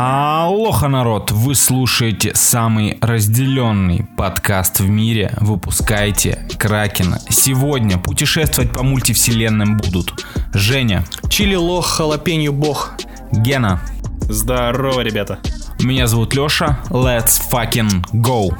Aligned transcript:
Алоха, 0.00 0.86
народ! 0.86 1.32
Вы 1.32 1.56
слушаете 1.56 2.32
самый 2.32 2.98
разделенный 3.00 4.06
подкаст 4.16 4.78
в 4.78 4.88
мире. 4.88 5.32
Выпускайте 5.40 6.46
Кракена. 6.56 7.18
Сегодня 7.28 7.98
путешествовать 7.98 8.72
по 8.72 8.84
мультивселенным 8.84 9.76
будут 9.76 10.24
Женя, 10.54 11.04
Чили 11.28 11.56
лох, 11.56 11.86
халапенью 11.88 12.52
бог. 12.52 12.92
Гена. 13.32 13.80
Здорово, 14.20 15.00
ребята. 15.00 15.40
Меня 15.80 16.06
зовут 16.06 16.32
Леша. 16.32 16.78
Let's 16.90 17.40
fucking 17.50 18.04
go! 18.12 18.54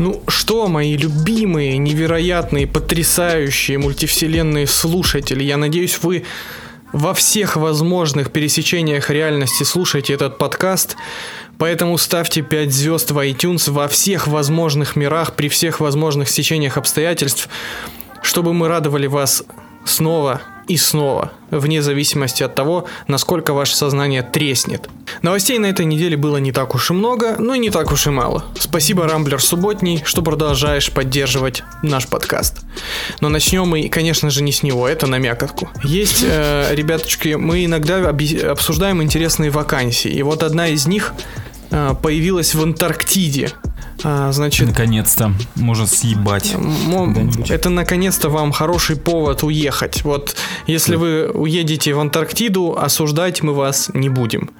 Ну 0.00 0.22
что, 0.28 0.66
мои 0.66 0.96
любимые, 0.96 1.76
невероятные, 1.76 2.66
потрясающие 2.66 3.76
мультивселенные 3.76 4.66
слушатели, 4.66 5.44
я 5.44 5.58
надеюсь, 5.58 5.98
вы 6.00 6.24
во 6.90 7.12
всех 7.12 7.56
возможных 7.56 8.32
пересечениях 8.32 9.10
реальности 9.10 9.62
слушаете 9.62 10.14
этот 10.14 10.38
подкаст, 10.38 10.96
поэтому 11.58 11.98
ставьте 11.98 12.40
5 12.40 12.72
звезд 12.72 13.10
в 13.10 13.18
iTunes 13.18 13.70
во 13.70 13.88
всех 13.88 14.26
возможных 14.26 14.96
мирах, 14.96 15.34
при 15.34 15.50
всех 15.50 15.80
возможных 15.80 16.30
сечениях 16.30 16.78
обстоятельств, 16.78 17.50
чтобы 18.22 18.54
мы 18.54 18.68
радовали 18.68 19.06
вас 19.06 19.44
снова 19.84 20.40
и 20.70 20.76
снова, 20.76 21.32
вне 21.50 21.82
зависимости 21.82 22.44
от 22.44 22.54
того, 22.54 22.86
насколько 23.08 23.52
ваше 23.52 23.74
сознание 23.74 24.22
треснет. 24.22 24.88
Новостей 25.20 25.58
на 25.58 25.66
этой 25.66 25.84
неделе 25.84 26.16
было 26.16 26.36
не 26.36 26.52
так 26.52 26.76
уж 26.76 26.90
и 26.90 26.94
много, 26.94 27.34
но 27.40 27.54
и 27.54 27.58
не 27.58 27.70
так 27.70 27.90
уж 27.90 28.06
и 28.06 28.10
мало. 28.10 28.44
Спасибо, 28.56 29.08
Рамблер 29.08 29.42
Субботний, 29.42 30.00
что 30.04 30.22
продолжаешь 30.22 30.92
поддерживать 30.92 31.64
наш 31.82 32.06
подкаст. 32.06 32.60
Но 33.20 33.28
начнем 33.28 33.66
мы, 33.66 33.88
конечно 33.88 34.30
же, 34.30 34.44
не 34.44 34.52
с 34.52 34.62
него, 34.62 34.86
это 34.86 35.08
на 35.08 35.18
мякотку. 35.18 35.68
Есть, 35.82 36.24
э, 36.24 36.72
ребяточки, 36.72 37.34
мы 37.34 37.64
иногда 37.64 38.08
обсуждаем 38.48 39.02
интересные 39.02 39.50
вакансии, 39.50 40.12
и 40.12 40.22
вот 40.22 40.44
одна 40.44 40.68
из 40.68 40.86
них 40.86 41.14
появилась 41.70 42.54
в 42.54 42.62
Антарктиде. 42.62 43.52
А, 44.02 44.32
значит, 44.32 44.66
Наконец-то 44.68 45.32
можно 45.56 45.86
съебать. 45.86 46.54
Это 47.48 47.68
наконец-то 47.70 48.28
вам 48.28 48.52
хороший 48.52 48.96
повод 48.96 49.42
уехать. 49.42 50.04
Вот 50.04 50.36
если 50.66 50.96
вы 50.96 51.30
уедете 51.30 51.92
в 51.94 52.00
Антарктиду, 52.00 52.76
осуждать 52.78 53.42
мы 53.42 53.52
вас 53.52 53.90
не 53.92 54.08
будем. 54.08 54.50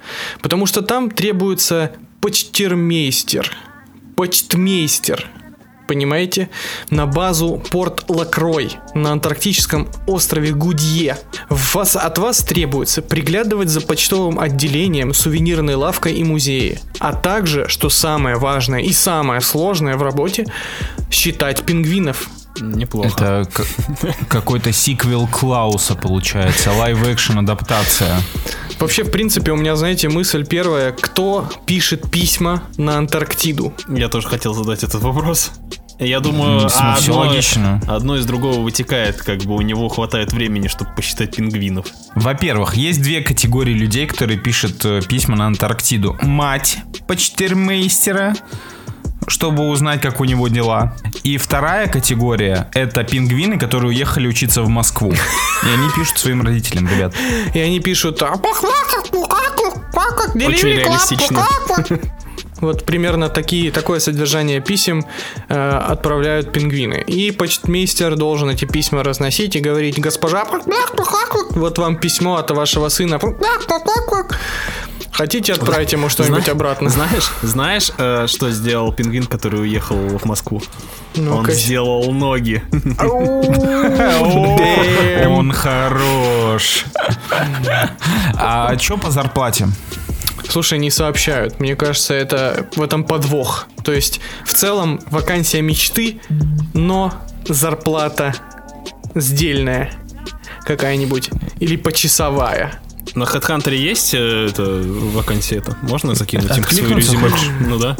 Потому 0.41 0.65
что 0.65 0.81
там 0.81 1.09
требуется 1.09 1.91
почтермейстер. 2.21 3.51
Почтмейстер. 4.15 5.27
Понимаете? 5.91 6.47
На 6.89 7.05
базу 7.05 7.61
Порт 7.69 8.05
Лакрой 8.07 8.77
на 8.93 9.11
антарктическом 9.11 9.89
острове 10.07 10.53
Гудье. 10.53 11.17
Вас, 11.49 11.97
от 11.97 12.17
вас 12.17 12.39
требуется 12.39 13.01
приглядывать 13.01 13.67
за 13.67 13.81
почтовым 13.81 14.39
отделением, 14.39 15.13
сувенирной 15.13 15.75
лавкой 15.75 16.13
и 16.13 16.23
музеи. 16.23 16.79
А 16.99 17.11
также, 17.11 17.67
что 17.67 17.89
самое 17.89 18.37
важное 18.37 18.79
и 18.79 18.93
самое 18.93 19.41
сложное 19.41 19.97
в 19.97 20.01
работе, 20.03 20.45
считать 21.11 21.63
пингвинов. 21.63 22.29
Неплохо. 22.59 23.09
Это 23.09 23.49
к- 23.51 24.27
какой-то 24.29 24.71
сиквел 24.71 25.27
Клауса 25.27 25.95
получается, 25.95 26.71
лайв-экшн 26.71 27.39
адаптация. 27.39 28.15
Вообще, 28.79 29.03
в 29.03 29.11
принципе, 29.11 29.51
у 29.51 29.55
меня, 29.55 29.75
знаете, 29.75 30.09
мысль 30.09 30.43
первая, 30.45 30.91
кто 30.91 31.47
пишет 31.65 32.09
письма 32.11 32.63
на 32.77 32.97
Антарктиду? 32.97 33.73
Я 33.87 34.09
тоже 34.09 34.27
хотел 34.27 34.53
задать 34.53 34.83
этот 34.83 35.01
вопрос. 35.03 35.51
Я 36.01 36.19
думаю, 36.19 36.65
а 36.65 36.95
всё 36.95 37.13
одно, 37.13 37.29
логично. 37.29 37.81
одно 37.87 38.17
из 38.17 38.25
другого 38.25 38.59
вытекает, 38.61 39.21
как 39.21 39.43
бы 39.43 39.53
у 39.55 39.61
него 39.61 39.87
хватает 39.87 40.33
времени, 40.33 40.67
чтобы 40.67 40.89
посчитать 40.95 41.35
пингвинов. 41.35 41.85
Во-первых, 42.15 42.73
есть 42.75 43.01
две 43.03 43.21
категории 43.21 43.73
людей, 43.73 44.07
которые 44.07 44.39
пишут 44.39 44.83
э, 44.83 45.01
письма 45.07 45.35
на 45.35 45.45
Антарктиду. 45.45 46.17
Мать 46.23 46.79
почтермейстера, 47.07 48.33
чтобы 49.27 49.67
узнать, 49.67 50.01
как 50.01 50.19
у 50.21 50.25
него 50.25 50.47
дела. 50.47 50.95
И 51.23 51.37
вторая 51.37 51.87
категория— 51.87 52.67
это 52.73 53.03
пингвины, 53.03 53.59
которые 53.59 53.89
уехали 53.89 54.27
учиться 54.27 54.63
в 54.63 54.69
Москву. 54.69 55.11
И 55.11 55.67
они 55.69 55.87
пишут 55.95 56.17
своим 56.17 56.41
родителям, 56.41 56.87
ребят. 56.87 57.13
И 57.53 57.59
они 57.59 57.79
пишут... 57.79 58.21
«А, 58.23 58.37
Очень 60.47 60.69
реалистично. 60.79 61.45
Вот 62.61 62.85
примерно 62.85 63.29
такие, 63.29 63.71
такое 63.71 63.99
содержание 63.99 64.61
писем 64.61 65.05
э, 65.49 65.69
отправляют 65.91 66.51
пингвины. 66.53 67.03
И 67.07 67.31
почтмейстер 67.31 68.15
должен 68.15 68.49
эти 68.49 68.65
письма 68.65 69.03
разносить 69.03 69.55
и 69.55 69.59
говорить, 69.59 69.99
госпожа, 69.99 70.45
вот 71.51 71.77
вам 71.77 71.97
письмо 71.97 72.35
от 72.37 72.51
вашего 72.51 72.89
сына. 72.89 73.19
Хотите 75.11 75.53
отправить 75.53 75.91
ему 75.91 76.07
что-нибудь 76.09 76.43
Зна- 76.45 76.53
обратно? 76.53 76.89
Знаешь, 76.89 77.31
знаешь, 77.41 77.91
э, 77.97 78.27
что 78.27 78.49
сделал 78.51 78.93
пингвин, 78.93 79.25
который 79.25 79.59
уехал 79.61 79.95
в 79.97 80.25
Москву? 80.25 80.61
Он 81.17 81.23
Ну-ка. 81.25 81.51
сделал 81.51 82.11
ноги. 82.13 82.63
Он 85.27 85.51
хорош. 85.51 86.85
А 88.37 88.77
что 88.79 88.97
по 88.97 89.11
зарплате? 89.11 89.67
Слушай, 90.51 90.79
не 90.79 90.91
сообщают. 90.91 91.61
Мне 91.61 91.77
кажется, 91.77 92.13
это 92.13 92.67
в 92.75 92.81
этом 92.81 93.05
подвох. 93.05 93.67
То 93.85 93.93
есть, 93.93 94.19
в 94.45 94.53
целом, 94.53 94.99
вакансия 95.09 95.61
мечты, 95.61 96.19
но 96.73 97.13
зарплата 97.47 98.35
сдельная 99.15 99.93
какая-нибудь. 100.65 101.29
Или 101.61 101.77
почасовая. 101.77 102.81
На 103.15 103.23
HeadHunter 103.23 103.73
есть 103.73 104.13
э, 104.13 104.47
это, 104.49 104.63
вакансия 104.63 105.59
это? 105.59 105.77
Можно 105.83 106.15
закинуть 106.15 106.45
им 106.57 106.63
свою 106.65 106.95
Откликнуться 106.97 107.13
резюме? 107.13 107.31
Ну 107.61 107.79
да. 107.79 107.95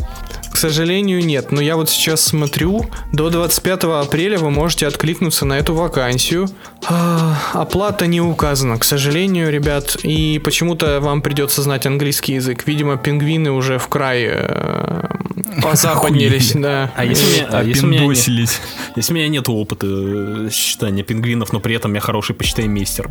К 0.51 0.57
сожалению, 0.57 1.23
нет. 1.25 1.51
Но 1.51 1.61
я 1.61 1.75
вот 1.77 1.89
сейчас 1.89 2.21
смотрю, 2.21 2.85
до 3.13 3.29
25 3.29 3.83
апреля 3.85 4.37
вы 4.37 4.51
можете 4.51 4.85
откликнуться 4.87 5.45
на 5.45 5.57
эту 5.57 5.73
вакансию. 5.73 6.49
А, 6.87 7.37
Оплата 7.53 8.05
не 8.05 8.19
указана, 8.21 8.77
к 8.77 8.83
сожалению, 8.83 9.49
ребят. 9.51 9.95
И 10.03 10.39
почему-то 10.43 10.99
вам 10.99 11.21
придется 11.21 11.61
знать 11.61 11.85
английский 11.85 12.33
язык. 12.33 12.67
Видимо, 12.67 12.97
пингвины 12.97 13.51
уже 13.51 13.77
в 13.79 13.87
край 13.87 14.25
э, 14.29 15.03
позападнились, 15.63 16.51
да. 16.53 16.91
А 16.95 17.05
если, 17.05 17.25
у 17.25 17.29
меня- 17.33 17.47
а 17.51 17.63
если 17.63 17.85
у 17.85 17.89
меня 17.89 17.99
не- 18.01 18.05
Опиндосились. 18.07 18.59
если 18.95 19.13
у 19.13 19.15
меня 19.15 19.27
нет 19.29 19.47
опыта 19.49 19.87
э, 19.89 20.49
считания 20.51 21.03
пингвинов, 21.03 21.53
но 21.53 21.59
при 21.59 21.75
этом 21.75 21.93
я 21.93 21.99
хороший 22.01 22.35
почтаймейстер, 22.35 23.09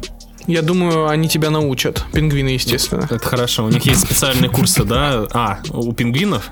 Я 0.51 0.63
думаю, 0.63 1.09
они 1.09 1.29
тебя 1.29 1.51
научат. 1.51 2.05
Пингвины, 2.13 2.49
естественно. 2.49 3.07
это 3.11 3.19
хорошо. 3.21 3.65
У 3.65 3.69
них 3.69 3.85
есть 3.85 4.01
специальные 4.01 4.51
курсы, 4.51 4.85
да? 4.85 5.27
А, 5.33 5.59
у 5.71 5.93
пингвинов? 5.93 6.51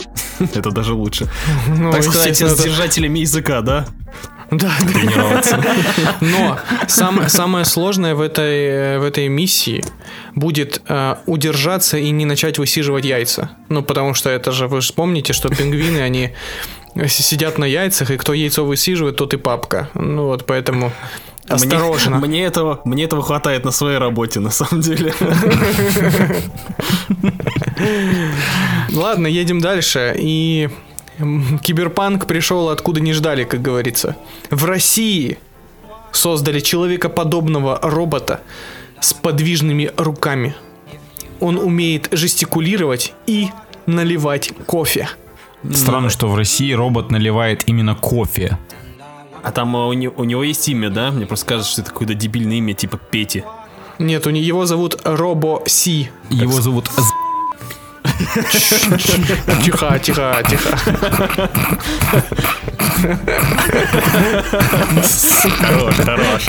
Это 0.55 0.71
даже 0.71 0.95
лучше. 0.95 1.29
Ну, 1.67 1.93
Так 1.93 2.05
сказать, 2.05 2.37
с 2.37 2.63
держателями 2.63 3.19
языка, 3.21 3.61
да? 3.61 3.87
Да. 4.51 4.71
Тренироваться. 4.81 5.63
Но 6.21 6.59
сам- 6.87 7.29
самое 7.29 7.65
сложное 7.65 8.15
в 8.15 8.21
этой, 8.21 8.99
в 8.99 9.03
этой 9.03 9.29
миссии 9.29 9.85
будет 10.35 10.81
э, 10.89 11.17
удержаться 11.27 11.99
и 11.99 12.09
не 12.11 12.25
начать 12.25 12.59
высиживать 12.59 13.05
яйца. 13.05 13.51
Ну, 13.69 13.83
потому 13.83 14.15
что 14.15 14.31
это 14.31 14.53
же, 14.53 14.67
вы 14.67 14.81
же 14.81 14.93
помните, 14.95 15.33
что 15.35 15.49
пингвины, 15.51 15.99
они 15.99 16.31
сидят 17.09 17.59
на 17.59 17.67
яйцах, 17.67 18.11
и 18.11 18.17
кто 18.17 18.33
яйцо 18.33 18.65
высиживает, 18.65 19.17
тот 19.17 19.35
и 19.35 19.37
папка. 19.37 19.91
Ну 19.95 20.25
вот, 20.27 20.47
поэтому 20.47 20.93
осторожно. 21.49 22.19
Мне, 22.19 22.29
мне 22.29 22.45
этого, 22.45 22.81
мне 22.85 23.05
этого 23.05 23.23
хватает 23.23 23.65
на 23.65 23.71
своей 23.71 23.99
работе, 23.99 24.41
на 24.41 24.51
самом 24.51 24.81
деле. 24.81 25.15
Ладно, 28.93 29.27
едем 29.27 29.61
дальше. 29.61 30.15
И 30.19 30.69
киберпанк 31.63 32.27
пришел 32.27 32.69
откуда 32.69 33.01
не 33.01 33.13
ждали, 33.13 33.45
как 33.45 33.63
говорится. 33.63 34.17
В 34.51 34.65
России 34.65 35.39
создали 36.13 36.61
человекоподобного 36.61 37.79
робота 37.83 38.41
с 39.01 39.13
подвижными 39.13 39.91
руками. 39.97 40.55
Он 41.41 41.59
умеет 41.59 42.09
жестикулировать 42.11 43.15
и 43.27 43.49
наливать 43.87 44.53
кофе. 44.67 45.09
Странно, 45.73 46.09
что 46.09 46.29
в 46.29 46.37
России 46.37 46.73
робот 46.73 47.11
наливает 47.11 47.69
именно 47.69 47.95
кофе. 47.95 48.59
А 49.43 49.51
там 49.53 49.75
э, 49.77 49.87
у, 49.87 49.93
не- 49.93 50.09
у 50.09 50.25
него 50.25 50.43
есть 50.43 50.69
имя, 50.69 50.91
да? 50.91 51.11
Мне 51.11 51.27
просто 51.27 51.47
кажется, 51.47 51.73
что 51.73 51.81
это 51.83 51.91
какое-то 51.91 52.15
дебильное 52.15 52.57
имя, 52.59 52.75
типа 52.75 52.99
Пети. 52.99 53.45
Нет, 53.99 54.27
у 54.27 54.31
него 54.31 54.45
его 54.47 54.67
зовут 54.67 55.01
Робо 55.05 55.63
Си. 55.67 56.11
Его 56.31 56.61
зовут 56.61 56.89
З- 56.97 57.13
Тихо, 59.65 59.99
тихо, 59.99 60.43
тихо. 60.49 60.79
Хорош, 65.61 65.95
хорош. 65.97 66.47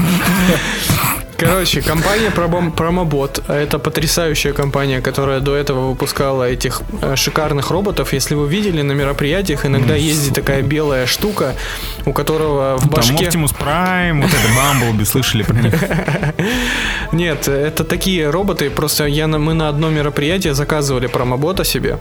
Короче, 1.39 1.81
компания 1.81 2.30
Пробом- 2.30 2.71
Промобот— 2.71 3.44
это 3.47 3.80
потрясающая 3.80 4.53
компания, 4.53 5.01
которая 5.01 5.39
до 5.39 5.56
этого 5.56 5.89
выпускала 5.89 6.44
этих 6.44 6.81
э, 7.01 7.15
шикарных 7.15 7.71
роботов. 7.71 8.13
Если 8.13 8.36
вы 8.36 8.47
видели 8.47 8.81
на 8.81 8.91
мероприятиях, 8.94 9.65
иногда 9.65 9.95
ездит 9.95 10.33
такая 10.33 10.62
белая 10.62 11.06
штука, 11.06 11.56
у 12.06 12.13
которого 12.13 12.77
в 12.77 12.81
Там 12.81 12.89
башке... 12.89 13.25
Optimus 13.25 13.56
Prime, 13.57 14.21
вот 14.21 14.31
это 14.31 14.56
Бамблби, 14.56 15.06
слышали 15.06 15.44
про 15.44 15.56
них? 15.56 15.74
Нет, 17.12 17.47
это 17.47 17.83
такие 17.83 18.30
роботы, 18.30 18.69
просто 18.69 19.06
я, 19.06 19.27
мы 19.27 19.53
на 19.53 19.69
одно 19.69 19.89
мероприятие 19.89 20.53
заказывали 20.53 21.07
промобота 21.07 21.63
себе. 21.63 21.97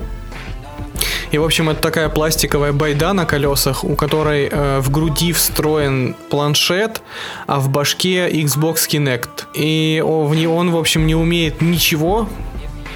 И, 1.30 1.38
в 1.38 1.44
общем, 1.44 1.68
это 1.70 1.80
такая 1.80 2.08
пластиковая 2.08 2.72
байда 2.72 3.12
на 3.12 3.24
колесах, 3.26 3.84
у 3.84 3.94
которой 3.96 4.48
э, 4.50 4.80
в 4.80 4.90
груди 4.90 5.32
встроен 5.32 6.14
планшет, 6.30 7.02
а 7.46 7.60
в 7.60 7.68
башке 7.68 8.28
Xbox 8.30 8.76
Kinect. 8.88 9.28
И 9.54 10.02
о- 10.04 10.24
в 10.26 10.34
не- 10.34 10.46
он, 10.46 10.70
в 10.70 10.76
общем, 10.76 11.06
не 11.06 11.14
умеет 11.14 11.60
ничего, 11.60 12.28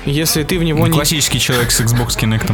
если 0.07 0.43
ты 0.45 0.59
в 0.59 0.63
него 0.65 0.87
не... 0.87 0.93
Классический 0.95 1.39
человек 1.39 1.71
с 1.71 1.81
Xbox 1.81 2.19
Kinect. 2.19 2.51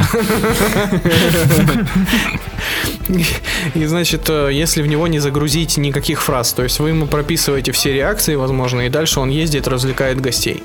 И, 3.74 3.84
значит, 3.86 4.28
э, 4.28 4.50
если 4.52 4.82
в 4.82 4.86
него 4.86 5.06
не 5.06 5.18
загрузить 5.18 5.76
никаких 5.78 6.22
фраз, 6.22 6.52
то 6.52 6.62
есть 6.62 6.78
вы 6.78 6.90
ему 6.90 7.06
прописываете 7.06 7.72
все 7.72 7.92
реакции, 7.92 8.34
возможно, 8.34 8.82
и 8.82 8.88
дальше 8.90 9.20
он 9.20 9.30
ездит, 9.30 9.66
развлекает 9.66 10.20
гостей. 10.20 10.62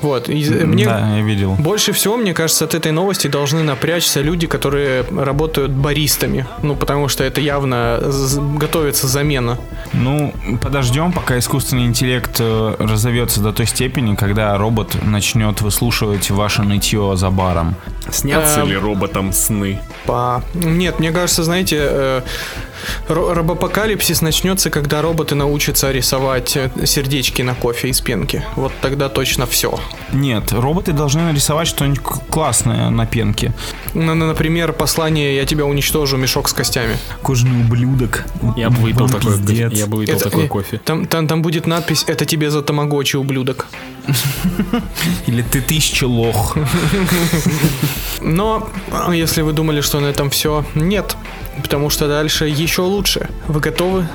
Вот. 0.00 0.28
И, 0.28 0.48
мне... 0.50 0.84
Да, 0.84 1.16
я 1.16 1.22
видел. 1.22 1.54
Больше 1.58 1.92
всего, 1.92 2.16
мне 2.16 2.34
кажется, 2.34 2.64
от 2.64 2.74
этой 2.74 2.92
новости 2.92 3.26
должны 3.26 3.62
напрячься 3.62 4.20
люди, 4.20 4.46
которые 4.46 5.02
работают 5.02 5.72
баристами. 5.72 6.46
Ну, 6.62 6.76
потому 6.76 7.08
что 7.08 7.24
это 7.24 7.40
явно 7.40 8.00
готовится 8.56 9.06
замена. 9.06 9.58
Ну, 9.92 10.34
подождем, 10.60 11.12
пока 11.12 11.38
искусственный 11.38 11.86
интеллект 11.86 12.36
э, 12.38 12.74
разовьется 12.78 13.40
до 13.40 13.52
той 13.52 13.66
степени, 13.66 14.14
когда 14.14 14.56
робот 14.56 14.96
начнет 15.02 15.60
выслушивать 15.60 16.30
ваше 16.30 16.62
нытье 16.62 17.16
за 17.16 17.30
баром. 17.30 17.74
Снятся 18.10 18.60
Эм. 18.60 18.68
ли 18.68 18.76
роботам 18.76 19.32
сны? 19.32 19.80
По... 20.04 20.42
Нет, 20.54 20.98
мне 21.00 21.12
кажется, 21.12 21.42
знаете, 21.42 21.78
э, 21.80 22.22
робопокалипсис 23.08 24.22
начнется, 24.22 24.70
когда 24.70 25.02
роботы 25.02 25.34
научатся 25.34 25.90
рисовать 25.92 26.56
э, 26.56 26.70
сердечки 26.84 27.42
на 27.42 27.54
кофе 27.54 27.88
из 27.88 28.00
пенки. 28.00 28.42
Вот 28.56 28.72
тогда 28.80 29.08
точно 29.08 29.46
все. 29.46 29.78
Нет, 30.12 30.52
роботы 30.52 30.92
должны 30.92 31.22
нарисовать 31.22 31.68
что-нибудь 31.68 32.02
классное 32.30 32.90
на 32.90 33.06
пенке. 33.06 33.52
Ну, 33.94 34.14
например, 34.14 34.72
послание 34.72 35.36
«Я 35.36 35.46
тебя 35.46 35.64
уничтожу, 35.64 36.16
мешок 36.16 36.48
с 36.48 36.52
костями». 36.52 36.96
Кожаный 37.22 37.60
ублюдок. 37.60 38.24
Я 38.56 38.70
бы 38.70 38.76
выпил 38.76 39.08
такой, 39.08 39.38
я 39.52 39.86
бы 39.86 39.98
выпил 39.98 40.14
Это- 40.16 40.24
такой 40.24 40.48
кофе. 40.48 40.80
Там, 40.84 41.06
там, 41.06 41.26
там 41.28 41.42
будет 41.42 41.66
надпись 41.66 42.04
«Это 42.06 42.24
тебе 42.24 42.50
за 42.50 42.62
тамагочи, 42.62 43.16
ублюдок». 43.16 43.66
Или 45.26 45.42
ты 45.42 45.60
тысяча 45.60 46.04
лох. 46.06 46.56
Но, 48.20 48.68
а, 48.90 49.12
если 49.12 49.42
вы 49.42 49.52
думали, 49.52 49.80
что 49.80 50.00
на 50.00 50.06
этом 50.06 50.30
все, 50.30 50.64
нет. 50.74 51.16
Потому 51.62 51.90
что 51.90 52.08
дальше 52.08 52.46
еще 52.46 52.82
лучше. 52.82 53.28
Вы 53.48 53.60
готовы? 53.60 54.06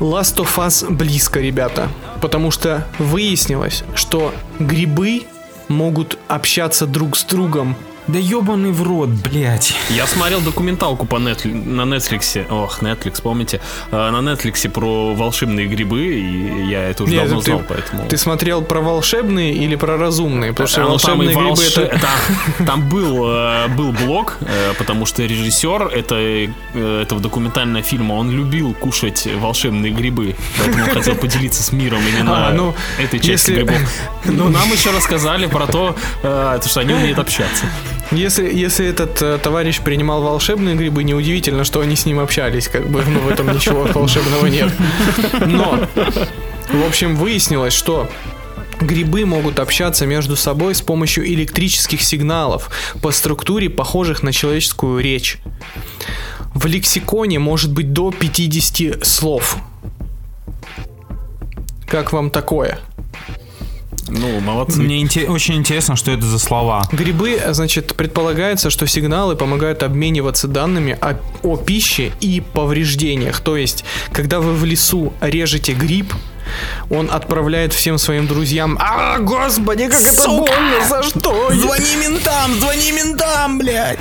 Last 0.00 0.36
of 0.36 0.56
Us 0.56 0.88
близко, 0.90 1.40
ребята. 1.40 1.88
Потому 2.20 2.50
что 2.50 2.86
выяснилось, 2.98 3.84
что 3.94 4.32
грибы 4.58 5.24
могут 5.68 6.18
общаться 6.28 6.86
друг 6.86 7.16
с 7.16 7.24
другом. 7.24 7.76
Да 8.08 8.18
ебаный 8.18 8.72
в 8.72 8.82
рот, 8.82 9.10
блядь. 9.10 9.74
Я 9.90 10.06
смотрел 10.06 10.40
документалку 10.40 11.04
по 11.04 11.16
Netflix, 11.16 11.52
на 11.54 11.82
Netflix, 11.82 12.46
ох, 12.50 12.82
Netflix, 12.82 13.20
помните? 13.22 13.60
Э, 13.90 14.10
На 14.10 14.16
Netflix 14.26 14.66
про 14.70 15.14
волшебные 15.14 15.66
грибы, 15.66 16.06
и 16.06 16.66
я 16.70 16.88
это 16.88 17.04
уже 17.04 17.12
Нет, 17.12 17.24
давно 17.24 17.40
ты- 17.42 17.44
знал, 17.50 17.62
поэтому... 17.68 18.08
Ты 18.08 18.16
смотрел 18.16 18.62
про 18.62 18.80
волшебные 18.80 19.52
или 19.52 19.76
про 19.76 19.98
разумные? 19.98 20.52
Потому 20.52 20.68
что 20.68 20.80
А, 20.80 20.84
ну, 20.84 20.90
волшебные 20.92 21.28
грибы 21.28 21.42
волше- 21.50 21.82
это... 21.82 22.00
Там, 22.00 22.66
там 22.66 22.88
был, 22.88 23.26
э, 23.30 23.68
был 23.68 23.92
блог, 23.92 24.38
потому 24.78 25.04
что 25.04 25.22
режиссер 25.24 25.88
это, 25.88 26.14
этого 26.74 27.20
документального 27.20 27.82
фильма, 27.82 28.14
он 28.14 28.30
любил 28.30 28.72
кушать 28.72 29.28
волшебные 29.36 29.92
грибы, 29.92 30.34
поэтому 30.56 30.84
он 30.84 30.90
хотел 30.90 31.14
поделиться 31.14 31.62
с 31.62 31.72
миром 31.72 32.00
именно 32.08 32.48
А, 32.48 32.52
ну, 32.54 32.74
этой 32.98 33.20
части 33.20 33.50
если- 33.50 33.54
грибов. 33.56 33.76
Но 34.24 34.48
нам 34.48 34.72
еще 34.72 34.92
рассказали 34.92 35.46
про 35.46 35.66
то, 35.66 35.94
что 36.22 36.80
они 36.80 36.94
умеют 36.94 37.18
общаться. 37.18 37.66
Если, 38.10 38.50
если 38.50 38.86
этот 38.86 39.20
э, 39.20 39.38
товарищ 39.38 39.80
принимал 39.80 40.22
волшебные 40.22 40.74
грибы, 40.76 41.04
неудивительно, 41.04 41.64
что 41.64 41.80
они 41.80 41.94
с 41.94 42.06
ним 42.06 42.20
общались, 42.20 42.68
как 42.68 42.88
бы, 42.88 43.02
ну, 43.06 43.20
в 43.20 43.28
этом 43.28 43.52
ничего 43.52 43.82
волшебного 43.94 44.46
нет. 44.46 44.72
Но, 45.46 45.78
в 46.72 46.86
общем, 46.86 47.16
выяснилось, 47.16 47.74
что 47.74 48.08
грибы 48.80 49.26
могут 49.26 49.58
общаться 49.58 50.06
между 50.06 50.36
собой 50.36 50.74
с 50.74 50.80
помощью 50.80 51.26
электрических 51.26 52.00
сигналов 52.00 52.70
по 53.02 53.10
структуре, 53.10 53.68
похожих 53.68 54.22
на 54.22 54.32
человеческую 54.32 55.02
речь. 55.02 55.38
В 56.54 56.64
лексиконе 56.64 57.38
может 57.38 57.72
быть 57.72 57.92
до 57.92 58.10
50 58.10 59.04
слов. 59.04 59.58
Как 61.86 62.12
вам 62.12 62.30
такое? 62.30 62.78
Ну, 64.08 64.40
молодцы. 64.40 64.80
Мне 64.80 65.02
инте- 65.02 65.26
очень 65.28 65.54
интересно, 65.56 65.96
что 65.96 66.10
это 66.10 66.24
за 66.26 66.38
слова. 66.38 66.88
Грибы, 66.92 67.40
значит, 67.50 67.94
предполагается, 67.94 68.70
что 68.70 68.86
сигналы 68.86 69.36
помогают 69.36 69.82
обмениваться 69.82 70.48
данными 70.48 70.96
о, 71.00 71.18
о 71.42 71.56
пище 71.56 72.12
и 72.20 72.40
повреждениях. 72.52 73.40
То 73.40 73.56
есть, 73.56 73.84
когда 74.12 74.40
вы 74.40 74.54
в 74.54 74.64
лесу 74.64 75.12
режете 75.20 75.72
гриб, 75.74 76.12
он 76.90 77.10
отправляет 77.10 77.72
всем 77.72 77.98
своим 77.98 78.26
друзьям 78.26 78.78
А, 78.80 79.18
господи, 79.18 79.88
как 79.88 80.00
это 80.00 80.22
Сука! 80.22 80.52
больно, 80.52 80.88
за 80.88 81.02
что? 81.02 81.52
Звони 81.52 81.96
ментам, 81.96 82.54
звони 82.60 82.92
ментам, 82.92 83.58
блядь. 83.58 83.98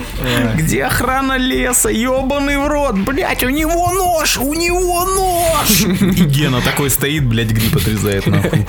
Где 0.55 0.85
охрана 0.85 1.37
леса? 1.37 1.89
Ебаный 1.89 2.57
в 2.57 2.67
рот, 2.67 2.97
блядь, 2.97 3.43
у 3.43 3.49
него 3.49 3.91
нож, 3.93 4.37
у 4.37 4.53
него 4.53 5.05
нож. 5.05 5.81
И 5.81 6.23
Гена 6.23 6.61
такой 6.61 6.89
стоит, 6.89 7.25
блядь, 7.25 7.51
гриб 7.51 7.75
отрезает 7.75 8.27
нахуй. 8.27 8.65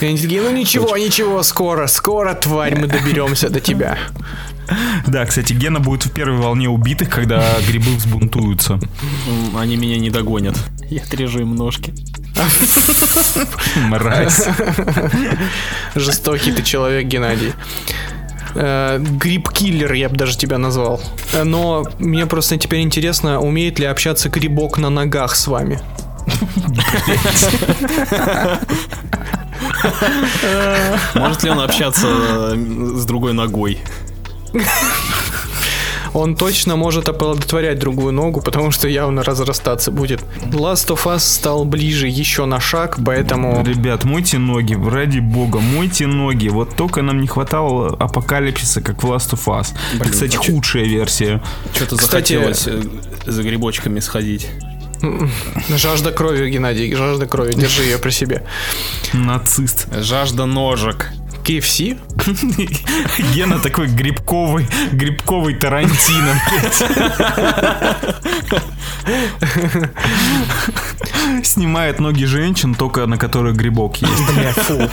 Ну 0.00 0.50
ничего, 0.52 0.96
ничего, 0.96 1.42
скоро, 1.42 1.86
скоро, 1.86 2.34
тварь, 2.34 2.74
мы 2.78 2.86
доберемся 2.86 3.50
до 3.50 3.60
тебя. 3.60 3.98
Да, 5.06 5.26
кстати, 5.26 5.52
Гена 5.52 5.80
будет 5.80 6.06
в 6.06 6.12
первой 6.12 6.38
волне 6.38 6.68
убитых, 6.68 7.10
когда 7.10 7.44
грибы 7.66 7.94
взбунтуются. 7.96 8.78
Они 9.58 9.76
меня 9.76 9.98
не 9.98 10.10
догонят. 10.10 10.56
Я 10.88 11.02
отрежу 11.02 11.40
им 11.40 11.54
ножки. 11.54 11.92
Мразь. 13.76 14.48
Жестокий 15.94 16.52
ты 16.52 16.62
человек, 16.62 17.06
Геннадий. 17.06 17.52
Э, 18.54 18.98
Гриб-киллер, 18.98 19.92
я 19.92 20.08
бы 20.08 20.16
даже 20.16 20.36
тебя 20.36 20.58
назвал. 20.58 21.00
Э, 21.32 21.44
Но 21.44 21.84
мне 21.98 22.26
просто 22.26 22.56
теперь 22.56 22.80
интересно, 22.80 23.40
умеет 23.40 23.78
ли 23.78 23.86
общаться 23.86 24.28
грибок 24.28 24.78
на 24.78 24.90
ногах 24.90 25.36
с 25.36 25.46
вами? 25.46 25.80
Может 31.14 31.42
ли 31.42 31.50
он 31.50 31.60
общаться 31.60 32.06
э, 32.08 32.54
с 32.94 33.04
другой 33.04 33.32
ногой? 33.32 33.78
Он 36.14 36.34
точно 36.34 36.76
может 36.76 37.08
оплодотворять 37.08 37.78
другую 37.78 38.12
ногу, 38.12 38.40
потому 38.40 38.70
что 38.70 38.88
явно 38.88 39.22
разрастаться 39.22 39.90
будет. 39.90 40.20
Last 40.50 40.88
of 40.88 41.04
Us 41.06 41.20
стал 41.20 41.64
ближе 41.64 42.08
еще 42.08 42.44
на 42.46 42.60
шаг, 42.60 42.98
поэтому... 43.04 43.64
Ребят, 43.64 44.04
мойте 44.04 44.38
ноги, 44.38 44.74
ради 44.74 45.20
бога, 45.20 45.60
мойте 45.60 46.06
ноги. 46.06 46.48
Вот 46.48 46.74
только 46.76 47.02
нам 47.02 47.20
не 47.20 47.26
хватало 47.28 47.96
апокалипсиса, 47.98 48.80
как 48.80 49.02
в 49.02 49.06
Last 49.06 49.32
of 49.32 49.44
Us. 49.46 49.68
Это, 50.00 50.08
кстати, 50.10 50.36
а 50.36 50.40
чё- 50.40 50.52
худшая 50.52 50.84
версия. 50.84 51.40
Что-то 51.74 51.96
Кстати- 51.96 52.34
захотелось 52.34 52.66
э, 52.66 52.82
за 53.30 53.42
грибочками 53.42 54.00
сходить. 54.00 54.48
Жажда 55.76 56.12
крови, 56.12 56.50
Геннадий, 56.50 56.94
жажда 56.94 57.26
крови, 57.26 57.54
держи 57.54 57.84
ее 57.84 57.98
при 57.98 58.10
себе. 58.10 58.42
Нацист. 59.14 59.86
Жажда 59.94 60.44
ножек. 60.46 61.10
KFC? 61.42 61.98
Гена 63.34 63.58
такой 63.58 63.88
грибковый, 63.88 64.68
грибковый 64.92 65.54
Тарантино. 65.54 66.40
Снимает 71.42 72.00
ноги 72.00 72.24
женщин, 72.24 72.74
только 72.74 73.06
на 73.06 73.16
которых 73.18 73.56
грибок 73.56 73.96
есть. 73.96 74.34
Бля, 74.34 74.52
фу. 74.52 74.90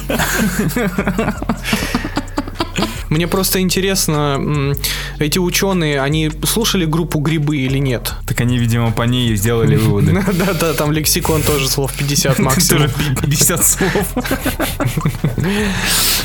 Мне 3.09 3.27
просто 3.27 3.61
интересно, 3.61 4.73
эти 5.19 5.39
ученые, 5.39 6.01
они 6.01 6.31
слушали 6.43 6.85
группу 6.85 7.19
«Грибы» 7.19 7.57
или 7.57 7.77
нет? 7.77 8.13
Так 8.25 8.41
они, 8.41 8.57
видимо, 8.57 8.91
по 8.91 9.03
ней 9.03 9.35
сделали 9.35 9.75
выводы. 9.77 10.13
Да-да, 10.33 10.73
там 10.73 10.91
лексикон 10.91 11.41
тоже 11.41 11.69
слов 11.69 11.93
50 11.93 12.39
максимум. 12.39 12.89
Тоже 12.89 12.93
50 13.21 13.65
слов. 13.65 14.13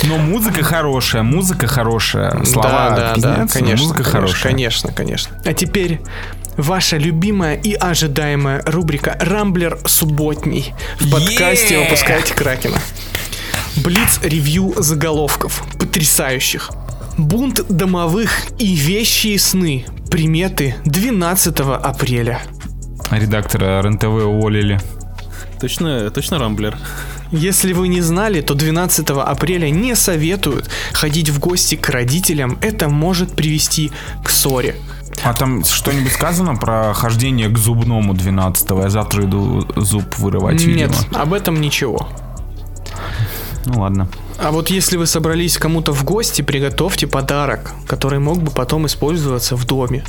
Но 0.05 0.19
музыка 0.19 0.63
хорошая, 0.65 1.23
музыка 1.23 1.67
хорошая. 1.67 2.45
Слова 2.45 2.91
да, 2.91 3.15
да, 3.17 3.37
да, 3.37 3.47
конечно, 3.47 3.87
музыка 3.87 4.03
конечно, 4.03 4.21
хорошая. 4.21 4.43
конечно, 4.43 4.93
конечно. 4.93 5.41
А 5.45 5.53
теперь 5.55 6.01
ваша 6.57 6.97
любимая 6.97 7.55
и 7.57 7.75
ожидаемая 7.75 8.63
рубрика 8.67 9.17
«Рамблер 9.21 9.79
субботний» 9.87 10.75
в 10.99 11.11
подкасте 11.11 11.75
Yeah! 11.75 11.85
«Выпускайте 11.85 12.35
Кракена». 12.35 12.79
Блиц-ревью 13.77 14.75
заголовков. 14.77 15.65
Потрясающих. 15.79 16.71
Бунт 17.19 17.67
домовых 17.69 18.31
и 18.59 18.75
вещи 18.75 19.29
и 19.29 19.39
сны. 19.39 19.85
Приметы 20.11 20.75
12 20.85 21.61
апреля. 21.61 22.43
Редактора 23.11 23.83
РНТВ 23.83 24.05
уволили. 24.05 24.81
Точно, 25.61 26.11
точно 26.11 26.39
Рамблер. 26.39 26.77
Если 27.31 27.73
вы 27.73 27.89
не 27.89 28.01
знали, 28.03 28.41
то 28.43 28.55
12 28.55 29.09
апреля 29.11 29.71
не 29.71 29.95
советуют 29.95 30.69
ходить 30.93 31.31
в 31.31 31.39
гости 31.39 31.77
к 31.77 31.89
родителям. 31.89 32.59
Это 32.61 32.89
может 32.89 33.35
привести 33.35 33.91
к 34.23 34.29
ссоре. 34.29 34.77
А 35.23 35.33
там 35.35 35.65
что-нибудь 35.65 36.13
сказано 36.13 36.57
про 36.57 36.93
хождение 36.95 37.49
к 37.49 37.59
зубному 37.59 38.13
12 38.15 38.71
Я 38.71 38.89
завтра 38.91 39.25
иду 39.25 39.67
зуб 39.77 40.19
вырывать, 40.19 40.65
Нет, 40.65 40.91
видимо. 40.91 41.21
об 41.23 41.33
этом 41.33 41.61
ничего. 41.61 42.09
Ну 43.67 43.81
ладно. 43.81 44.09
А 44.39 44.51
вот 44.51 44.71
если 44.71 44.97
вы 44.97 45.07
собрались 45.07 45.59
кому-то 45.59 45.93
в 45.93 46.05
гости, 46.05 46.43
приготовьте 46.43 47.07
подарок, 47.07 47.73
который 47.87 48.19
мог 48.19 48.43
бы 48.43 48.51
потом 48.51 48.87
использоваться 48.87 49.57
в 49.57 49.65
доме. 49.65 50.05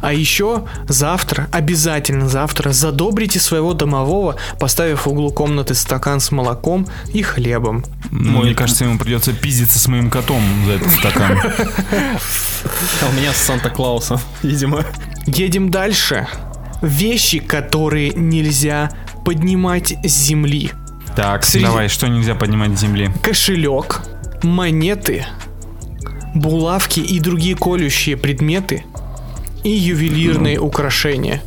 А 0.00 0.12
еще 0.12 0.64
завтра, 0.88 1.48
обязательно 1.52 2.28
завтра, 2.28 2.72
задобрите 2.72 3.40
своего 3.40 3.74
домового, 3.74 4.36
поставив 4.58 5.06
в 5.06 5.08
углу 5.08 5.30
комнаты 5.30 5.74
стакан 5.74 6.20
с 6.20 6.30
молоком 6.30 6.86
и 7.12 7.22
хлебом. 7.22 7.84
Ну, 8.10 8.42
Мне 8.42 8.54
кажется, 8.54 8.84
ему 8.84 8.98
придется 8.98 9.32
пиздиться 9.32 9.78
с 9.78 9.88
моим 9.88 10.10
котом 10.10 10.42
за 10.66 10.72
этот 10.72 10.90
стакан. 10.90 11.38
А 13.02 13.08
у 13.08 13.12
меня 13.12 13.32
с 13.32 13.38
Санта-Клаусом, 13.38 14.20
видимо. 14.42 14.84
Едем 15.26 15.70
дальше. 15.70 16.28
Вещи, 16.80 17.38
которые 17.38 18.10
нельзя 18.10 18.90
поднимать 19.24 19.94
с 20.04 20.10
земли. 20.10 20.72
Так, 21.16 21.44
Среди- 21.44 21.66
давай, 21.66 21.88
что 21.88 22.08
нельзя 22.08 22.34
поднимать 22.34 22.76
с 22.76 22.80
земли? 22.80 23.10
Кошелек, 23.22 24.02
монеты, 24.42 25.26
булавки 26.34 27.00
и 27.00 27.20
другие 27.20 27.56
колющие 27.56 28.16
предметы 28.16 28.84
и 29.64 29.70
ювелирные 29.70 30.58
украшения. 30.58 31.42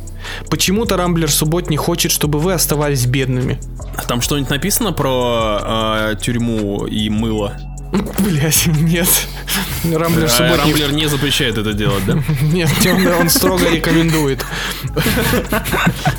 Почему-то 0.50 0.96
Рамблер 0.96 1.30
Суббот 1.30 1.70
не 1.70 1.76
хочет, 1.76 2.10
чтобы 2.10 2.38
вы 2.38 2.52
оставались 2.52 3.06
бедными. 3.06 3.60
Там 4.08 4.20
что-нибудь 4.20 4.50
написано 4.50 4.92
про 4.92 5.60
э, 5.62 6.16
тюрьму 6.20 6.86
и 6.86 7.08
мыло? 7.10 7.56
Блять, 8.18 8.66
нет. 8.66 9.08
Рамблер 9.84 10.24
Э, 10.24 10.28
Суббот 10.28 10.64
не- 10.66 10.72
Рамблер 10.72 10.92
не 10.92 11.06
запрещает 11.08 11.58
это 11.58 11.72
делать, 11.72 12.04
да? 12.06 12.14
Нет, 12.42 12.70
он, 12.86 13.06
он 13.22 13.28
строго 13.30 13.68
рекомендует. 13.70 14.44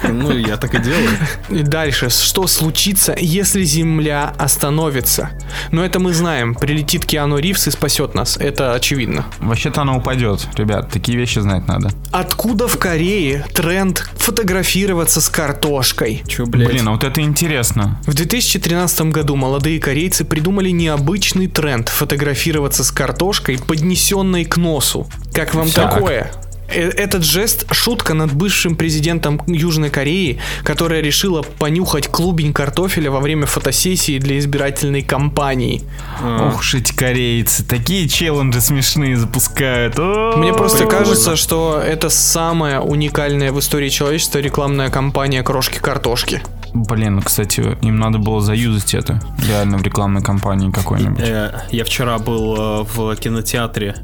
Ну, 0.03 0.31
я 0.37 0.57
так 0.57 0.73
и 0.75 0.79
делаю. 0.79 1.09
И 1.49 1.63
дальше, 1.63 2.09
что 2.09 2.47
случится, 2.47 3.15
если 3.19 3.63
Земля 3.63 4.33
остановится? 4.37 5.31
Но 5.71 5.83
это 5.83 5.99
мы 5.99 6.13
знаем. 6.13 6.55
Прилетит 6.55 7.05
Киану 7.05 7.37
Ривз 7.37 7.67
и 7.67 7.71
спасет 7.71 8.15
нас. 8.15 8.37
Это 8.37 8.73
очевидно. 8.73 9.25
Вообще-то 9.39 9.81
она 9.81 9.95
упадет. 9.95 10.47
Ребят, 10.55 10.89
такие 10.91 11.17
вещи 11.17 11.39
знать 11.39 11.67
надо. 11.67 11.91
Откуда 12.11 12.67
в 12.67 12.77
Корее 12.77 13.45
тренд 13.53 14.09
фотографироваться 14.17 15.21
с 15.21 15.29
картошкой? 15.29 16.23
Че, 16.27 16.45
блядь? 16.45 16.69
Блин, 16.69 16.87
а 16.87 16.91
вот 16.91 17.03
это 17.03 17.21
интересно. 17.21 17.99
В 18.05 18.13
2013 18.13 19.01
году 19.11 19.35
молодые 19.35 19.79
корейцы 19.79 20.23
придумали 20.25 20.69
необычный 20.69 21.47
тренд 21.47 21.89
фотографироваться 21.89 22.83
с 22.83 22.91
картошкой, 22.91 23.16
поднесенной 23.65 24.45
к 24.45 24.57
носу. 24.57 25.07
Как 25.33 25.53
вам 25.53 25.69
Так. 25.69 25.95
такое? 25.95 26.31
Э, 26.69 26.89
Этот 26.89 27.23
жест– 27.23 27.65
шутка 27.71 28.13
над 28.13 28.33
бывшим 28.33 28.75
президентом 28.75 29.41
Южной 29.47 29.89
Кореи, 29.89 30.39
которая 30.63 31.01
решила 31.01 31.41
понюхать 31.41 32.07
клубень 32.07 32.53
картофеля 32.53 33.09
во 33.11 33.19
время 33.19 33.45
фотосессии 33.45 34.19
для 34.19 34.37
избирательной 34.39 35.01
кампании. 35.01 35.83
А, 36.21 36.47
Ох 36.49 36.59
уж 36.59 36.75
эти 36.75 36.93
корейцы, 36.93 37.63
такие 37.63 38.07
челленджи 38.09 38.59
смешные 38.61 39.15
запускают. 39.17 39.97
Мне 39.97 40.53
просто 40.53 40.79
прикольно. 40.79 40.99
кажется, 40.99 41.35
что 41.35 41.79
это 41.85 42.09
самая 42.09 42.79
уникальная 42.81 43.51
в 43.51 43.59
истории 43.59 43.89
человечества 43.89 44.39
рекламная 44.39 44.89
кампания 44.89 45.43
крошки 45.43 45.77
картошки. 45.79 46.41
Блин, 46.73 47.15
ну, 47.15 47.21
кстати, 47.21 47.77
им 47.81 47.97
надо 47.97 48.17
было 48.19 48.41
заюзать 48.41 48.93
это. 48.93 49.21
Реально 49.47 49.77
в 49.77 49.83
рекламной 49.83 50.21
кампании 50.21 50.69
какой-нибудь. 50.69 51.19
Э, 51.21 51.61
Я 51.71 51.85
вчера 51.85 52.19
был 52.19 52.55
э, 52.57 52.83
в 52.93 53.15
кинотеатре 53.15 53.95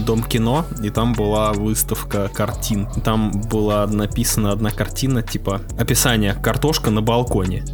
Дом 0.00 0.22
кино, 0.22 0.66
и 0.82 0.90
там 0.90 1.12
была 1.12 1.52
выставка 1.52 1.99
картин. 2.08 2.88
Там 3.04 3.30
была 3.50 3.86
написана 3.86 4.52
одна 4.52 4.70
картина, 4.70 5.22
типа 5.22 5.60
описание 5.78 6.34
картошка 6.34 6.90
на 6.90 7.02
балконе. 7.02 7.64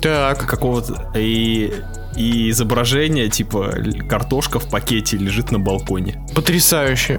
Так, 0.00 0.46
Какого-то 0.46 1.10
и, 1.14 1.70
и 2.16 2.48
изображение, 2.48 3.28
типа 3.28 3.74
картошка 4.08 4.58
в 4.58 4.70
пакете 4.70 5.18
лежит 5.18 5.50
на 5.50 5.58
балконе. 5.58 6.26
потрясающе. 6.34 7.18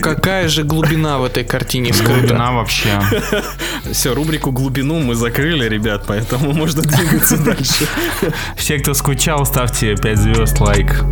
Какая 0.00 0.48
же 0.48 0.62
глубина 0.64 1.18
в 1.18 1.24
этой 1.24 1.44
картине 1.44 1.92
скрыта? 1.92 2.20
Глубина 2.20 2.52
вообще. 2.52 2.98
Все, 3.92 4.14
рубрику 4.14 4.52
глубину 4.52 5.00
мы 5.00 5.14
закрыли, 5.14 5.68
ребят, 5.68 6.04
поэтому 6.06 6.52
можно 6.54 6.80
двигаться 6.80 7.36
дальше. 7.44 7.86
Все, 8.56 8.78
кто 8.78 8.94
скучал, 8.94 9.44
ставьте 9.44 9.94
5 9.94 10.18
звезд, 10.18 10.58
лайк. 10.60 11.04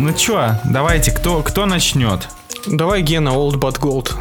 Ну 0.00 0.14
чё, 0.14 0.54
давайте, 0.64 1.10
кто, 1.10 1.42
кто 1.42 1.66
начнет? 1.66 2.26
Давай, 2.66 3.02
Гена, 3.02 3.28
Old 3.30 3.56
But 3.60 3.78
Gold. 3.78 4.12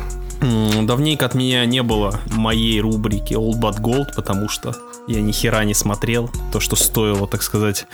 Давненько 0.85 1.25
от 1.25 1.35
меня 1.35 1.65
не 1.65 1.81
было 1.83 2.19
моей 2.31 2.81
рубрики 2.81 3.33
Old 3.33 3.61
But 3.61 3.79
Gold, 3.79 4.07
потому 4.13 4.49
что 4.49 4.75
я 5.07 5.21
ни 5.21 5.31
хера 5.31 5.63
не 5.63 5.73
смотрел 5.73 6.29
то, 6.51 6.59
что 6.59 6.75
стоило, 6.75 7.27
так 7.27 7.41
сказать, 7.43 7.85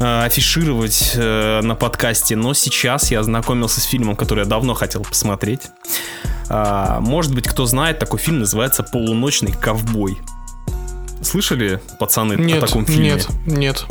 э, 0.00 0.24
афишировать 0.24 1.12
э, 1.14 1.60
на 1.62 1.74
подкасте. 1.74 2.36
Но 2.36 2.52
сейчас 2.52 3.10
я 3.10 3.20
ознакомился 3.20 3.80
с 3.80 3.84
фильмом, 3.84 4.16
который 4.16 4.40
я 4.40 4.44
давно 4.46 4.74
хотел 4.74 5.02
посмотреть. 5.02 5.62
А, 6.50 7.00
Может 7.00 7.34
быть, 7.34 7.48
кто 7.48 7.64
знает, 7.64 7.98
такой 7.98 8.18
фильм 8.18 8.40
называется 8.40 8.82
«Полуночный 8.82 9.52
ковбой». 9.52 10.18
Слышали, 11.22 11.80
пацаны, 11.98 12.34
о 12.34 12.36
Нет, 12.36 12.60
таком 12.60 12.84
фильме? 12.84 13.12
нет, 13.14 13.28
нет. 13.46 13.86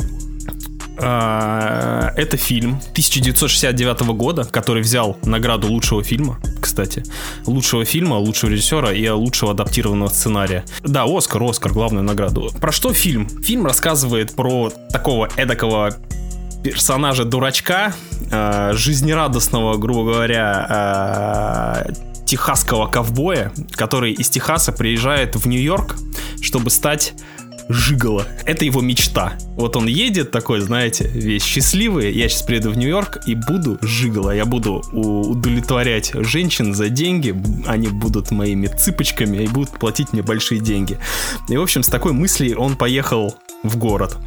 А, 0.98 2.12
Это 2.16 2.36
фильм 2.36 2.80
1969 2.92 4.00
года, 4.14 4.44
который 4.44 4.82
взял 4.82 5.16
награду 5.24 5.68
лучшего 5.68 6.02
фильма, 6.02 6.38
кстати. 6.60 7.02
Лучшего 7.46 7.84
фильма, 7.84 8.14
лучшего 8.14 8.50
режиссера 8.50 8.92
и 8.92 9.08
лучшего 9.08 9.52
адаптированного 9.52 10.08
сценария. 10.08 10.64
Да, 10.82 11.04
Оскар, 11.04 11.42
Оскар, 11.42 11.72
главную 11.72 12.04
награду. 12.04 12.50
Про 12.60 12.72
что 12.72 12.92
фильм? 12.92 13.28
Фильм 13.42 13.66
рассказывает 13.66 14.32
про 14.32 14.70
такого 14.90 15.28
эдакого 15.36 15.96
персонажа 16.62 17.24
дурачка, 17.24 17.92
э, 18.30 18.72
жизнерадостного, 18.72 19.76
грубо 19.76 20.12
говоря, 20.12 21.84
э, 21.86 21.92
техасского 22.26 22.86
ковбоя, 22.86 23.52
который 23.72 24.12
из 24.12 24.30
Техаса 24.30 24.72
приезжает 24.72 25.36
в 25.36 25.46
Нью-Йорк, 25.46 25.96
чтобы 26.40 26.70
стать 26.70 27.12
Жигало. 27.68 28.26
Это 28.44 28.64
его 28.64 28.80
мечта. 28.80 29.34
Вот 29.56 29.76
он 29.76 29.86
едет 29.86 30.30
такой, 30.30 30.60
знаете, 30.60 31.08
весь 31.08 31.42
счастливый. 31.42 32.12
Я 32.12 32.28
сейчас 32.28 32.42
приеду 32.42 32.70
в 32.70 32.76
Нью-Йорк 32.76 33.22
и 33.26 33.34
буду 33.34 33.78
Жигало. 33.80 34.30
Я 34.32 34.44
буду 34.44 34.82
удовлетворять 34.92 36.12
женщин 36.14 36.74
за 36.74 36.88
деньги. 36.88 37.34
Они 37.66 37.88
будут 37.88 38.30
моими 38.30 38.66
цыпочками 38.66 39.38
и 39.38 39.48
будут 39.48 39.70
платить 39.78 40.12
мне 40.12 40.22
большие 40.22 40.60
деньги. 40.60 40.98
И, 41.48 41.56
в 41.56 41.62
общем, 41.62 41.82
с 41.82 41.88
такой 41.88 42.12
мыслью 42.12 42.58
он 42.58 42.76
поехал 42.76 43.34
в 43.62 43.76
город. 43.78 44.18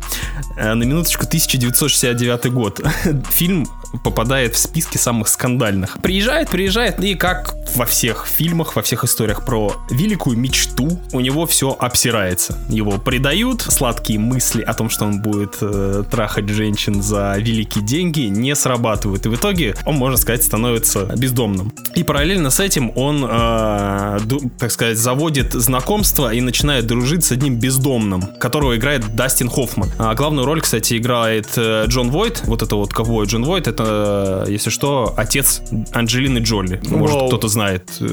Э, 0.57 0.73
На 0.73 0.83
минуточку 0.83 1.25
1969 1.25 2.51
год. 2.51 2.81
Фильм 3.31 3.67
попадает 4.03 4.55
в 4.55 4.57
списки 4.57 4.97
самых 4.97 5.27
скандальных. 5.27 5.97
Приезжает, 6.01 6.49
приезжает, 6.49 7.03
и 7.03 7.15
как 7.15 7.55
во 7.75 7.85
всех 7.85 8.27
фильмах, 8.27 8.75
во 8.75 8.81
всех 8.81 9.03
историях 9.03 9.45
про 9.45 9.73
великую 9.89 10.37
мечту, 10.37 10.99
у 11.11 11.19
него 11.19 11.45
все 11.45 11.75
обсирается. 11.77 12.57
Его 12.69 12.97
предают, 12.97 13.61
сладкие 13.61 14.19
мысли 14.19 14.61
о 14.61 14.73
том, 14.73 14.89
что 14.89 15.05
он 15.05 15.21
будет 15.21 15.57
э, 15.61 16.03
трахать 16.09 16.49
женщин 16.49 17.01
за 17.01 17.35
великие 17.37 17.83
деньги, 17.83 18.21
не 18.21 18.55
срабатывают. 18.55 19.25
И 19.25 19.29
в 19.29 19.35
итоге 19.35 19.75
он, 19.85 19.95
можно 19.95 20.17
сказать, 20.17 20.43
становится 20.43 21.05
бездомным. 21.17 21.73
И 21.95 22.03
параллельно 22.03 22.49
с 22.49 22.59
этим 22.59 22.91
он, 22.95 23.25
э, 23.27 24.19
так 24.59 24.71
сказать, 24.71 24.97
заводит 24.97 25.53
знакомство 25.53 26.33
и 26.33 26.41
начинает 26.41 26.87
дружить 26.87 27.25
с 27.25 27.31
одним 27.31 27.59
бездомным, 27.59 28.21
которого 28.39 28.75
играет 28.75 29.15
Дастин 29.15 29.49
Хоффман. 29.49 29.91
А 29.97 30.15
главную 30.15 30.45
роль, 30.45 30.61
кстати, 30.61 30.97
играет 30.97 31.47
э, 31.55 31.85
Джон 31.87 32.09
Войт, 32.09 32.41
вот 32.45 32.61
это 32.61 32.75
вот 32.75 32.93
ковбой 32.93 33.25
Джон 33.25 33.43
Войт, 33.43 33.67
это, 33.77 34.45
если 34.47 34.69
что, 34.69 35.13
отец 35.17 35.61
Анджелины 35.93 36.39
Джоли. 36.39 36.81
Может, 36.89 37.15
Вау. 37.15 37.27
кто-то 37.27 37.47
знает, 37.47 37.89
э, 37.99 38.05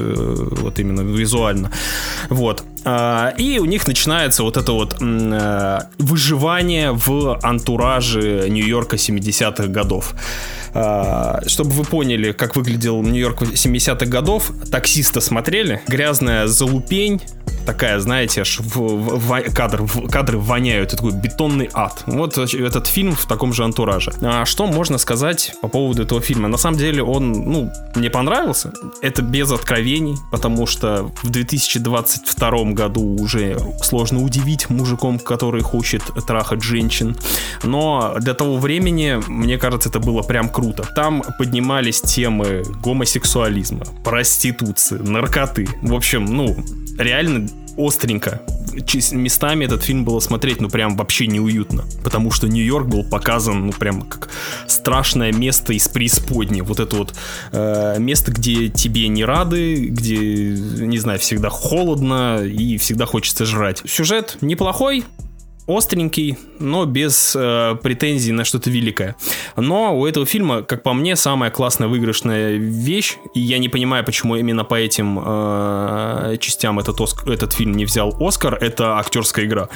вот 0.61 0.79
именно 0.79 1.01
визуально. 1.01 1.71
Вот. 2.29 2.63
А, 2.83 3.33
И 3.37 3.59
у 3.59 3.65
них 3.65 3.87
начинается 3.87 4.43
вот 4.43 4.57
это 4.57 4.71
вот 4.71 4.97
э, 5.01 5.79
выживание 5.97 6.91
в 6.91 7.39
антураже 7.41 8.47
Нью-Йорка 8.49 8.97
70-х 8.97 9.67
годов. 9.67 10.13
А, 10.75 11.41
чтобы 11.47 11.71
вы 11.71 11.83
поняли, 11.85 12.33
как 12.33 12.55
выглядел 12.57 13.01
Нью-Йорк 13.01 13.43
70-х 13.43 14.05
годов, 14.07 14.51
таксиста 14.69 15.21
смотрели, 15.21 15.81
грязная 15.87 16.47
залупень, 16.47 17.21
такая, 17.65 17.99
знаете, 17.99 18.41
аж 18.41 18.59
в, 18.59 18.77
в, 18.77 19.53
кадр, 19.53 19.83
в, 19.83 20.09
кадры 20.09 20.37
воняют, 20.37 20.89
это 20.89 20.97
такой 20.97 21.13
бетонный 21.13 21.69
ад. 21.73 22.03
Вот 22.05 22.37
этот 22.37 22.87
фильм 22.87 23.15
в 23.15 23.25
таком 23.25 23.53
же 23.53 23.63
антураже. 23.63 24.11
А 24.21 24.45
что 24.45 24.67
можно 24.67 24.97
сказать 24.97 25.53
по 25.61 25.67
поводу 25.67 26.03
этого 26.03 26.21
фильма? 26.21 26.47
На 26.47 26.57
самом 26.57 26.77
деле 26.77 27.03
он, 27.03 27.31
ну, 27.31 27.71
мне 27.95 28.09
понравился. 28.09 28.71
Это 29.01 29.21
без 29.21 29.51
откровений, 29.51 30.17
потому 30.31 30.67
что 30.67 31.11
в 31.23 31.29
2022 31.29 32.63
году 32.73 33.15
уже 33.19 33.57
сложно 33.81 34.23
удивить 34.23 34.69
мужиком, 34.69 35.19
который 35.19 35.61
хочет 35.61 36.03
трахать 36.27 36.61
женщин. 36.61 37.17
Но 37.63 38.15
для 38.19 38.33
того 38.33 38.57
времени, 38.57 39.19
мне 39.27 39.57
кажется, 39.57 39.89
это 39.89 39.99
было 39.99 40.21
прям 40.21 40.49
круто. 40.49 40.64
Там 40.73 41.23
поднимались 41.37 42.01
темы 42.01 42.63
гомосексуализма, 42.81 43.85
проституции, 44.03 44.97
наркоты. 44.97 45.67
В 45.81 45.93
общем, 45.93 46.25
ну, 46.25 46.55
реально 46.97 47.47
остренько. 47.77 48.41
Местами 49.11 49.65
этот 49.65 49.83
фильм 49.83 50.03
было 50.03 50.19
смотреть, 50.19 50.61
ну, 50.61 50.69
прям 50.69 50.95
вообще 50.95 51.27
неуютно. 51.27 51.85
Потому 52.03 52.31
что 52.31 52.47
Нью-Йорк 52.47 52.87
был 52.87 53.03
показан, 53.03 53.67
ну, 53.67 53.73
прям 53.73 54.01
как 54.01 54.29
страшное 54.67 55.31
место 55.31 55.73
из 55.73 55.87
преисподней. 55.87 56.61
Вот 56.61 56.79
это 56.79 56.95
вот 56.95 57.13
э, 57.51 57.95
место, 57.99 58.31
где 58.31 58.69
тебе 58.69 59.07
не 59.07 59.23
рады, 59.23 59.87
где, 59.87 60.17
не 60.17 60.97
знаю, 60.97 61.19
всегда 61.19 61.49
холодно 61.49 62.43
и 62.43 62.77
всегда 62.77 63.05
хочется 63.05 63.45
жрать. 63.45 63.81
Сюжет 63.85 64.37
неплохой, 64.41 65.05
остренький, 65.67 66.37
но 66.59 66.85
без 66.85 67.35
э, 67.35 67.75
претензий 67.81 68.31
на 68.31 68.45
что-то 68.45 68.69
великое. 68.69 69.15
Но 69.55 69.97
у 69.97 70.05
этого 70.05 70.25
фильма, 70.25 70.61
как 70.61 70.83
по 70.83 70.93
мне, 70.93 71.15
самая 71.15 71.49
классная 71.49 71.87
выигрышная 71.87 72.55
вещь, 72.55 73.17
и 73.33 73.39
я 73.39 73.57
не 73.57 73.69
понимаю, 73.69 74.03
почему 74.03 74.35
именно 74.35 74.63
по 74.63 74.75
этим 74.75 75.19
э, 75.23 76.37
частям 76.39 76.79
этот, 76.79 77.01
Оск... 77.01 77.27
этот 77.27 77.53
фильм 77.53 77.73
не 77.73 77.85
взял 77.85 78.15
Оскар, 78.19 78.55
это 78.55 78.97
актерская 78.99 79.45
игра. 79.45 79.69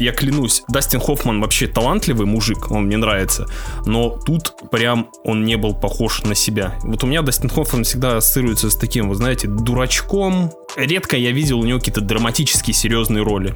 Я 0.00 0.12
клянусь, 0.12 0.62
Дастин 0.68 1.00
Хоффман 1.00 1.40
вообще 1.40 1.68
талантливый 1.68 2.26
мужик, 2.26 2.70
он 2.70 2.86
мне 2.86 2.96
нравится, 2.96 3.46
но 3.84 4.10
тут 4.10 4.54
прям 4.70 5.10
он 5.24 5.44
не 5.44 5.56
был 5.56 5.74
похож 5.74 6.22
на 6.22 6.34
себя. 6.34 6.74
Вот 6.82 7.04
у 7.04 7.06
меня 7.06 7.22
Дастин 7.22 7.50
Хоффман 7.50 7.84
всегда 7.84 8.16
ассоциируется 8.16 8.70
с 8.70 8.76
таким, 8.76 9.08
вы 9.08 9.14
знаете, 9.14 9.46
дурачком. 9.46 10.50
Редко 10.76 11.16
я 11.16 11.30
видел 11.30 11.60
у 11.60 11.64
него 11.64 11.78
какие-то 11.78 12.00
драматические 12.00 12.74
серьезные 12.74 13.22
роли, 13.22 13.54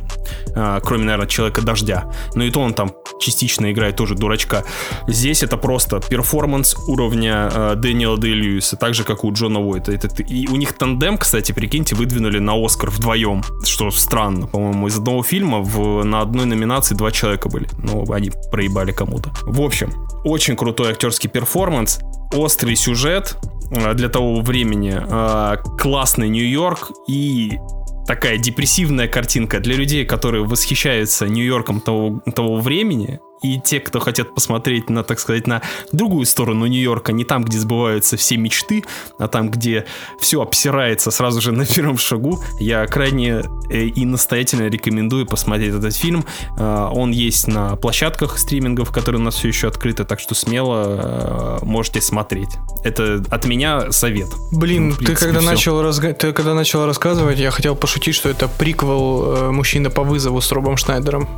э, 0.55 0.81
кроме, 0.83 1.05
наверное, 1.05 1.27
Человека 1.31 1.63
даже 1.63 1.80
дождя. 1.81 2.11
Но 2.35 2.45
и 2.45 2.51
то 2.51 2.61
он 2.61 2.75
там 2.75 2.93
частично 3.21 3.71
играет 3.73 3.97
тоже 3.97 4.15
дурачка. 4.15 4.65
Здесь 5.07 5.43
это 5.43 5.57
просто 5.57 6.01
перформанс 6.01 6.77
уровня 6.89 7.51
э, 7.53 7.75
Дэниела 7.77 8.17
Дэй 8.17 8.33
Льюиса, 8.33 8.77
так 8.77 8.95
же, 8.95 9.05
как 9.05 9.25
у 9.25 9.33
Джона 9.33 9.61
Войта. 9.61 9.93
Это, 9.93 10.09
и 10.23 10.47
у 10.49 10.57
них 10.57 10.73
тандем, 10.75 11.19
кстати, 11.19 11.53
прикиньте, 11.53 11.95
выдвинули 11.95 12.39
на 12.39 12.53
Оскар 12.55 12.91
вдвоем, 12.91 13.43
что 13.65 13.91
странно. 13.91 14.47
По-моему, 14.47 14.89
из 14.89 14.97
одного 14.97 15.23
фильма 15.23 15.61
в, 15.61 16.05
на 16.05 16.21
одной 16.21 16.47
номинации 16.47 16.95
два 16.95 17.11
человека 17.11 17.49
были. 17.49 17.69
Ну, 17.79 18.11
они 18.13 18.31
проебали 18.51 18.93
кому-то. 18.93 19.31
В 19.43 19.61
общем, 19.61 19.93
очень 20.25 20.57
крутой 20.57 20.91
актерский 20.91 21.31
перформанс, 21.31 22.01
острый 22.33 22.77
сюжет, 22.77 23.37
э, 23.71 23.95
для 23.95 24.09
того 24.09 24.41
времени 24.41 24.99
э, 25.01 25.57
классный 25.79 26.29
Нью-Йорк 26.29 26.91
и 27.09 27.59
такая 28.07 28.39
депрессивная 28.39 29.09
картинка 29.09 29.61
для 29.61 29.75
людей, 29.75 30.05
которые 30.05 30.45
восхищаются 30.45 31.29
Нью-Йорком 31.29 31.81
того, 31.81 32.21
того 32.35 32.57
времени, 32.61 33.21
и 33.43 33.59
те, 33.59 33.81
кто 33.81 34.01
хотят 34.01 34.35
посмотреть 34.35 34.91
на, 34.91 35.03
так 35.03 35.19
сказать, 35.19 35.47
на 35.47 35.63
другую 35.93 36.27
сторону 36.27 36.67
Нью-Йорка, 36.67 37.13
не 37.13 37.25
там, 37.25 37.45
где 37.45 37.59
сбываются 37.59 38.17
все 38.17 38.37
мечты, 38.37 38.85
а 39.19 39.29
там, 39.29 39.51
где 39.51 39.87
все 40.19 40.43
обсирается 40.43 41.11
сразу 41.11 41.41
же 41.41 41.53
на 41.53 41.65
первом 41.67 41.99
шагу, 41.99 42.43
я 42.59 42.87
крайне 42.87 43.43
э, 43.71 43.85
и 43.85 44.05
настоятельно 44.05 44.69
рекомендую 44.69 45.27
посмотреть 45.27 45.75
этот 45.75 45.97
фильм. 45.97 46.25
Э, 46.59 46.89
он 46.93 47.11
есть 47.13 47.47
на 47.47 47.77
площадках 47.77 48.39
стримингов, 48.39 48.91
которые 48.91 49.21
у 49.21 49.25
нас 49.25 49.37
все 49.37 49.49
еще 49.49 49.69
открыты, 49.69 50.05
так 50.05 50.21
что 50.21 50.35
смело 50.35 51.61
э, 51.63 51.65
можете 51.65 52.01
смотреть. 52.01 52.51
Это 52.85 53.23
от 53.31 53.45
меня 53.47 53.91
совет. 53.93 54.29
Блин, 54.53 54.95
ты 54.95 55.15
когда, 55.15 55.41
начал 55.41 55.83
разга... 55.83 56.13
ты 56.13 56.33
когда 56.33 56.55
начал 56.55 56.87
рассказывать, 56.87 57.39
я 57.39 57.51
хотел 57.51 57.75
пошутить, 57.75 58.15
что 58.15 58.29
это 58.29 58.49
приквел 58.49 59.53
«Мужчина 59.53 59.91
по 59.91 60.03
вызову» 60.03 60.41
с 60.41 60.51
Робом 60.53 60.77
Шнайдером. 60.77 61.29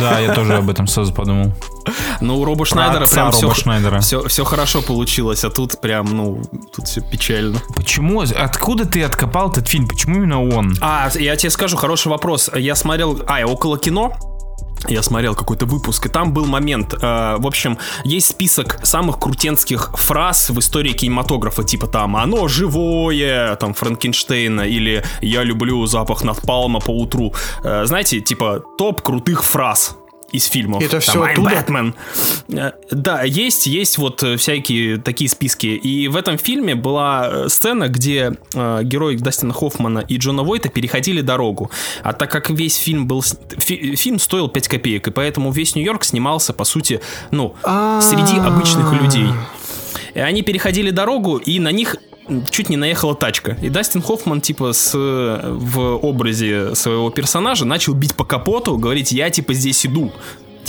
Да, 0.00 0.18
я 0.18 0.34
тоже 0.34 0.56
об 0.56 0.70
этом 0.70 0.86
сразу 0.86 1.12
подумал. 1.12 1.52
Ну, 2.20 2.38
у 2.38 2.44
Роба 2.44 2.64
Шнайдера 2.64 3.06
прям 3.06 3.32
все, 3.32 3.52
Шнайдера. 3.52 4.00
Все, 4.00 4.26
все 4.28 4.44
хорошо 4.44 4.82
получилось, 4.82 5.44
а 5.44 5.50
тут 5.50 5.80
прям, 5.80 6.06
ну, 6.06 6.42
тут 6.74 6.86
все 6.86 7.00
печально. 7.00 7.60
Почему? 7.74 8.20
Откуда 8.20 8.86
ты 8.86 9.02
откопал 9.02 9.50
этот 9.50 9.68
фильм? 9.68 9.88
Почему 9.88 10.16
именно 10.16 10.42
он? 10.42 10.74
А, 10.80 11.10
я 11.14 11.36
тебе 11.36 11.50
скажу, 11.50 11.76
хороший 11.76 12.08
вопрос. 12.08 12.50
Я 12.54 12.74
смотрел, 12.74 13.20
а, 13.26 13.40
я 13.40 13.46
около 13.46 13.78
кино, 13.78 14.16
я 14.88 15.02
смотрел 15.02 15.34
какой-то 15.34 15.66
выпуск, 15.66 16.06
и 16.06 16.08
там 16.08 16.32
был 16.32 16.46
момент, 16.46 16.94
э, 16.94 16.98
в 17.38 17.46
общем, 17.46 17.78
есть 18.04 18.28
список 18.28 18.80
самых 18.82 19.18
крутенских 19.18 19.90
фраз 19.94 20.50
в 20.50 20.58
истории 20.58 20.92
кинематографа, 20.92 21.64
типа 21.64 21.86
там 21.86 22.16
«Оно 22.16 22.48
живое», 22.48 23.56
там 23.56 23.74
Франкенштейна, 23.74 24.62
или 24.62 25.04
«Я 25.20 25.44
люблю 25.44 25.86
запах 25.86 26.24
надпалма 26.24 26.80
по 26.80 26.90
утру». 26.90 27.32
Э, 27.62 27.84
знаете, 27.86 28.20
типа 28.20 28.62
топ 28.78 29.02
крутых 29.02 29.44
фраз 29.44 29.96
из 30.32 30.46
фильмов. 30.46 30.82
Это 30.82 31.00
все 31.00 31.22
оттуда? 31.22 31.50
Бэтмен. 31.50 31.94
Э, 32.48 32.72
да, 32.90 33.22
есть, 33.22 33.66
есть 33.66 33.98
вот 33.98 34.22
э, 34.22 34.36
всякие 34.36 34.98
такие 34.98 35.28
списки. 35.28 35.66
И 35.66 36.08
в 36.08 36.16
этом 36.16 36.38
фильме 36.38 36.74
была 36.74 37.28
э, 37.30 37.48
сцена, 37.48 37.88
где 37.88 38.32
э, 38.54 38.80
герои 38.82 39.16
Дастина 39.16 39.52
Хоффмана 39.52 40.00
и 40.00 40.16
Джона 40.16 40.42
Войта 40.42 40.68
переходили 40.68 41.20
дорогу. 41.20 41.70
А 42.02 42.12
так 42.12 42.30
как 42.30 42.50
весь 42.50 42.76
фильм 42.76 43.06
был... 43.06 43.22
Фи, 43.22 43.96
фильм 43.96 44.18
стоил 44.18 44.48
5 44.48 44.68
копеек, 44.68 45.08
и 45.08 45.10
поэтому 45.10 45.52
весь 45.52 45.74
Нью-Йорк 45.74 46.04
снимался, 46.04 46.52
по 46.52 46.64
сути, 46.64 47.00
ну, 47.30 47.54
среди 47.62 48.38
обычных 48.38 48.92
людей. 48.92 49.28
И 50.14 50.20
они 50.20 50.42
переходили 50.42 50.90
дорогу, 50.90 51.36
и 51.36 51.58
на 51.58 51.72
них 51.72 51.96
чуть 52.50 52.68
не 52.68 52.76
наехала 52.76 53.14
тачка. 53.14 53.56
И 53.62 53.68
Дастин 53.68 54.02
Хоффман, 54.02 54.40
типа, 54.40 54.72
с, 54.72 54.92
в 54.94 55.96
образе 55.96 56.74
своего 56.74 57.10
персонажа 57.10 57.64
начал 57.64 57.94
бить 57.94 58.14
по 58.14 58.24
капоту, 58.24 58.76
говорить, 58.76 59.12
я, 59.12 59.30
типа, 59.30 59.54
здесь 59.54 59.84
иду 59.86 60.12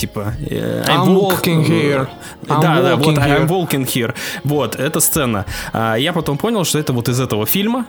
типа 0.04 0.34
I'm, 0.50 0.84
I'm 0.86 1.14
walking 1.14 1.64
here. 1.64 2.08
I'm 2.46 2.60
да, 2.60 2.76
walking 2.76 2.82
да, 2.82 2.96
вот 2.96 3.18
here. 3.18 3.38
I'm 3.38 3.48
walking 3.48 3.86
here. 3.86 4.14
Вот, 4.44 4.76
эта 4.76 5.00
сцена. 5.00 5.46
А, 5.72 5.96
я 5.96 6.12
потом 6.12 6.36
понял, 6.36 6.64
что 6.64 6.78
это 6.78 6.92
вот 6.92 7.08
из 7.08 7.20
этого 7.20 7.46
фильма. 7.46 7.86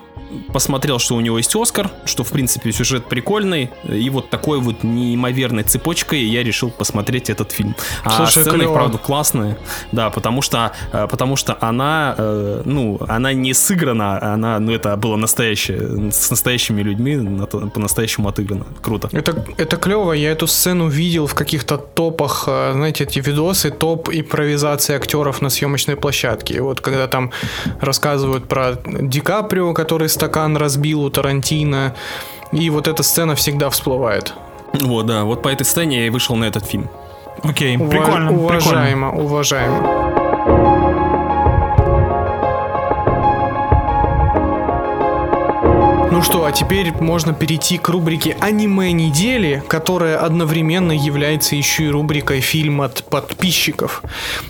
Посмотрел, 0.54 0.99
что 0.99 1.15
у 1.15 1.21
него 1.21 1.38
есть 1.38 1.56
Оскар, 1.56 1.89
что, 2.06 2.23
в 2.23 2.32
принципе, 2.32 2.71
сюжет 2.71 3.06
прикольный. 3.06 3.69
И 3.84 4.10
вот 4.10 4.30
такой 4.30 4.60
вот 4.60 4.84
неимоверной 4.84 5.63
цепочкой 5.63 6.23
я 6.25 6.43
решил 6.43 6.71
посмотреть 6.71 7.30
этот 7.30 7.51
фильм. 7.51 7.75
А 8.04 8.10
Слушай, 8.10 8.43
сцены, 8.43 8.60
клево. 8.60 8.73
правда, 8.73 8.97
классные. 8.97 9.58
Да, 9.91 10.10
потому 10.10 10.41
что, 10.41 10.71
э, 10.93 11.08
потому 11.10 11.36
что 11.36 11.58
она, 11.62 12.15
э, 12.17 12.62
ну, 12.65 12.99
она 13.08 13.34
не 13.34 13.54
сыграна, 13.54 14.34
она, 14.34 14.60
ну, 14.60 14.71
это 14.71 14.95
было 14.97 15.15
настоящее, 15.15 16.12
с 16.12 16.30
настоящими 16.30 16.82
людьми 16.82 17.17
по-настоящему 17.73 18.28
отыграно. 18.28 18.65
Круто. 18.82 19.10
Это, 19.12 19.45
это 19.58 19.78
клево. 19.78 20.13
Я 20.13 20.32
эту 20.32 20.47
сцену 20.47 20.88
видел 20.88 21.28
в 21.28 21.36
каких-то 21.36 21.78
топах, 22.05 22.43
э, 22.47 22.71
знаете, 22.73 23.03
эти 23.03 23.19
видосы, 23.19 23.71
топ 23.71 24.09
импровизации 24.09 24.95
актеров 24.95 25.41
на 25.41 25.49
съемочной 25.49 25.95
площадке. 25.95 26.53
И 26.55 26.59
вот 26.59 26.81
когда 26.81 27.07
там 27.07 27.31
рассказывают 27.81 28.47
про 28.47 28.75
Ди 28.85 29.21
Каприо, 29.21 29.73
который 29.73 30.07
стакан 30.09 30.57
разбил 30.57 31.03
у 31.03 31.09
Тарантино, 31.09 31.93
и 32.53 32.69
вот 32.69 32.87
эта 32.87 33.03
сцена 33.03 33.33
всегда 33.35 33.69
всплывает. 33.69 34.33
Вот, 34.81 35.05
да, 35.05 35.23
вот 35.23 35.41
по 35.41 35.47
этой 35.49 35.63
сцене 35.65 35.97
я 36.01 36.07
и 36.07 36.09
вышел 36.09 36.35
на 36.35 36.45
этот 36.45 36.65
фильм. 36.65 36.89
Окей, 37.43 37.77
Ува- 37.77 37.89
прикольно. 37.89 38.31
Уважаемо, 38.31 39.09
прикольно. 39.09 39.25
уважаемо. 39.25 40.14
Ну 46.11 46.21
что, 46.21 46.45
а 46.45 46.51
теперь 46.51 46.91
можно 46.93 47.33
перейти 47.33 47.77
к 47.77 47.89
рубрике 47.89 48.37
«Аниме 48.39 48.91
недели», 48.91 49.63
которая 49.67 50.17
одновременно 50.17 50.91
является 50.91 51.55
еще 51.55 51.85
и 51.85 51.89
рубрикой 51.89 52.39
«Фильм 52.39 52.81
от 52.81 53.03
подписчиков». 53.03 54.03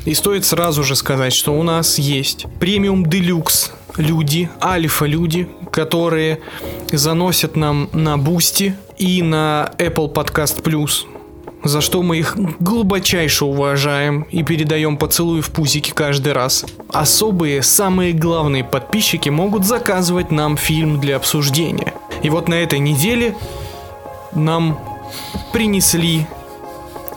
И 0.05 0.13
стоит 0.13 0.45
сразу 0.45 0.83
же 0.83 0.95
сказать, 0.95 1.33
что 1.33 1.57
у 1.57 1.63
нас 1.63 1.97
есть 1.97 2.45
премиум 2.59 3.05
делюкс 3.05 3.71
люди, 3.97 4.49
альфа-люди, 4.61 5.47
которые 5.71 6.39
заносят 6.91 7.55
нам 7.55 7.89
на 7.93 8.17
Бусти 8.17 8.75
и 8.97 9.21
на 9.21 9.71
Apple 9.77 10.13
Podcast 10.13 10.61
Plus 10.61 11.14
за 11.65 11.81
что 11.81 12.03
мы 12.03 12.17
их 12.17 12.37
глубочайше 12.59 13.43
уважаем 13.43 14.21
и 14.29 14.43
передаем 14.43 14.97
поцелуй 14.97 15.41
в 15.41 15.49
пузико 15.49 15.91
каждый 15.93 16.33
раз. 16.33 16.63
Особые, 16.89 17.63
самые 17.63 18.13
главные 18.13 18.63
подписчики 18.63 19.29
могут 19.29 19.65
заказывать 19.65 20.31
нам 20.31 20.57
фильм 20.57 21.01
для 21.01 21.17
обсуждения. 21.17 21.93
И 22.21 22.29
вот 22.29 22.47
на 22.47 22.53
этой 22.53 22.79
неделе 22.79 23.35
нам 24.33 24.79
принесли 25.51 26.27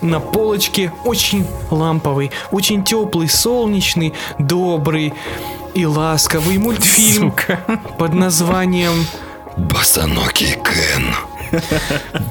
на 0.01 0.19
полочке 0.19 0.93
очень 1.05 1.47
ламповый, 1.71 2.31
очень 2.51 2.85
теплый, 2.85 3.29
солнечный, 3.29 4.15
добрый 4.39 5.13
и 5.75 5.85
ласковый 5.85 6.57
мультфильм 6.57 7.31
Сука. 7.31 7.61
под 7.99 8.15
названием 8.15 9.07
Босоногий 9.57 10.55
Кен. 10.55 11.38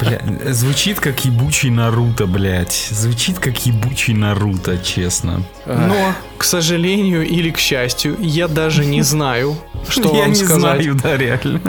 Бля, 0.00 0.20
звучит 0.52 1.00
как 1.00 1.24
ебучий 1.24 1.70
Наруто, 1.70 2.26
блядь. 2.26 2.88
Звучит 2.90 3.38
как 3.38 3.66
ебучий 3.66 4.14
Наруто, 4.14 4.78
честно. 4.78 5.42
Но, 5.66 6.14
к 6.36 6.44
сожалению 6.44 7.26
или 7.26 7.50
к 7.50 7.58
счастью, 7.58 8.16
я 8.20 8.48
даже 8.48 8.84
не 8.84 9.02
знаю, 9.02 9.56
что 9.88 10.02
Я 10.14 10.20
вам 10.20 10.30
не 10.30 10.34
сказать. 10.36 10.60
знаю, 10.82 10.94
да, 10.94 11.16
реально. 11.16 11.60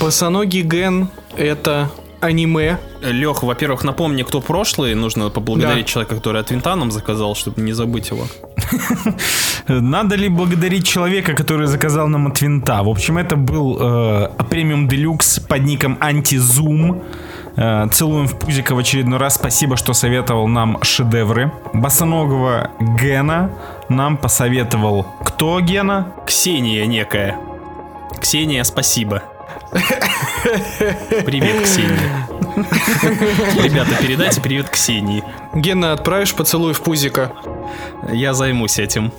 Босоногий 0.00 0.62
Ген 0.62 1.08
это 1.36 1.90
аниме. 2.20 2.78
Лех, 3.02 3.42
во-первых, 3.42 3.84
напомни, 3.84 4.22
кто 4.22 4.40
прошлый. 4.40 4.94
Нужно 4.94 5.30
поблагодарить 5.30 5.86
Да. 5.86 5.92
человека, 5.92 6.14
который 6.16 6.40
от 6.40 6.50
Винта 6.50 6.76
нам 6.76 6.90
заказал, 6.90 7.34
чтобы 7.34 7.62
не 7.62 7.72
забыть 7.72 8.10
его. 8.10 8.24
Надо 9.68 10.16
ли 10.16 10.28
благодарить 10.28 10.86
человека, 10.86 11.32
который 11.34 11.66
заказал 11.66 12.08
нам 12.08 12.26
от 12.26 12.40
винта? 12.42 12.82
В 12.82 12.88
общем, 12.88 13.18
это 13.18 13.36
был 13.36 13.78
э, 13.80 14.28
премиум 14.50 14.88
делюкс 14.88 15.40
под 15.40 15.64
ником 15.64 15.96
Антизум. 16.00 17.02
Э, 17.56 17.88
целуем 17.92 18.26
в 18.26 18.38
пузико 18.38 18.74
в 18.74 18.78
очередной 18.78 19.18
раз. 19.18 19.34
Спасибо, 19.34 19.76
что 19.76 19.92
советовал 19.92 20.48
нам 20.48 20.78
шедевры. 20.82 21.52
Босоногого 21.72 22.70
Гена 23.00 23.50
нам 23.88 24.16
посоветовал 24.16 25.06
кто 25.24 25.60
Гена? 25.60 26.12
Ксения 26.26 26.86
некая. 26.86 27.36
Ксения, 28.20 28.64
спасибо. 28.64 29.22
Привет, 29.70 31.62
Ксения. 31.62 32.28
Ребята, 33.62 33.90
передайте 34.00 34.40
привет 34.40 34.68
Ксении. 34.68 35.22
Гена, 35.54 35.92
отправишь 35.92 36.34
поцелуй 36.34 36.72
в 36.72 36.80
пузико. 36.80 37.32
Я 38.12 38.34
займусь 38.34 38.80
этим. 38.80 39.12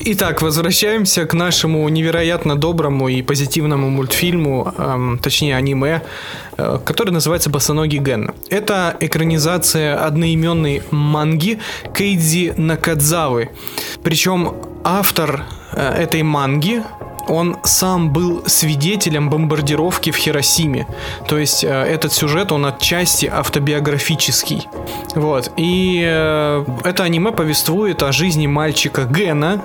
Итак, 0.00 0.42
возвращаемся 0.42 1.24
к 1.24 1.34
нашему 1.34 1.88
невероятно 1.88 2.56
доброму 2.56 3.08
и 3.08 3.22
позитивному 3.22 3.88
мультфильму, 3.88 4.74
эм, 4.76 5.20
точнее 5.22 5.54
аниме, 5.56 6.02
э, 6.56 6.80
который 6.84 7.10
называется 7.10 7.48
«Босоногий 7.50 8.00
Ген». 8.00 8.34
Это 8.50 8.96
экранизация 8.98 10.04
одноименной 10.04 10.82
манги 10.90 11.60
Кейдзи 11.94 12.54
Накадзавы. 12.56 13.50
Причем 14.02 14.56
автор 14.82 15.44
этой 15.78 16.22
манги 16.22 16.82
он 17.28 17.58
сам 17.62 18.10
был 18.10 18.42
свидетелем 18.46 19.30
бомбардировки 19.30 20.10
в 20.10 20.16
Хиросиме. 20.16 20.86
То 21.28 21.38
есть 21.38 21.64
э, 21.64 21.68
этот 21.68 22.12
сюжет, 22.12 22.52
он 22.52 22.66
отчасти 22.66 23.26
автобиографический. 23.26 24.68
Вот. 25.14 25.52
И 25.56 26.02
э, 26.04 26.64
это 26.84 27.04
аниме 27.04 27.32
повествует 27.32 28.02
о 28.02 28.12
жизни 28.12 28.46
мальчика 28.46 29.04
Гена 29.04 29.62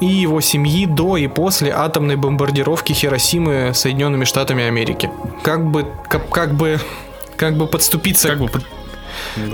и 0.00 0.06
его 0.06 0.40
семьи 0.40 0.86
до 0.86 1.16
и 1.16 1.26
после 1.26 1.72
атомной 1.72 2.16
бомбардировки 2.16 2.92
Хиросимы 2.92 3.72
Соединенными 3.74 4.24
Штатами 4.24 4.64
Америки. 4.64 5.10
Как 5.42 5.64
бы, 5.64 5.86
как, 6.08 6.28
как 6.28 6.54
бы, 6.54 6.78
как 7.36 7.56
бы 7.56 7.66
подступиться 7.66 8.28
Как 8.28 8.38
бы 8.38 8.48
под- 8.48 8.66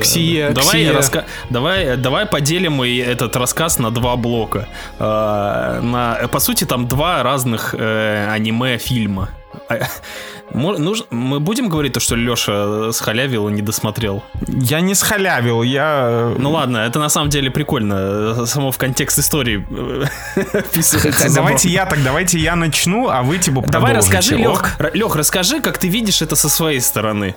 к 0.00 0.04
сие... 0.04 0.48
к 0.48 0.54
Давай, 0.54 0.72
сие- 0.72 0.92
раска- 0.92 1.24
давай, 1.50 1.96
давай 1.96 2.26
поделим 2.26 2.82
и 2.84 2.96
этот 2.96 3.36
рассказ 3.36 3.78
на 3.78 3.90
два 3.90 4.16
блока. 4.16 4.68
Э, 4.98 5.80
на, 5.82 6.28
по 6.30 6.38
сути, 6.40 6.64
там 6.64 6.88
два 6.88 7.22
разных 7.22 7.74
э, 7.78 8.28
аниме-фильма. 8.30 9.30
А, 9.68 9.78
мы 10.52 11.40
будем 11.40 11.68
говорить 11.68 11.92
то, 11.94 12.00
что 12.00 12.14
Леша 12.14 12.92
схалявил 12.92 13.48
и 13.48 13.52
не 13.52 13.62
досмотрел? 13.62 14.22
Я 14.46 14.80
не 14.80 14.94
схалявил, 14.94 15.62
я... 15.62 16.32
Ну 16.38 16.50
ладно, 16.52 16.78
это 16.78 16.98
на 16.98 17.08
самом 17.08 17.30
деле 17.30 17.50
прикольно. 17.50 17.94
э, 18.42 18.46
Само 18.46 18.70
в 18.70 18.78
контекст 18.78 19.18
истории 19.18 19.66
э. 19.70 20.04
Давайте 21.34 21.68
я 21.68 21.86
так, 21.86 22.02
давайте 22.02 22.38
я 22.38 22.54
начну, 22.56 23.08
а 23.08 23.22
вы 23.22 23.38
типа 23.38 23.64
Давай 23.68 23.94
расскажи? 23.94 24.36
Лех, 24.36 24.76
Лех, 24.94 25.16
расскажи, 25.16 25.60
как 25.60 25.78
ты 25.78 25.88
видишь 25.88 26.22
это 26.22 26.36
со 26.36 26.48
своей 26.48 26.80
стороны. 26.80 27.34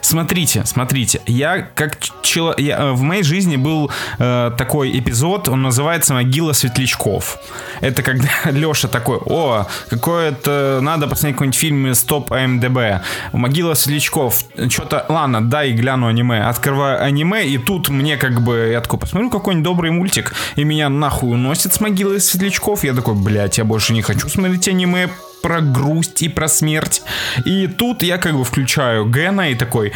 Смотрите, 0.00 0.64
смотрите, 0.64 1.20
я 1.26 1.68
как 1.74 1.98
чело- 2.22 2.54
я, 2.58 2.78
э, 2.78 2.92
в 2.92 3.02
моей 3.02 3.22
жизни 3.22 3.56
был 3.56 3.90
э, 4.18 4.50
такой 4.56 4.98
эпизод, 4.98 5.48
он 5.48 5.62
называется 5.62 6.14
«Могила 6.14 6.52
светлячков». 6.52 7.38
Это 7.80 8.02
когда 8.02 8.28
Леша 8.50 8.88
такой, 8.88 9.18
о, 9.24 9.66
какое-то, 9.88 10.80
надо 10.82 11.06
посмотреть 11.06 11.36
какой-нибудь 11.36 11.58
фильм 11.58 11.86
из 11.88 12.02
топ 12.02 12.32
IMDb. 12.32 13.02
«Могила 13.32 13.74
светлячков», 13.74 14.44
что-то, 14.68 15.06
ладно, 15.08 15.42
дай 15.42 15.72
гляну 15.72 16.06
аниме. 16.06 16.44
Открываю 16.44 17.02
аниме, 17.02 17.46
и 17.46 17.58
тут 17.58 17.88
мне 17.88 18.16
как 18.16 18.40
бы, 18.40 18.70
я 18.72 18.80
такой, 18.80 18.98
посмотрю 18.98 19.30
какой-нибудь 19.30 19.64
добрый 19.64 19.90
мультик, 19.90 20.34
и 20.56 20.64
меня 20.64 20.88
нахуй 20.88 21.32
уносит 21.32 21.74
с 21.74 21.80
«Могилы 21.80 22.20
светлячков». 22.20 22.84
Я 22.84 22.94
такой, 22.94 23.14
блядь, 23.14 23.58
я 23.58 23.64
больше 23.64 23.92
не 23.92 24.02
хочу 24.02 24.28
смотреть 24.28 24.68
аниме 24.68 25.08
про 25.44 25.60
грусть 25.60 26.22
и 26.22 26.30
про 26.30 26.48
смерть. 26.48 27.02
И 27.44 27.66
тут 27.66 28.02
я 28.02 28.16
как 28.16 28.34
бы 28.34 28.44
включаю 28.44 29.04
Гена 29.04 29.50
и 29.50 29.54
такой... 29.54 29.92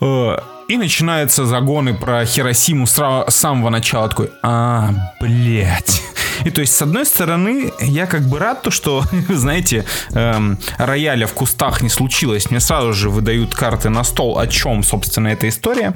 э, 0.00 0.36
и 0.68 0.76
начинаются 0.76 1.44
загоны 1.44 1.94
про 1.94 2.24
Хиросиму 2.24 2.86
с 2.86 3.24
самого 3.28 3.68
начала. 3.68 4.08
Такой, 4.08 4.30
а, 4.42 4.90
блядь. 5.20 6.02
И 6.44 6.50
то 6.50 6.60
есть, 6.60 6.74
с 6.74 6.82
одной 6.82 7.06
стороны, 7.06 7.72
я 7.80 8.06
как 8.06 8.22
бы 8.22 8.38
рад, 8.38 8.62
то, 8.62 8.70
что, 8.70 9.04
знаете, 9.28 9.84
эм, 10.10 10.58
рояля 10.78 11.26
в 11.26 11.32
кустах 11.32 11.82
не 11.82 11.88
случилось. 11.88 12.50
Мне 12.50 12.60
сразу 12.60 12.92
же 12.92 13.10
выдают 13.10 13.54
карты 13.54 13.88
на 13.88 14.04
стол, 14.04 14.38
о 14.38 14.46
чем, 14.46 14.82
собственно, 14.82 15.28
эта 15.28 15.48
история. 15.48 15.94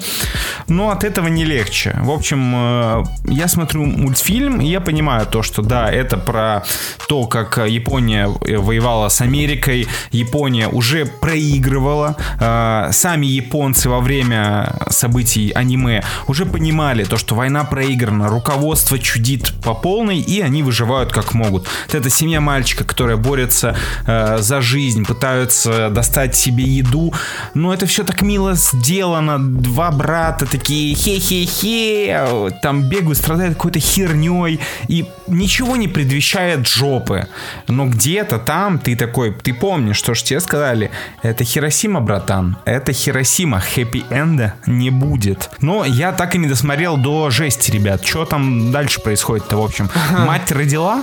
Но 0.68 0.90
от 0.90 1.05
этого 1.05 1.28
не 1.28 1.44
легче. 1.44 1.96
В 2.00 2.11
общем, 2.11 2.52
э, 2.55 3.05
я 3.28 3.48
смотрю 3.48 3.85
мультфильм, 3.85 4.61
и 4.61 4.66
я 4.66 4.81
понимаю 4.81 5.26
то, 5.26 5.42
что 5.42 5.62
да, 5.62 5.90
это 5.90 6.16
про 6.16 6.64
то, 7.09 7.26
как 7.26 7.59
Япония 7.68 8.28
воевала 8.28 9.09
с 9.09 9.20
Америкой. 9.20 9.87
Япония 10.11 10.68
уже 10.68 11.07
проигрывала. 11.07 12.16
Э, 12.40 12.90
Сами 12.92 13.26
японцы 13.26 13.88
во 13.88 14.00
время 14.00 14.76
событий 14.88 15.50
аниме 15.55 16.02
уже 16.26 16.46
понимали 16.46 17.05
то, 17.05 17.16
что 17.16 17.35
война 17.35 17.64
проиграна, 17.64 18.28
руководство 18.28 18.98
чудит 18.98 19.52
по 19.62 19.74
полной, 19.74 20.18
и 20.33 20.40
они 20.40 20.62
выживают 20.62 21.12
как 21.12 21.35
могут. 21.35 21.68
Вот 21.87 21.95
эта 21.95 22.09
семья 22.09 22.40
мальчика, 22.40 22.85
которая 22.85 23.16
борется 23.16 23.77
э, 24.07 24.38
за 24.38 24.61
жизнь, 24.62 25.05
пытаются 25.05 25.90
достать 25.90 26.35
себе 26.35 26.64
еду, 26.64 27.12
но 27.55 27.75
это 27.75 27.87
все 27.87 28.03
так 28.03 28.23
мило 28.23 28.55
сделано. 28.55 29.38
Два 29.38 29.90
брата 29.90 30.47
такие 30.47 30.95
хе-хе-хе, 30.95 32.59
там 32.62 32.83
бегают, 32.88 33.18
страдают 33.18 33.55
какой-то 33.55 33.79
херней, 33.79 34.61
и 34.88 35.05
ничего 35.27 35.77
не 35.77 35.88
предвещает 35.88 36.66
жопы. 36.66 37.27
Но 37.68 37.87
где-то 37.87 38.38
там 38.38 38.79
ты 38.79 38.97
такой, 38.97 39.35
ты 39.35 39.53
помнишь, 39.53 39.97
что 39.97 40.14
ж 40.14 40.23
тебе 40.23 40.40
сказали, 40.40 40.90
это 41.23 41.45
Хиросима, 41.45 42.01
братан, 42.01 42.57
это 42.64 42.92
Хиросима, 42.92 43.61
хэппи-энда 43.61 44.55
не 44.66 44.90
будет. 44.90 45.51
Но 45.61 45.85
я 45.85 46.12
так 46.12 46.35
и 46.35 46.38
не 46.38 46.49
досмотрел 46.49 46.97
до 46.97 47.31
жести, 47.31 47.71
ребят. 47.71 48.07
Что 48.07 48.25
там 48.25 48.73
дальше 48.73 49.01
происходит-то, 49.01 49.57
в 49.57 49.64
общем? 49.64 49.90
Мать 50.26 50.50
родила? 50.52 51.02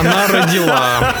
Она 0.00 0.26
родила. 0.26 1.14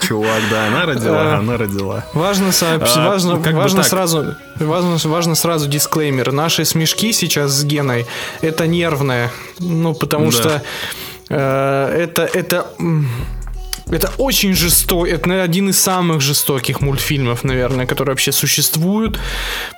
Чувак, 0.00 0.42
да, 0.50 0.66
она 0.68 0.86
родила, 0.86 1.34
она 1.36 1.56
родила. 1.56 2.04
Важно, 2.14 2.48
сообщ- 2.48 2.92
А, 2.96 3.08
важно, 3.08 3.38
как 3.40 3.54
важно 3.54 3.82
сразу, 3.82 4.34
важно, 4.58 4.96
важно 5.04 5.34
сразу 5.34 5.68
дисклеймер. 5.68 6.32
Наши 6.32 6.64
смешки 6.64 7.12
сейчас 7.12 7.52
с 7.52 7.64
Геной 7.64 8.06
это 8.40 8.66
нервное, 8.66 9.30
ну 9.58 9.94
потому 9.94 10.26
Да. 10.26 10.32
что 10.32 10.62
э, 11.28 12.02
это 12.04 12.22
это 12.22 12.66
это 13.90 14.10
очень 14.18 14.54
жестокий, 14.54 15.12
это 15.12 15.28
наверное, 15.28 15.44
один 15.44 15.68
из 15.70 15.78
самых 15.78 16.20
жестоких 16.20 16.80
мультфильмов, 16.80 17.44
наверное, 17.44 17.86
которые 17.86 18.12
вообще 18.12 18.32
существуют. 18.32 19.18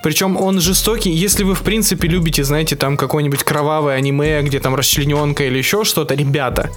Причем 0.03 0.37
он 0.37 0.59
жестокий, 0.59 1.11
если 1.11 1.43
вы 1.43 1.53
в 1.53 1.61
принципе 1.61 2.07
любите, 2.07 2.43
знаете, 2.43 2.75
там 2.75 2.97
какое-нибудь 2.97 3.43
кровавое 3.43 3.95
аниме, 3.95 4.41
где 4.41 4.59
там 4.59 4.75
расчлененка 4.75 5.43
или 5.43 5.57
еще 5.57 5.83
что-то, 5.83 6.15
ребята, 6.15 6.69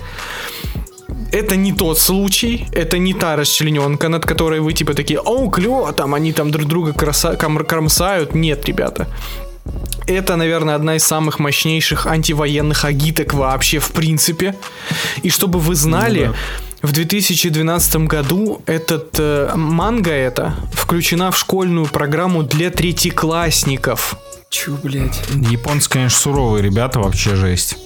это 1.32 1.56
не 1.56 1.72
тот 1.72 1.98
случай, 1.98 2.66
это 2.72 2.98
не 2.98 3.14
та 3.14 3.36
расчлененка, 3.36 4.08
над 4.08 4.26
которой 4.26 4.60
вы 4.60 4.74
типа 4.74 4.92
такие, 4.92 5.18
о, 5.18 5.48
клево, 5.50 5.92
там 5.92 6.14
они 6.14 6.32
там 6.32 6.50
друг 6.50 6.66
друга 6.66 6.92
краса- 6.92 7.36
кромсают. 7.64 8.34
Нет, 8.34 8.66
ребята. 8.66 9.06
Это, 10.06 10.36
наверное, 10.36 10.74
одна 10.74 10.96
из 10.96 11.04
самых 11.04 11.38
мощнейших 11.38 12.06
антивоенных 12.06 12.84
агиток 12.84 13.32
вообще 13.32 13.78
в 13.78 13.92
принципе. 13.92 14.54
И 15.22 15.30
чтобы 15.30 15.60
вы 15.60 15.74
знали, 15.74 16.26
Ну 16.26 16.34
в 16.82 16.92
2012 16.92 17.96
году 18.06 18.60
этот 18.66 19.16
э, 19.18 19.52
манга 19.54 20.10
эта 20.10 20.54
включена 20.72 21.30
в 21.30 21.38
школьную 21.38 21.86
программу 21.86 22.42
для 22.42 22.70
третьеклассников. 22.70 24.16
Чё, 24.50 24.76
блядь? 24.82 25.20
Японцы, 25.50 25.88
конечно, 25.88 26.18
суровые 26.18 26.62
ребята, 26.62 27.00
вообще 27.00 27.36
жесть. 27.36 27.76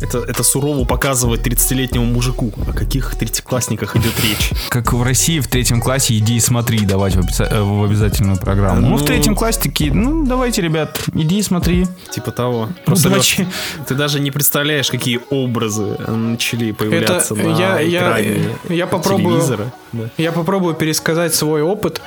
Это, 0.00 0.18
это 0.18 0.42
сурово 0.42 0.84
показывает 0.84 1.46
30-летнему 1.46 2.04
мужику. 2.06 2.52
О 2.68 2.72
каких 2.72 3.14
третьеклассниках 3.16 3.96
идет 3.96 4.12
речь? 4.24 4.50
Как 4.68 4.92
в 4.92 5.02
России 5.02 5.40
в 5.40 5.48
третьем 5.48 5.80
классе 5.80 6.16
иди 6.16 6.36
и 6.36 6.40
смотри 6.40 6.80
давать 6.86 7.14
в, 7.16 7.20
обяза- 7.20 7.48
э, 7.50 7.60
в 7.62 7.84
обязательную 7.84 8.38
программу. 8.38 8.80
Ну, 8.80 8.88
Ну, 8.90 8.96
в 8.96 9.04
третьем 9.04 9.34
классе 9.34 9.60
такие, 9.62 9.92
ну, 9.92 10.26
давайте, 10.26 10.62
ребят, 10.62 11.00
иди 11.14 11.38
и 11.38 11.42
смотри. 11.42 11.86
Типа 12.10 12.30
того. 12.30 12.68
Просто, 12.86 13.08
давайте. 13.08 13.42
Лёш, 13.42 13.50
ты 13.88 13.94
даже 13.94 14.20
не 14.20 14.30
представляешь, 14.30 14.90
какие 14.90 15.20
образы 15.30 15.96
начали 16.06 16.70
Это 16.70 16.78
появляться 16.78 17.34
на 17.34 17.58
я, 17.58 17.80
я, 17.80 17.98
экране 17.98 18.48
я 18.68 18.86
попробую, 18.86 19.36
телевизора. 19.36 19.72
Да. 19.92 20.04
я 20.16 20.32
попробую 20.32 20.74
пересказать 20.74 21.34
свой 21.34 21.62
опыт. 21.62 22.00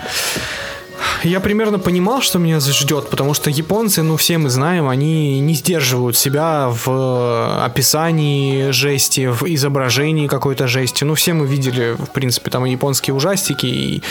Я 1.23 1.39
примерно 1.39 1.79
понимал, 1.79 2.21
что 2.21 2.37
меня 2.37 2.59
ждет, 2.59 3.09
потому 3.09 3.33
что 3.33 3.49
японцы, 3.49 4.03
ну 4.03 4.17
все 4.17 4.37
мы 4.37 4.49
знаем, 4.49 4.87
они 4.87 5.39
не 5.39 5.53
сдерживают 5.53 6.17
себя 6.17 6.69
в 6.69 7.63
описании 7.63 8.71
жести, 8.71 9.27
в 9.27 9.43
изображении 9.43 10.27
какой-то 10.27 10.67
жести. 10.67 11.05
Ну 11.05 11.15
все 11.15 11.33
мы 11.33 11.47
видели, 11.47 11.95
в 11.97 12.11
принципе, 12.11 12.51
там 12.51 12.65
и 12.65 12.71
японские 12.71 13.13
ужастики, 13.13 13.65
и, 13.65 14.01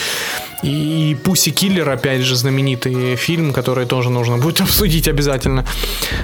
и, 0.62 1.14
Пуси 1.16 1.51
Киллер, 1.51 1.88
опять 1.88 2.22
же, 2.22 2.35
знаменитый 2.35 3.16
фильм, 3.16 3.53
который 3.53 3.85
тоже 3.85 4.09
нужно 4.09 4.38
будет 4.38 4.61
обсудить 4.62 5.07
обязательно. 5.07 5.66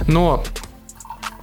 Но 0.06 0.42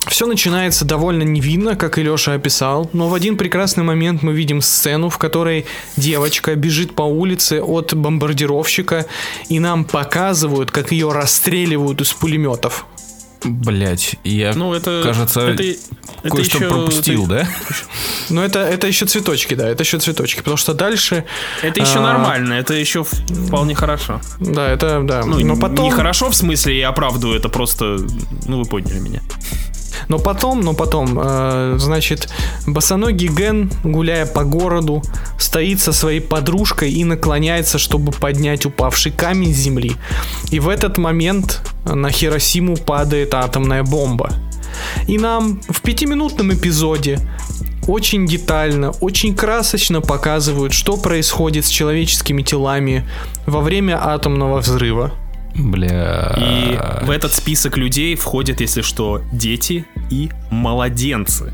все 0.07 0.25
начинается 0.27 0.85
довольно 0.85 1.23
невинно, 1.23 1.75
как 1.75 1.97
и 1.97 2.03
Леша 2.03 2.33
описал, 2.33 2.89
но 2.93 3.07
в 3.07 3.13
один 3.13 3.37
прекрасный 3.37 3.83
момент 3.83 4.21
мы 4.23 4.33
видим 4.33 4.61
сцену, 4.61 5.09
в 5.09 5.17
которой 5.17 5.65
девочка 5.97 6.55
бежит 6.55 6.95
по 6.95 7.03
улице 7.03 7.61
от 7.61 7.93
бомбардировщика, 7.93 9.05
и 9.49 9.59
нам 9.59 9.85
показывают, 9.85 10.71
как 10.71 10.91
ее 10.91 11.11
расстреливают 11.11 12.01
из 12.01 12.13
пулеметов. 12.13 12.85
Блять, 13.43 14.15
я, 14.23 14.53
Ну, 14.55 14.73
это... 14.73 15.01
кажется, 15.03 15.41
это, 15.41 15.61
это 15.61 16.29
кое-что 16.29 16.57
еще- 16.57 16.67
пропустил, 16.67 17.27
да? 17.27 17.47
Но 18.29 18.43
это, 18.43 18.59
это 18.59 18.87
еще 18.87 19.05
цветочки, 19.05 19.53
да, 19.53 19.69
это 19.69 19.83
еще 19.83 19.99
цветочки, 19.99 20.39
потому 20.39 20.57
что 20.57 20.73
дальше... 20.73 21.25
Это 21.61 21.79
еще 21.79 21.99
а, 21.99 22.01
нормально, 22.01 22.53
это 22.53 22.73
еще 22.73 23.03
вполне 23.03 23.75
хорошо. 23.75 24.19
Да, 24.39 24.67
это, 24.71 25.01
да. 25.03 25.23
Ну, 25.23 25.39
но 25.45 25.55
потом... 25.57 25.85
не 25.85 25.91
хорошо 25.91 26.31
в 26.31 26.35
смысле 26.35 26.79
я 26.79 26.89
оправдываю, 26.89 27.37
это 27.37 27.49
просто... 27.49 27.97
Ну, 28.47 28.57
вы 28.57 28.65
поняли 28.65 28.97
меня. 28.97 29.21
Но 30.07 30.19
потом, 30.19 30.61
но 30.61 30.73
потом, 30.73 31.19
э, 31.21 31.75
значит, 31.77 32.29
босоногий 32.67 33.27
Ген, 33.27 33.71
гуляя 33.83 34.25
по 34.25 34.43
городу, 34.43 35.03
стоит 35.37 35.79
со 35.79 35.93
своей 35.93 36.21
подружкой 36.21 36.91
и 36.91 37.03
наклоняется, 37.03 37.77
чтобы 37.77 38.11
поднять 38.11 38.65
упавший 38.65 39.11
камень 39.11 39.53
с 39.53 39.57
земли. 39.57 39.93
И 40.51 40.59
в 40.59 40.69
этот 40.69 40.97
момент 40.97 41.61
на 41.85 42.09
Хиросиму 42.09 42.77
падает 42.77 43.33
атомная 43.33 43.83
бомба. 43.83 44.31
И 45.07 45.17
нам 45.17 45.61
в 45.69 45.81
пятиминутном 45.81 46.53
эпизоде 46.53 47.19
очень 47.87 48.25
детально, 48.25 48.91
очень 49.01 49.35
красочно 49.35 50.01
показывают, 50.01 50.73
что 50.73 50.97
происходит 50.97 51.65
с 51.65 51.69
человеческими 51.69 52.41
телами 52.41 53.07
во 53.45 53.61
время 53.61 53.99
атомного 54.01 54.59
взрыва. 54.59 55.13
Бля. 55.55 56.35
И 56.37 56.79
в 57.05 57.09
этот 57.09 57.33
список 57.33 57.77
людей 57.77 58.15
входят, 58.15 58.61
если 58.61 58.81
что, 58.81 59.21
дети 59.31 59.85
и 60.09 60.29
младенцы. 60.51 61.53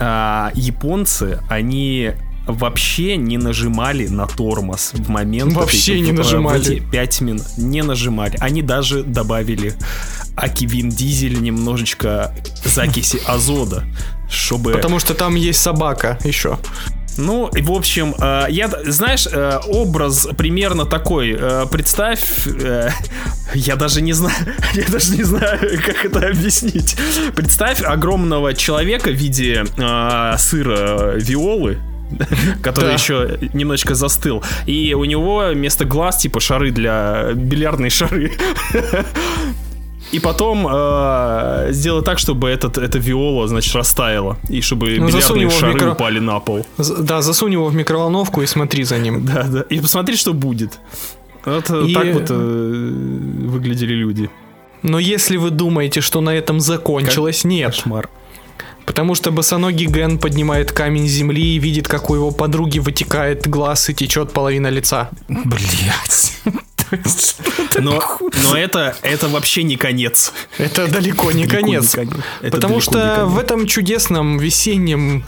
А, 0.00 0.52
японцы, 0.54 1.40
они 1.48 2.12
вообще 2.46 3.16
не 3.16 3.36
нажимали 3.36 4.06
на 4.08 4.26
тормоз 4.26 4.92
в 4.94 5.08
момент... 5.10 5.52
Вообще 5.52 5.92
этой- 5.94 6.00
не 6.02 6.12
нажимали. 6.12 6.76
эти 6.76 6.80
пять 6.80 7.20
минут. 7.20 7.44
Не 7.58 7.82
нажимали. 7.82 8.36
Они 8.40 8.62
даже 8.62 9.02
добавили 9.02 9.74
Аки 10.36 10.64
Вин 10.64 10.88
Дизель 10.88 11.40
немножечко 11.42 12.34
закиси 12.64 13.20
азота, 13.26 13.84
чтобы... 14.30 14.72
Потому 14.72 14.98
что 14.98 15.14
там 15.14 15.34
есть 15.34 15.60
собака 15.60 16.18
еще. 16.24 16.58
Ну, 17.18 17.50
в 17.52 17.72
общем, 17.72 18.14
э, 18.18 18.46
я, 18.48 18.70
знаешь, 18.86 19.26
э, 19.30 19.58
образ 19.66 20.28
примерно 20.36 20.86
такой. 20.86 21.36
Э, 21.38 21.66
представь, 21.70 22.20
я 23.54 23.76
даже 23.76 24.00
не 24.02 24.12
знаю, 24.12 24.36
я 24.74 24.84
даже 24.88 25.16
не 25.16 25.24
знаю, 25.24 25.58
как 25.84 26.04
это 26.04 26.28
объяснить. 26.28 26.96
Представь 27.34 27.82
огромного 27.82 28.54
человека 28.54 29.10
в 29.10 29.14
виде 29.14 29.64
сыра 30.38 31.14
виолы, 31.16 31.78
который 32.62 32.86
Да. 32.86 32.92
еще 32.92 33.38
немножечко 33.52 33.94
застыл. 33.96 34.42
И 34.66 34.94
у 34.94 35.04
него 35.04 35.48
вместо 35.52 35.84
глаз 35.84 36.18
типа 36.18 36.38
шары 36.40 36.70
для 36.70 37.32
бильярдные 37.34 37.90
шары. 37.90 38.32
И 40.12 40.20
потом 40.20 40.66
э, 40.70 41.68
сделай 41.72 42.02
так, 42.02 42.18
чтобы 42.18 42.48
этот, 42.48 42.78
эта 42.78 42.98
виола, 42.98 43.46
значит, 43.48 43.74
растаяла. 43.74 44.36
И 44.48 44.60
чтобы 44.62 44.86
Ну, 44.98 45.06
бильярдные 45.08 45.50
шары 45.50 45.72
микро- 45.74 45.92
упали 45.92 46.18
на 46.20 46.40
пол. 46.40 46.64
З- 46.78 46.96
Да, 47.02 47.20
засунь 47.22 47.52
его 47.52 47.66
в 47.66 47.74
микроволновку 47.74 48.42
и 48.42 48.46
смотри 48.46 48.84
за 48.84 48.98
ним. 48.98 49.24
Да, 49.26 49.42
да. 49.44 49.60
И 49.70 49.80
посмотри, 49.80 50.16
что 50.16 50.32
будет. 50.32 50.78
Вот 51.44 51.70
э, 51.70 51.84
И- 51.86 51.94
так 51.94 52.06
вот 52.14 52.30
э, 52.30 52.34
выглядели 53.48 53.94
люди. 53.94 54.28
Но 54.82 54.98
если 54.98 55.36
вы 55.38 55.50
думаете, 55.50 56.00
что 56.00 56.20
на 56.20 56.30
этом 56.30 56.60
закончилось, 56.60 57.44
нет. 57.44 57.70
Кошмар. 57.74 58.08
Потому 58.86 59.14
что 59.14 59.30
босоногий 59.30 59.86
Ген 59.86 60.18
поднимает 60.18 60.72
камень 60.72 61.06
земли 61.08 61.56
и 61.56 61.58
видит, 61.58 61.86
как 61.88 62.08
у 62.10 62.14
его 62.14 62.30
подруги 62.30 62.78
вытекает 62.78 63.46
глаз 63.46 63.90
и 63.90 63.94
течет 63.94 64.32
половина 64.32 64.70
лица. 64.70 65.10
Блять. 65.28 66.32
Но, 67.78 68.02
но 68.50 68.56
это, 68.56 68.96
это 69.02 69.28
вообще 69.28 69.62
не 69.62 69.76
конец. 69.76 70.32
Это 70.58 70.88
далеко 70.88 71.32
не 71.32 71.46
конец. 71.46 71.96
Потому 72.50 72.80
что 72.80 73.24
в 73.26 73.38
этом 73.38 73.66
чудесном 73.66 74.38
весеннем 74.38 75.24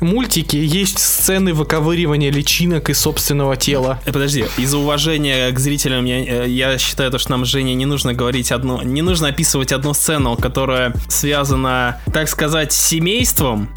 мультике 0.00 0.64
есть 0.64 0.98
сцены 0.98 1.54
выковыривания 1.54 2.30
личинок 2.32 2.90
из 2.90 2.98
собственного 2.98 3.56
тела. 3.56 4.00
Э, 4.04 4.12
Подожди, 4.12 4.44
из-за 4.58 4.78
уважения 4.78 5.50
к 5.52 5.58
зрителям 5.60 6.04
я, 6.06 6.44
э, 6.44 6.48
я 6.48 6.76
считаю, 6.78 7.10
то, 7.12 7.18
что 7.18 7.30
нам, 7.30 7.44
Женя, 7.44 7.74
не 7.74 7.86
нужно 7.86 8.12
говорить 8.12 8.50
одну, 8.50 8.82
не 8.82 9.00
нужно 9.02 9.28
описывать 9.28 9.70
одну 9.72 9.94
сцену, 9.94 10.36
которая 10.36 10.92
связана, 11.08 12.00
так 12.12 12.28
сказать, 12.28 12.72
с 12.72 12.80
семейством 12.86 13.68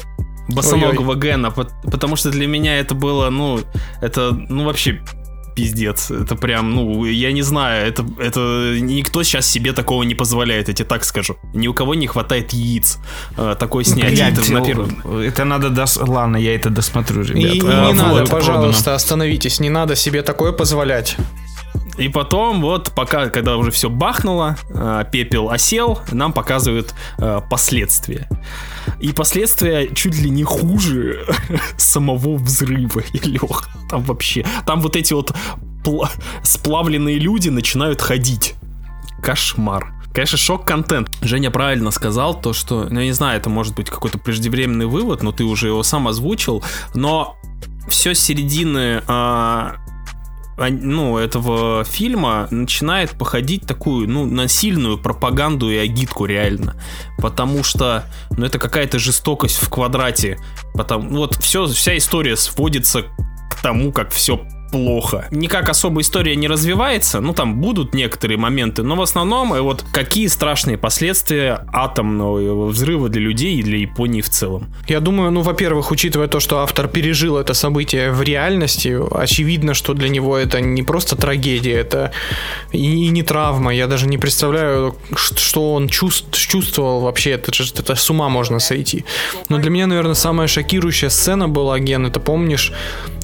босоногого 0.48 1.14
Гена, 1.16 1.48
пот- 1.50 1.72
потому 1.90 2.16
что 2.16 2.30
для 2.30 2.46
меня 2.46 2.78
это 2.78 2.94
было, 2.94 3.30
ну, 3.30 3.60
это, 4.00 4.30
ну, 4.32 4.64
вообще 4.64 5.00
пиздец. 5.56 6.10
Это 6.10 6.36
прям, 6.36 6.70
ну, 6.74 7.04
я 7.06 7.32
не 7.32 7.42
знаю, 7.42 7.88
это, 7.88 8.04
это 8.18 8.76
никто 8.80 9.22
сейчас 9.24 9.48
себе 9.48 9.72
такого 9.72 10.04
не 10.04 10.14
позволяет, 10.14 10.68
я 10.68 10.74
тебе 10.74 10.88
так 10.88 11.04
скажу. 11.04 11.36
Ни 11.54 11.66
у 11.66 11.74
кого 11.74 11.94
не 11.94 12.06
хватает 12.06 12.52
яиц 12.52 12.98
э, 13.36 13.56
такой 13.58 13.84
снять. 13.84 14.14
Блядь, 14.14 14.38
Это 14.38 14.52
на 14.52 14.60
первом- 14.64 15.20
это 15.20 15.44
надо 15.44 15.70
дос... 15.70 15.96
Ладно, 15.96 16.36
я 16.36 16.54
это 16.54 16.70
досмотрю, 16.70 17.22
И, 17.22 17.26
ребят. 17.28 17.54
и 17.54 17.60
А, 17.66 17.86
не 17.86 17.92
надо, 17.94 18.20
вот, 18.20 18.30
пожалуйста, 18.30 18.94
остановитесь, 18.94 19.58
не 19.60 19.70
надо 19.70 19.96
себе 19.96 20.22
такое 20.22 20.52
позволять. 20.52 21.16
И 21.98 22.08
потом, 22.08 22.60
вот, 22.60 22.92
пока, 22.94 23.28
когда 23.30 23.56
уже 23.56 23.70
все 23.70 23.88
бахнуло, 23.88 24.56
э, 24.68 25.04
пепел 25.10 25.50
осел, 25.50 26.00
нам 26.12 26.32
показывают 26.32 26.94
э, 27.18 27.40
последствия. 27.50 28.28
И 29.00 29.12
последствия 29.12 29.88
чуть 29.94 30.18
ли 30.18 30.30
не 30.30 30.44
хуже 30.44 31.26
самого 31.76 32.36
взрыва, 32.36 33.00
Илех. 33.12 33.68
Там 33.88 34.02
вообще, 34.02 34.44
там 34.66 34.80
вот 34.80 34.96
эти 34.96 35.14
вот 35.14 35.32
пла- 35.84 36.10
сплавленные 36.42 37.18
люди 37.18 37.48
начинают 37.48 38.02
ходить. 38.02 38.54
Кошмар. 39.22 39.92
Конечно, 40.12 40.38
шок-контент. 40.38 41.10
Женя 41.20 41.50
правильно 41.50 41.90
сказал 41.90 42.40
то, 42.40 42.52
что, 42.52 42.86
ну, 42.88 43.00
я 43.00 43.06
не 43.06 43.12
знаю, 43.12 43.38
это 43.38 43.50
может 43.50 43.74
быть 43.74 43.90
какой-то 43.90 44.18
преждевременный 44.18 44.86
вывод, 44.86 45.22
но 45.22 45.30
ты 45.30 45.44
уже 45.44 45.68
его 45.68 45.82
сам 45.82 46.08
озвучил, 46.08 46.62
но 46.94 47.36
все 47.88 48.14
с 48.14 48.20
середины 48.20 49.02
а, 49.06 49.76
ну, 50.58 51.18
этого 51.18 51.84
фильма 51.84 52.48
начинает 52.50 53.10
походить 53.10 53.66
такую, 53.66 54.08
ну, 54.08 54.24
на 54.24 54.48
сильную 54.48 54.98
пропаганду 54.98 55.70
и 55.70 55.76
агитку 55.76 56.24
реально. 56.24 56.80
Потому 57.18 57.62
что, 57.62 58.04
ну, 58.36 58.46
это 58.46 58.58
какая-то 58.58 58.98
жестокость 58.98 59.56
в 59.56 59.68
квадрате. 59.68 60.38
Потому, 60.74 61.10
вот 61.10 61.36
все, 61.36 61.66
вся 61.66 61.96
история 61.96 62.36
сводится 62.36 63.02
к 63.50 63.62
тому, 63.62 63.92
как 63.92 64.10
все 64.10 64.46
плохо. 64.70 65.26
Никак 65.30 65.68
особо 65.68 66.00
история 66.00 66.36
не 66.36 66.48
развивается, 66.48 67.20
ну 67.20 67.32
там 67.32 67.60
будут 67.60 67.94
некоторые 67.94 68.38
моменты, 68.38 68.82
но 68.82 68.96
в 68.96 69.02
основном 69.02 69.54
э, 69.54 69.60
вот 69.60 69.84
какие 69.92 70.26
страшные 70.28 70.78
последствия 70.78 71.66
атомного 71.72 72.66
взрыва 72.66 73.08
для 73.08 73.22
людей 73.22 73.56
и 73.56 73.62
для 73.62 73.78
Японии 73.78 74.20
в 74.20 74.28
целом. 74.28 74.66
Я 74.88 75.00
думаю, 75.00 75.30
ну, 75.30 75.40
во-первых, 75.42 75.90
учитывая 75.90 76.28
то, 76.28 76.40
что 76.40 76.60
автор 76.60 76.88
пережил 76.88 77.36
это 77.36 77.54
событие 77.54 78.10
в 78.12 78.22
реальности, 78.22 78.96
очевидно, 79.12 79.74
что 79.74 79.94
для 79.94 80.08
него 80.08 80.36
это 80.36 80.60
не 80.60 80.82
просто 80.82 81.16
трагедия, 81.16 81.74
это 81.74 82.12
и, 82.72 83.06
и 83.06 83.08
не 83.08 83.22
травма. 83.22 83.74
Я 83.74 83.86
даже 83.86 84.06
не 84.06 84.18
представляю, 84.18 84.96
что 85.14 85.74
он 85.74 85.88
чувств- 85.88 86.36
чувствовал 86.36 87.00
вообще. 87.00 87.30
Это, 87.32 87.52
это 87.52 87.94
с 87.94 88.10
ума 88.10 88.28
можно 88.28 88.58
сойти. 88.58 89.04
Но 89.48 89.58
для 89.58 89.70
меня, 89.70 89.86
наверное, 89.86 90.14
самая 90.14 90.48
шокирующая 90.48 91.10
сцена 91.10 91.48
была, 91.48 91.78
Ген, 91.78 92.06
это 92.06 92.20
помнишь, 92.20 92.72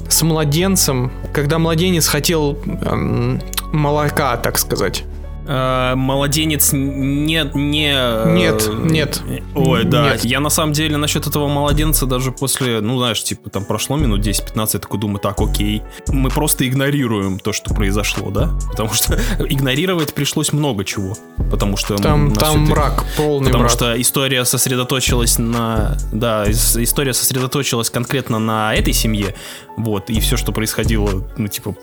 с 0.09 0.21
младенцем, 0.21 1.11
когда 1.33 1.59
младенец 1.59 2.07
хотел 2.07 2.57
эм, 2.65 3.41
молока, 3.73 4.37
так 4.37 4.57
сказать. 4.57 5.03
Э, 5.45 5.93
Младенец 5.95 6.71
не... 6.73 7.49
не 7.53 8.23
Нет, 8.25 8.69
нет. 8.73 9.21
Ой, 9.55 9.83
да. 9.83 10.11
Нет. 10.13 10.25
Я 10.25 10.39
на 10.39 10.49
самом 10.49 10.73
деле 10.73 10.97
насчет 10.97 11.27
этого 11.27 11.47
младенца 11.47 12.05
даже 12.05 12.31
после, 12.31 12.79
ну 12.81 12.97
знаешь, 12.97 13.21
типа 13.23 13.49
там 13.49 13.65
прошло 13.65 13.97
минут 13.97 14.21
10-15, 14.25 14.69
я 14.73 14.79
такой 14.79 14.99
думаю, 14.99 15.19
так, 15.19 15.39
окей. 15.41 15.81
Мы 16.07 16.29
просто 16.29 16.67
игнорируем 16.67 17.39
то, 17.39 17.51
что 17.51 17.73
произошло, 17.73 18.29
да? 18.31 18.51
Потому 18.71 18.93
что 18.93 19.19
игнорировать 19.39 20.13
пришлось 20.13 20.53
много 20.53 20.85
чего. 20.85 21.15
Потому 21.51 21.75
что... 21.77 21.97
Там, 21.97 22.29
нас 22.29 22.37
там 22.37 22.63
это- 22.63 22.71
мрак, 22.71 23.03
полный 23.17 23.47
Потому 23.47 23.63
мрак. 23.65 23.71
что 23.71 24.01
история 24.01 24.45
сосредоточилась 24.45 25.37
на... 25.39 25.97
Да, 26.11 26.45
ис- 26.47 26.81
история 26.81 27.13
сосредоточилась 27.13 27.89
конкретно 27.89 28.39
на 28.39 28.73
этой 28.75 28.93
семье. 28.93 29.35
Вот, 29.75 30.09
и 30.11 30.19
все, 30.19 30.37
что 30.37 30.51
происходило, 30.51 31.23
ну, 31.35 31.47
типа, 31.47 31.75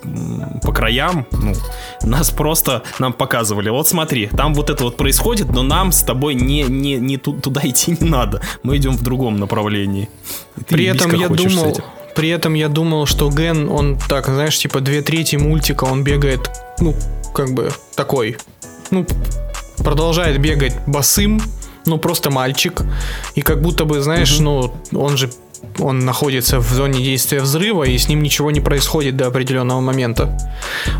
по 0.62 0.72
краям, 0.72 1.26
ну, 1.32 1.54
нас 2.02 2.30
просто 2.30 2.84
нам 3.00 3.12
показывали. 3.12 3.49
Вот 3.54 3.88
смотри, 3.88 4.26
там 4.26 4.54
вот 4.54 4.70
это 4.70 4.84
вот 4.84 4.96
происходит, 4.96 5.50
но 5.52 5.62
нам 5.62 5.92
с 5.92 6.02
тобой 6.02 6.34
не, 6.34 6.62
не, 6.62 6.96
не 6.96 7.16
ту- 7.16 7.34
туда 7.34 7.60
идти 7.64 7.96
не 8.00 8.08
надо. 8.08 8.40
Мы 8.62 8.76
идем 8.76 8.96
в 8.96 9.02
другом 9.02 9.36
направлении. 9.38 10.08
Ты 10.56 10.74
При 10.74 10.84
этом 10.84 11.12
я 11.14 11.28
думал, 11.28 11.76
при 12.14 12.28
этом 12.28 12.54
я 12.54 12.68
думал, 12.68 13.06
что 13.06 13.30
Ген, 13.30 13.68
он 13.68 13.98
так, 14.08 14.26
знаешь, 14.26 14.58
типа 14.58 14.80
две 14.80 15.02
трети 15.02 15.36
мультика, 15.36 15.84
он 15.84 16.04
бегает, 16.04 16.50
ну, 16.80 16.94
как 17.34 17.54
бы 17.54 17.72
такой, 17.94 18.36
ну, 18.90 19.06
продолжает 19.78 20.40
бегать 20.40 20.74
босым, 20.86 21.40
ну, 21.86 21.98
просто 21.98 22.30
мальчик, 22.30 22.82
и 23.34 23.42
как 23.42 23.62
будто 23.62 23.84
бы, 23.84 24.00
знаешь, 24.00 24.38
ну, 24.38 24.72
он 24.92 25.16
же 25.16 25.30
он 25.78 26.00
находится 26.00 26.58
в 26.58 26.68
зоне 26.72 27.02
действия 27.02 27.40
взрыва, 27.40 27.84
и 27.84 27.96
с 27.96 28.08
ним 28.08 28.22
ничего 28.22 28.50
не 28.50 28.60
происходит 28.60 29.16
до 29.16 29.26
определенного 29.26 29.80
момента. 29.80 30.38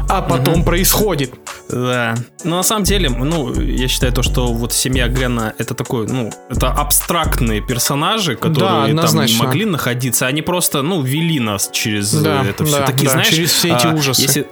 А 0.08 0.22
потом 0.22 0.64
происходит. 0.64 1.32
Да. 1.68 2.16
Но 2.44 2.56
на 2.56 2.62
самом 2.62 2.84
деле, 2.84 3.08
ну, 3.10 3.52
я 3.60 3.88
считаю 3.88 4.12
то, 4.12 4.22
что 4.22 4.52
вот 4.52 4.72
семья 4.72 5.08
Гена 5.08 5.54
это 5.58 5.74
такой, 5.74 6.06
ну, 6.06 6.32
это 6.48 6.68
абстрактные 6.68 7.60
персонажи, 7.60 8.36
которые 8.36 8.94
там 8.94 9.24
не 9.24 9.38
могли 9.38 9.64
находиться. 9.64 10.26
Они 10.26 10.42
просто, 10.42 10.82
ну, 10.82 11.02
вели 11.02 11.40
нас 11.40 11.70
через 11.72 12.14
э, 12.14 12.22
Да, 12.22 12.44
это 12.44 12.64
все. 12.64 12.78
да, 12.78 12.86
Такие, 12.86 13.04
да, 13.04 13.10
знаешь, 13.12 13.28
через 13.28 13.52
все 13.52 13.74
эти 13.74 13.86
а, 13.86 13.94
ужасы. 13.94 14.22
если- 14.22 14.46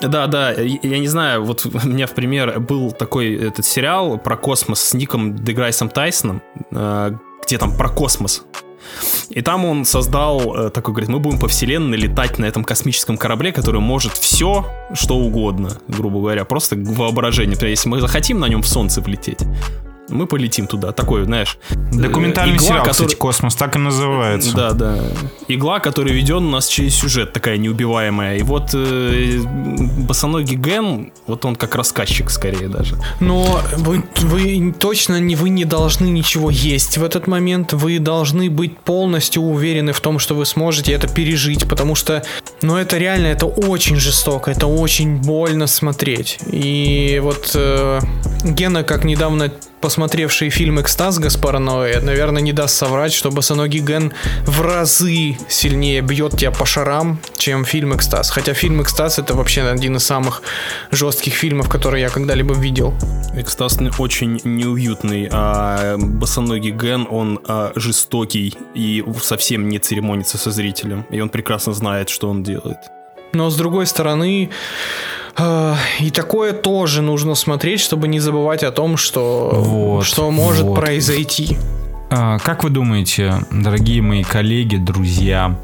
Да, 0.00 0.26
да, 0.26 0.52
я 0.52 0.78
я 0.82 0.98
не 0.98 1.08
знаю, 1.08 1.44
вот 1.44 1.64
у 1.84 1.86
меня 1.88 2.06
в 2.06 2.14
пример 2.14 2.60
был 2.60 2.92
такой 2.92 3.34
этот 3.34 3.64
сериал 3.64 4.18
про 4.18 4.36
космос 4.36 4.80
с 4.80 4.94
Нилом 4.94 5.36
Деграссом 5.36 5.88
Тайсоном, 5.88 6.42
э, 6.70 7.12
где 7.46 7.58
там 7.58 7.76
про 7.76 7.88
космос. 7.88 8.42
И 9.30 9.40
там 9.40 9.64
он 9.64 9.84
создал 9.84 10.54
э, 10.54 10.70
такой, 10.70 10.92
говорит, 10.94 11.08
мы 11.08 11.18
будем 11.18 11.38
по 11.38 11.48
вселенной 11.48 11.96
летать 11.96 12.38
на 12.38 12.44
этом 12.44 12.64
космическом 12.64 13.16
корабле, 13.16 13.52
который 13.52 13.80
может 13.80 14.12
все, 14.12 14.66
что 14.92 15.16
угодно, 15.16 15.78
грубо 15.88 16.20
говоря, 16.20 16.44
просто 16.44 16.76
воображение. 16.76 17.52
Есть, 17.52 17.62
если 17.62 17.88
мы 17.88 18.00
захотим 18.00 18.40
на 18.40 18.46
нем 18.46 18.62
в 18.62 18.68
солнце 18.68 19.00
влететь, 19.00 19.40
мы 20.08 20.26
полетим 20.26 20.66
туда. 20.66 20.92
Такой, 20.92 21.24
знаешь... 21.24 21.58
Документальный 21.92 22.54
э, 22.54 22.56
игла, 22.56 22.66
сериал, 22.66 22.84
который- 22.84 22.92
кстати, 22.92 23.14
«Космос», 23.14 23.54
так 23.54 23.76
и 23.76 23.78
называется. 23.78 24.54
Да, 24.54 24.72
да. 24.72 24.98
Игла, 25.48 25.80
которая 25.80 26.14
ведет 26.14 26.40
нас 26.40 26.66
через 26.66 26.94
сюжет, 26.94 27.32
такая 27.32 27.56
неубиваемая. 27.58 28.36
И 28.36 28.42
вот 28.42 28.70
э, 28.74 29.40
босоногий 29.98 30.56
Ген, 30.56 31.12
вот 31.26 31.44
он 31.44 31.56
как 31.56 31.74
рассказчик 31.74 32.30
скорее 32.30 32.68
даже. 32.68 32.96
Но 33.20 33.60
вы, 33.76 34.04
вы 34.20 34.74
точно 34.78 35.20
не, 35.20 35.36
вы 35.36 35.50
не 35.50 35.64
должны 35.64 36.06
ничего 36.06 36.50
есть 36.50 36.98
в 36.98 37.04
этот 37.04 37.26
момент. 37.26 37.72
Вы 37.72 37.98
должны 37.98 38.50
быть 38.50 38.78
полностью 38.78 39.42
уверены 39.42 39.92
в 39.92 40.00
том, 40.00 40.18
что 40.18 40.34
вы 40.34 40.46
сможете 40.46 40.92
это 40.92 41.08
пережить, 41.08 41.68
потому 41.68 41.94
что, 41.94 42.22
ну, 42.62 42.76
это 42.76 42.98
реально, 42.98 43.26
это 43.28 43.46
очень 43.46 43.96
жестоко, 43.96 44.50
это 44.50 44.66
очень 44.66 45.16
больно 45.16 45.66
смотреть. 45.66 46.38
И 46.50 47.20
вот 47.22 47.52
э, 47.54 48.00
Гена, 48.44 48.82
как 48.84 49.04
недавно 49.04 49.52
посмотревший 49.82 50.48
фильм 50.48 50.80
«Экстаз» 50.80 51.18
Гаспара 51.18 51.58
Ноэ, 51.58 52.00
наверное, 52.00 52.40
не 52.40 52.52
даст 52.52 52.76
соврать, 52.76 53.12
что 53.12 53.30
босоногий 53.30 53.80
Ген 53.80 54.12
в 54.46 54.62
разы 54.62 55.36
сильнее 55.48 56.00
бьет 56.00 56.38
тебя 56.38 56.52
по 56.52 56.64
шарам, 56.64 57.18
чем 57.36 57.64
фильм 57.64 57.94
«Экстаз». 57.94 58.30
Хотя 58.30 58.54
фильм 58.54 58.80
«Экстаз»— 58.80 59.18
это 59.18 59.34
вообще 59.34 59.62
один 59.62 59.96
из 59.96 60.06
самых 60.06 60.42
жестких 60.92 61.34
фильмов, 61.34 61.68
которые 61.68 62.02
я 62.02 62.08
когда-либо 62.08 62.54
видел. 62.54 62.94
Экстаз 63.34 63.78
очень 63.98 64.40
неуютный, 64.44 65.28
а 65.32 65.96
босоногий 65.98 66.70
Ген, 66.70 67.08
он 67.10 67.40
а, 67.48 67.72
жестокий 67.74 68.54
и 68.74 69.04
совсем 69.20 69.68
не 69.68 69.80
церемонится 69.80 70.38
со 70.38 70.52
зрителем. 70.52 71.04
И 71.10 71.20
он 71.20 71.28
прекрасно 71.28 71.72
знает, 71.72 72.08
что 72.08 72.30
он 72.30 72.44
делает. 72.44 72.78
Но 73.32 73.50
с 73.50 73.56
другой 73.56 73.86
стороны, 73.86 74.50
и 76.00 76.10
такое 76.10 76.52
тоже 76.52 77.02
нужно 77.02 77.34
смотреть, 77.34 77.80
чтобы 77.80 78.08
не 78.08 78.20
забывать 78.20 78.62
о 78.62 78.70
том, 78.70 78.96
что, 78.96 79.50
Вот, 79.54 80.04
что 80.04 80.30
может 80.30 80.64
вот. 80.66 80.74
произойти. 80.78 81.56
А, 82.10 82.38
Как 82.38 82.64
вы 82.64 82.70
думаете, 82.70 83.34
дорогие 83.50 84.02
мои 84.02 84.22
коллеги, 84.22 84.76
друзья, 84.76 85.58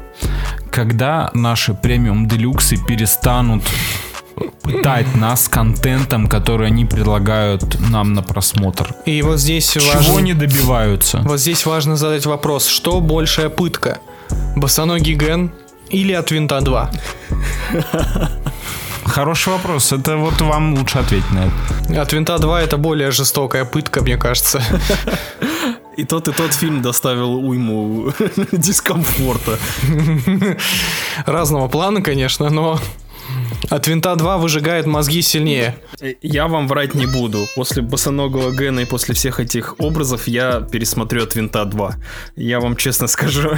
когда 0.71 1.29
наши 1.33 1.73
премиум 1.75 2.27
делюксы 2.27 2.77
перестанут 2.77 3.63
пытать 4.63 5.15
нас 5.15 5.47
контентом, 5.47 6.27
который 6.27 6.67
они 6.67 6.85
предлагают 6.85 7.79
нам 7.91 8.13
на 8.13 8.23
просмотр? 8.23 8.95
И 9.05 9.21
вот 9.21 9.39
здесь 9.39 9.69
Чего 9.71 9.85
важно, 9.93 10.17
они 10.17 10.33
добиваются? 10.33 11.19
вот 11.23 11.39
здесь 11.39 11.65
важно 11.67 11.95
задать 11.95 12.25
вопрос, 12.25 12.65
что 12.67 12.99
большая 13.01 13.49
пытка? 13.49 13.99
Босоногий 14.55 15.13
Ген 15.13 15.51
или 15.89 16.13
от 16.13 16.31
винта 16.31 16.61
2? 16.61 16.91
Хороший 19.09 19.53
вопрос. 19.53 19.91
Это 19.91 20.17
вот 20.17 20.41
вам 20.41 20.75
лучше 20.75 20.99
ответить 20.99 21.31
на 21.31 21.45
это. 21.45 22.01
От 22.01 22.13
винта 22.13 22.37
2 22.37 22.61
это 22.61 22.77
более 22.77 23.11
жестокая 23.11 23.65
пытка, 23.65 24.01
мне 24.01 24.17
кажется. 24.17 24.61
И 25.97 26.05
тот, 26.05 26.27
и 26.27 26.31
тот 26.31 26.53
фильм 26.53 26.81
доставил 26.81 27.33
уйму 27.33 28.13
дискомфорта. 28.51 29.57
Разного 31.25 31.67
плана, 31.67 32.01
конечно, 32.01 32.49
но 32.49 32.79
от 33.69 33.87
винта 33.87 34.15
2 34.15 34.37
выжигает 34.37 34.85
мозги 34.85 35.21
сильнее. 35.21 35.75
Я 36.21 36.47
вам 36.47 36.67
врать 36.67 36.95
не 36.95 37.05
буду. 37.05 37.45
После 37.55 37.81
босоногого 37.81 38.51
Гена 38.51 38.81
и 38.81 38.85
после 38.85 39.15
всех 39.15 39.39
этих 39.39 39.75
образов 39.79 40.27
я 40.27 40.61
пересмотрю 40.61 41.23
от 41.23 41.35
винта 41.35 41.65
2. 41.65 41.95
Я 42.35 42.59
вам 42.59 42.75
честно 42.75 43.07
скажу, 43.07 43.51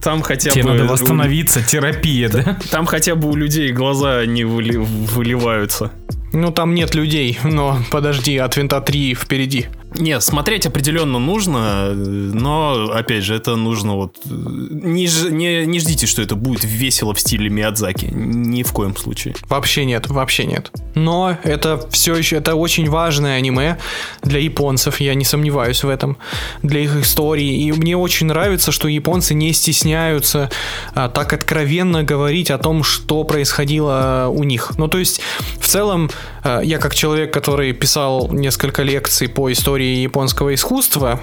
там 0.00 0.22
хотя 0.22 0.50
Тебе 0.50 0.64
бы... 0.64 0.70
надо 0.70 0.84
восстановиться, 0.84 1.62
терапия, 1.62 2.28
да? 2.28 2.58
Там 2.70 2.86
хотя 2.86 3.14
бы 3.14 3.30
у 3.30 3.34
людей 3.36 3.72
глаза 3.72 4.24
не 4.26 4.44
выли- 4.44 4.78
выливаются. 4.78 5.90
Ну, 6.32 6.50
там 6.50 6.74
нет 6.74 6.94
людей, 6.94 7.38
но 7.44 7.78
подожди, 7.90 8.38
от 8.38 8.56
винта 8.56 8.80
3 8.80 9.14
впереди. 9.14 9.66
Не, 9.96 10.20
смотреть 10.20 10.66
определенно 10.66 11.18
нужно, 11.18 11.92
но, 11.92 12.90
опять 12.92 13.24
же, 13.24 13.34
это 13.34 13.56
нужно 13.56 13.94
вот... 13.96 14.16
Не, 14.24 15.06
ж- 15.06 15.30
не, 15.30 15.66
не 15.66 15.80
ждите, 15.80 16.06
что 16.06 16.22
это 16.22 16.34
будет 16.34 16.64
весело 16.64 17.14
в 17.14 17.20
стиле 17.20 17.48
Миядзаки. 17.50 18.06
Ни 18.12 18.62
в 18.62 18.72
коем 18.72 18.96
случае. 18.96 19.34
Вообще 19.48 19.84
нет, 19.84 20.08
вообще 20.08 20.44
нет. 20.44 20.70
Но 20.94 21.36
это 21.42 21.86
все 21.90 22.14
еще, 22.14 22.36
это 22.36 22.54
очень 22.54 22.88
важное 22.88 23.36
аниме 23.36 23.78
для 24.22 24.40
японцев, 24.40 25.00
я 25.00 25.14
не 25.14 25.24
сомневаюсь 25.24 25.84
в 25.84 25.88
этом, 25.88 26.16
для 26.62 26.80
их 26.80 26.96
истории. 26.96 27.64
И 27.64 27.72
мне 27.72 27.96
очень 27.96 28.26
нравится, 28.26 28.72
что 28.72 28.88
японцы 28.88 29.34
не 29.34 29.52
стесняются 29.52 30.50
а, 30.94 31.08
так 31.08 31.32
откровенно 31.32 32.02
говорить 32.02 32.50
о 32.50 32.58
том, 32.58 32.82
что 32.82 33.24
происходило 33.24 34.28
у 34.30 34.44
них. 34.44 34.72
Ну, 34.78 34.88
то 34.88 34.98
есть, 34.98 35.20
в 35.58 35.66
целом, 35.66 36.10
а, 36.10 36.31
я 36.44 36.78
как 36.78 36.94
человек, 36.94 37.32
который 37.32 37.72
писал 37.72 38.30
несколько 38.32 38.82
лекций 38.82 39.28
по 39.28 39.50
истории 39.52 39.96
японского 39.96 40.54
искусства, 40.54 41.20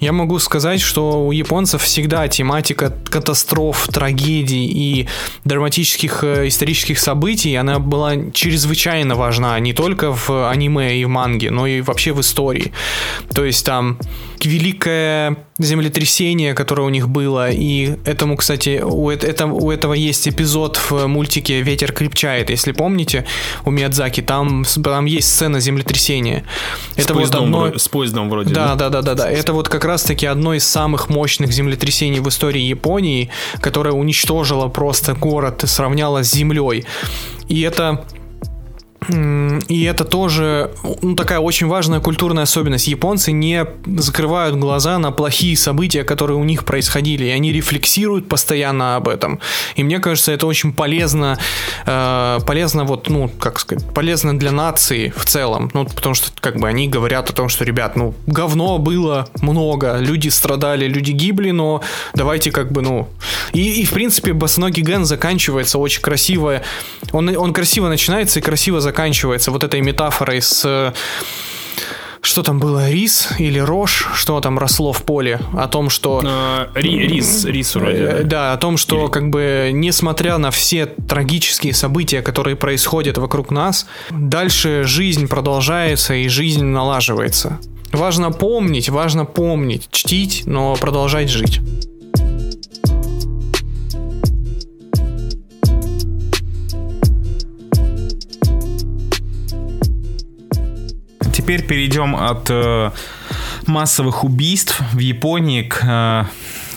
Я 0.00 0.12
могу 0.12 0.38
сказать, 0.38 0.80
что 0.80 1.26
у 1.26 1.32
японцев 1.32 1.82
всегда 1.82 2.28
тематика 2.28 2.94
катастроф, 3.10 3.88
трагедий 3.88 4.66
и 4.66 5.08
драматических 5.44 6.22
э, 6.22 6.48
исторических 6.48 6.98
событий, 6.98 7.54
она 7.56 7.78
была 7.78 8.30
чрезвычайно 8.32 9.16
важна 9.16 9.58
не 9.58 9.72
только 9.72 10.12
в 10.12 10.50
аниме 10.50 10.98
и 10.98 11.04
в 11.04 11.08
манге, 11.08 11.50
но 11.50 11.66
и 11.66 11.80
вообще 11.80 12.12
в 12.12 12.20
истории. 12.20 12.72
То 13.34 13.44
есть 13.44 13.66
там 13.66 13.98
великое 14.44 15.36
землетрясение, 15.64 16.54
которое 16.54 16.82
у 16.82 16.88
них 16.88 17.08
было, 17.08 17.50
и 17.50 17.96
этому, 18.04 18.36
кстати, 18.36 18.80
у, 18.82 19.10
эт- 19.10 19.24
это, 19.24 19.46
у 19.46 19.70
этого 19.70 19.94
есть 19.94 20.28
эпизод 20.28 20.76
в 20.76 21.06
мультике 21.06 21.60
«Ветер 21.62 21.92
крепчает», 21.92 22.50
если 22.50 22.72
помните, 22.72 23.24
у 23.64 23.70
Миядзаки, 23.70 24.20
там, 24.22 24.64
там 24.82 25.04
есть 25.04 25.28
сцена 25.28 25.60
землетрясения. 25.60 26.44
с, 26.96 26.98
Это 27.04 27.14
вот 27.14 27.20
поездом, 27.22 27.44
одно... 27.44 27.66
вро- 27.68 27.78
с 27.78 27.88
поездом 27.88 28.30
вроде. 28.30 28.54
Да, 28.54 28.74
да, 28.74 28.88
да, 28.88 29.02
да, 29.02 29.14
да. 29.14 29.30
Это 29.30 29.52
вот 29.52 29.68
как 29.68 29.84
раз-таки 29.84 30.26
одно 30.26 30.54
из 30.54 30.64
самых 30.66 31.08
мощных 31.08 31.52
землетрясений 31.52 32.20
в 32.20 32.28
истории 32.28 32.62
Японии, 32.62 33.30
которое 33.60 33.92
уничтожило 33.92 34.68
просто 34.68 35.14
город 35.14 35.62
сравняло 35.66 36.24
с 36.24 36.32
землей. 36.32 36.84
И 37.48 37.60
это 37.62 38.04
И 39.08 39.84
это 39.84 40.04
тоже 40.04 40.70
ну, 41.00 41.16
такая 41.16 41.38
очень 41.38 41.66
важная 41.66 42.00
культурная 42.00 42.44
особенность. 42.44 42.86
Японцы 42.86 43.32
не 43.32 43.64
закрывают 43.96 44.56
глаза 44.56 44.98
на 44.98 45.10
плохие 45.10 45.56
события, 45.56 46.04
которые 46.04 46.36
у 46.36 46.44
них 46.44 46.64
происходили, 46.64 47.24
и 47.24 47.30
они 47.30 47.52
рефлексируют 47.52 48.28
постоянно 48.28 48.96
об 48.96 49.08
этом. 49.08 49.40
И 49.74 49.82
мне 49.82 50.00
кажется, 50.00 50.32
это 50.32 50.46
очень 50.46 50.72
полезно, 50.72 51.38
э, 51.86 52.38
полезно 52.46 52.84
вот, 52.84 53.08
ну, 53.08 53.30
как 53.40 53.58
сказать, 53.58 53.84
полезно 53.94 54.38
для 54.38 54.52
нации 54.52 55.12
в 55.16 55.24
целом. 55.24 55.70
Ну, 55.72 55.86
потому 55.86 56.14
что, 56.14 56.30
как 56.40 56.58
бы, 56.58 56.68
они 56.68 56.86
говорят 56.86 57.30
о 57.30 57.32
том, 57.32 57.48
что, 57.48 57.64
ребят, 57.64 57.96
ну, 57.96 58.14
говно 58.26 58.78
было 58.78 59.28
много, 59.40 59.96
люди 59.98 60.28
страдали, 60.28 60.86
люди 60.86 61.12
гибли, 61.12 61.50
но 61.52 61.82
давайте, 62.14 62.50
как 62.50 62.70
бы, 62.70 62.82
ну... 62.82 63.08
И, 63.52 63.80
и 63.80 63.84
в 63.84 63.92
принципе, 63.92 64.34
Босоногий 64.34 64.82
Ген 64.82 65.04
заканчивается 65.04 65.78
очень 65.78 66.02
красиво. 66.02 66.60
Он, 67.12 67.34
он 67.36 67.52
красиво 67.52 67.88
начинается 67.88 68.38
и 68.38 68.42
красиво 68.42 68.80
заканчивается 68.80 68.89
заканчивается 68.90 69.52
вот 69.52 69.62
этой 69.62 69.80
метафорой 69.80 70.42
с 70.42 70.92
что 72.22 72.42
там 72.42 72.58
было, 72.58 72.90
рис 72.90 73.28
или 73.38 73.58
рожь, 73.58 74.06
что 74.14 74.40
там 74.40 74.58
росло 74.58 74.92
в 74.92 75.02
поле, 75.04 75.40
о 75.56 75.66
том, 75.68 75.88
что... 75.88 76.20
А, 76.22 76.68
ри, 76.74 76.98
рис, 77.08 77.46
рис 77.46 77.74
вроде. 77.74 77.98
Э, 77.98 78.22
да, 78.24 78.52
о 78.52 78.58
том, 78.58 78.76
что 78.76 79.04
или... 79.04 79.10
как 79.10 79.30
бы 79.30 79.70
несмотря 79.72 80.36
на 80.36 80.50
все 80.50 80.84
трагические 80.84 81.72
события, 81.72 82.20
которые 82.20 82.56
происходят 82.56 83.16
вокруг 83.16 83.50
нас, 83.50 83.86
дальше 84.10 84.82
жизнь 84.84 85.28
продолжается 85.28 86.12
и 86.12 86.28
жизнь 86.28 86.64
налаживается. 86.64 87.58
Важно 87.90 88.32
помнить, 88.32 88.90
важно 88.90 89.24
помнить, 89.24 89.88
чтить, 89.90 90.42
но 90.44 90.76
продолжать 90.76 91.30
жить. 91.30 91.60
Теперь 101.50 101.66
перейдем 101.66 102.14
от 102.14 102.48
э, 102.48 102.92
массовых 103.66 104.22
убийств 104.22 104.80
в 104.92 104.98
Японии 104.98 105.62
к 105.62 105.80
э, 105.82 106.24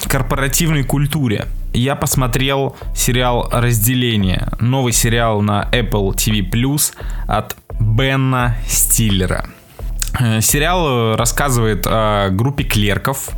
корпоративной 0.07 0.83
культуре. 0.83 1.45
Я 1.73 1.95
посмотрел 1.95 2.75
сериал 2.95 3.47
«Разделение», 3.51 4.47
новый 4.59 4.91
сериал 4.91 5.41
на 5.41 5.69
Apple 5.71 6.15
TV 6.15 6.79
от 7.27 7.55
Бена 7.79 8.57
Стиллера. 8.67 9.45
Э, 10.19 10.41
сериал 10.41 11.17
рассказывает 11.17 11.85
о 11.85 12.29
группе 12.31 12.63
клерков, 12.63 13.29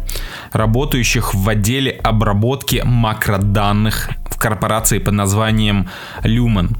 работающих 0.53 1.33
в 1.33 1.49
отделе 1.49 1.91
обработки 1.91 2.81
макроданных 2.85 4.09
в 4.29 4.39
корпорации 4.39 4.99
под 4.99 5.15
названием 5.15 5.89
Lumen. 6.23 6.77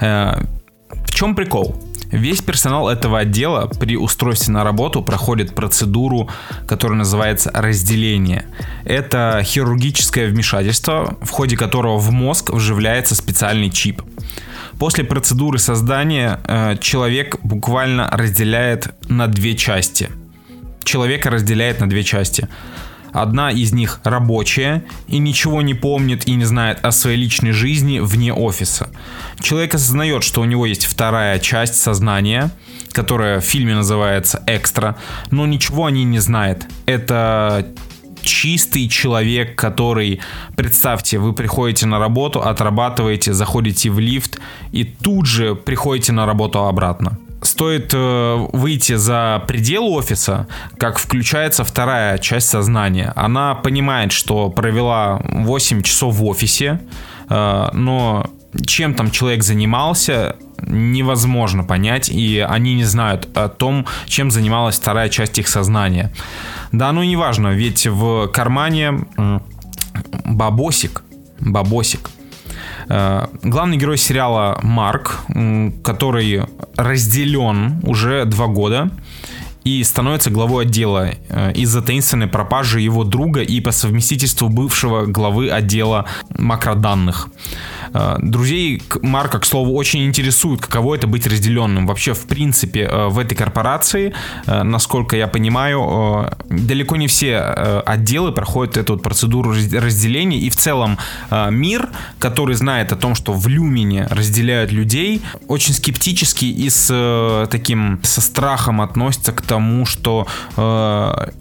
Э, 0.00 0.42
в 0.88 1.12
чем 1.12 1.34
прикол? 1.34 1.89
Весь 2.10 2.42
персонал 2.42 2.88
этого 2.88 3.20
отдела 3.20 3.66
при 3.66 3.96
устройстве 3.96 4.52
на 4.52 4.64
работу 4.64 5.02
проходит 5.02 5.54
процедуру, 5.54 6.28
которая 6.66 6.98
называется 6.98 7.50
разделение. 7.54 8.46
Это 8.84 9.42
хирургическое 9.44 10.28
вмешательство, 10.28 11.16
в 11.22 11.30
ходе 11.30 11.56
которого 11.56 11.98
в 11.98 12.10
мозг 12.10 12.50
вживляется 12.50 13.14
специальный 13.14 13.70
чип. 13.70 14.02
После 14.78 15.04
процедуры 15.04 15.58
создания 15.58 16.40
э, 16.44 16.76
человек 16.80 17.36
буквально 17.42 18.08
разделяет 18.10 18.94
на 19.08 19.26
две 19.26 19.54
части. 19.54 20.08
Человека 20.82 21.30
разделяет 21.30 21.80
на 21.80 21.88
две 21.88 22.02
части. 22.02 22.48
Одна 23.12 23.50
из 23.50 23.72
них 23.72 24.00
рабочая 24.04 24.84
и 25.08 25.18
ничего 25.18 25.62
не 25.62 25.74
помнит 25.74 26.26
и 26.28 26.34
не 26.34 26.44
знает 26.44 26.84
о 26.84 26.92
своей 26.92 27.16
личной 27.16 27.52
жизни 27.52 27.98
вне 27.98 28.32
офиса. 28.32 28.90
Человек 29.40 29.74
осознает, 29.74 30.22
что 30.22 30.40
у 30.40 30.44
него 30.44 30.66
есть 30.66 30.84
вторая 30.84 31.38
часть 31.38 31.76
сознания, 31.76 32.50
которая 32.92 33.40
в 33.40 33.44
фильме 33.44 33.74
называется 33.74 34.42
экстра, 34.46 34.96
но 35.30 35.46
ничего 35.46 35.86
о 35.86 35.90
ней 35.90 36.04
не 36.04 36.18
знает. 36.18 36.66
Это 36.86 37.66
чистый 38.22 38.88
человек, 38.88 39.56
который, 39.56 40.20
представьте, 40.56 41.18
вы 41.18 41.32
приходите 41.32 41.86
на 41.86 41.98
работу, 41.98 42.42
отрабатываете, 42.42 43.32
заходите 43.32 43.90
в 43.90 43.98
лифт 43.98 44.38
и 44.72 44.84
тут 44.84 45.26
же 45.26 45.54
приходите 45.54 46.12
на 46.12 46.26
работу 46.26 46.66
обратно 46.66 47.18
стоит 47.60 47.92
э, 47.92 48.46
выйти 48.54 48.94
за 48.94 49.44
пределы 49.46 49.90
офиса, 49.90 50.46
как 50.78 50.98
включается 50.98 51.62
вторая 51.62 52.16
часть 52.16 52.48
сознания. 52.48 53.12
Она 53.16 53.54
понимает, 53.54 54.12
что 54.12 54.48
провела 54.48 55.20
8 55.24 55.82
часов 55.82 56.14
в 56.14 56.24
офисе, 56.24 56.80
э, 57.28 57.68
но 57.74 58.30
чем 58.64 58.94
там 58.94 59.10
человек 59.10 59.42
занимался, 59.42 60.36
невозможно 60.66 61.62
понять, 61.62 62.08
и 62.08 62.38
они 62.38 62.74
не 62.74 62.84
знают 62.84 63.28
о 63.36 63.48
том, 63.48 63.84
чем 64.06 64.30
занималась 64.30 64.78
вторая 64.78 65.10
часть 65.10 65.38
их 65.38 65.46
сознания. 65.46 66.10
Да, 66.72 66.92
ну 66.92 67.02
и 67.02 67.08
неважно, 67.08 67.48
ведь 67.48 67.86
в 67.86 68.28
кармане 68.28 69.04
бабосик, 70.24 71.02
бабосик– 71.40 72.08
главный 72.90 73.76
герой 73.76 73.96
сериала 73.96 74.58
Марк, 74.62 75.20
который 75.84 76.42
разделен 76.76 77.80
уже 77.84 78.24
два 78.24 78.48
года 78.48 78.90
и 79.64 79.84
становится 79.84 80.30
главой 80.30 80.64
отдела 80.64 81.10
э, 81.28 81.52
из-за 81.52 81.82
таинственной 81.82 82.26
пропажи 82.26 82.80
его 82.80 83.04
друга 83.04 83.42
и 83.42 83.60
по 83.60 83.72
совместительству 83.72 84.48
бывшего 84.48 85.06
главы 85.06 85.50
отдела 85.50 86.06
макроданных. 86.38 87.28
Э, 87.92 88.16
друзей 88.18 88.82
Марка, 89.02 89.38
к 89.38 89.44
слову, 89.44 89.74
очень 89.74 90.06
интересует, 90.06 90.60
каково 90.60 90.94
это 90.94 91.06
быть 91.06 91.26
разделенным. 91.26 91.86
Вообще, 91.86 92.14
в 92.14 92.26
принципе, 92.26 92.88
э, 92.90 93.08
в 93.08 93.18
этой 93.18 93.34
корпорации, 93.34 94.14
насколько 94.46 95.16
я 95.16 95.28
понимаю, 95.28 96.30
далеко 96.48 96.96
не 96.96 97.06
все 97.06 97.38
отделы 97.38 98.32
проходят 98.32 98.76
эту 98.76 98.94
вот 98.94 99.02
процедуру 99.02 99.52
разделения. 99.52 100.38
И 100.38 100.50
в 100.50 100.56
целом 100.56 100.98
мир, 101.50 101.88
который 102.18 102.54
знает 102.54 102.92
о 102.92 102.96
том, 102.96 103.14
что 103.14 103.32
в 103.32 103.46
Люмине 103.48 104.06
разделяют 104.10 104.72
людей, 104.72 105.22
очень 105.48 105.74
скептически 105.74 106.44
и 106.44 106.68
с 106.70 107.48
таким, 107.50 108.00
со 108.02 108.20
страхом 108.20 108.80
относится 108.80 109.32
к 109.32 109.40
тому, 109.50 109.84
что 109.84 110.28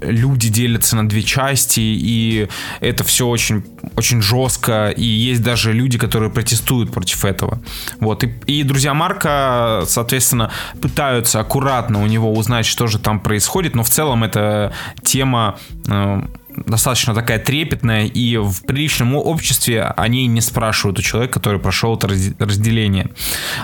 люди 0.01 0.49
делятся 0.49 0.95
на 0.95 1.07
две 1.07 1.21
части, 1.21 1.79
и 1.79 2.47
это 2.79 3.03
все 3.03 3.27
очень, 3.27 3.63
очень 3.95 4.21
жестко, 4.21 4.89
и 4.89 5.05
есть 5.05 5.43
даже 5.43 5.73
люди, 5.73 5.99
которые 5.99 6.31
протестуют 6.31 6.91
против 6.91 7.23
этого. 7.23 7.61
Вот. 7.99 8.23
И, 8.23 8.33
и 8.47 8.63
друзья 8.63 8.93
Марка, 8.93 9.83
соответственно, 9.85 10.49
пытаются 10.81 11.39
аккуратно 11.39 12.01
у 12.03 12.07
него 12.07 12.33
узнать, 12.33 12.65
что 12.65 12.87
же 12.87 12.97
там 12.97 13.19
происходит, 13.19 13.75
но 13.75 13.83
в 13.83 13.89
целом 13.89 14.23
эта 14.23 14.73
тема 15.03 15.59
э, 15.87 16.23
достаточно 16.65 17.13
такая 17.13 17.39
трепетная, 17.39 18.05
и 18.05 18.37
в 18.37 18.65
приличном 18.65 19.15
обществе 19.15 19.83
они 19.97 20.27
не 20.27 20.41
спрашивают 20.41 20.99
у 20.99 21.01
человека, 21.01 21.33
который 21.33 21.59
прошел 21.59 21.95
это 21.95 22.07
разделение. 22.07 23.09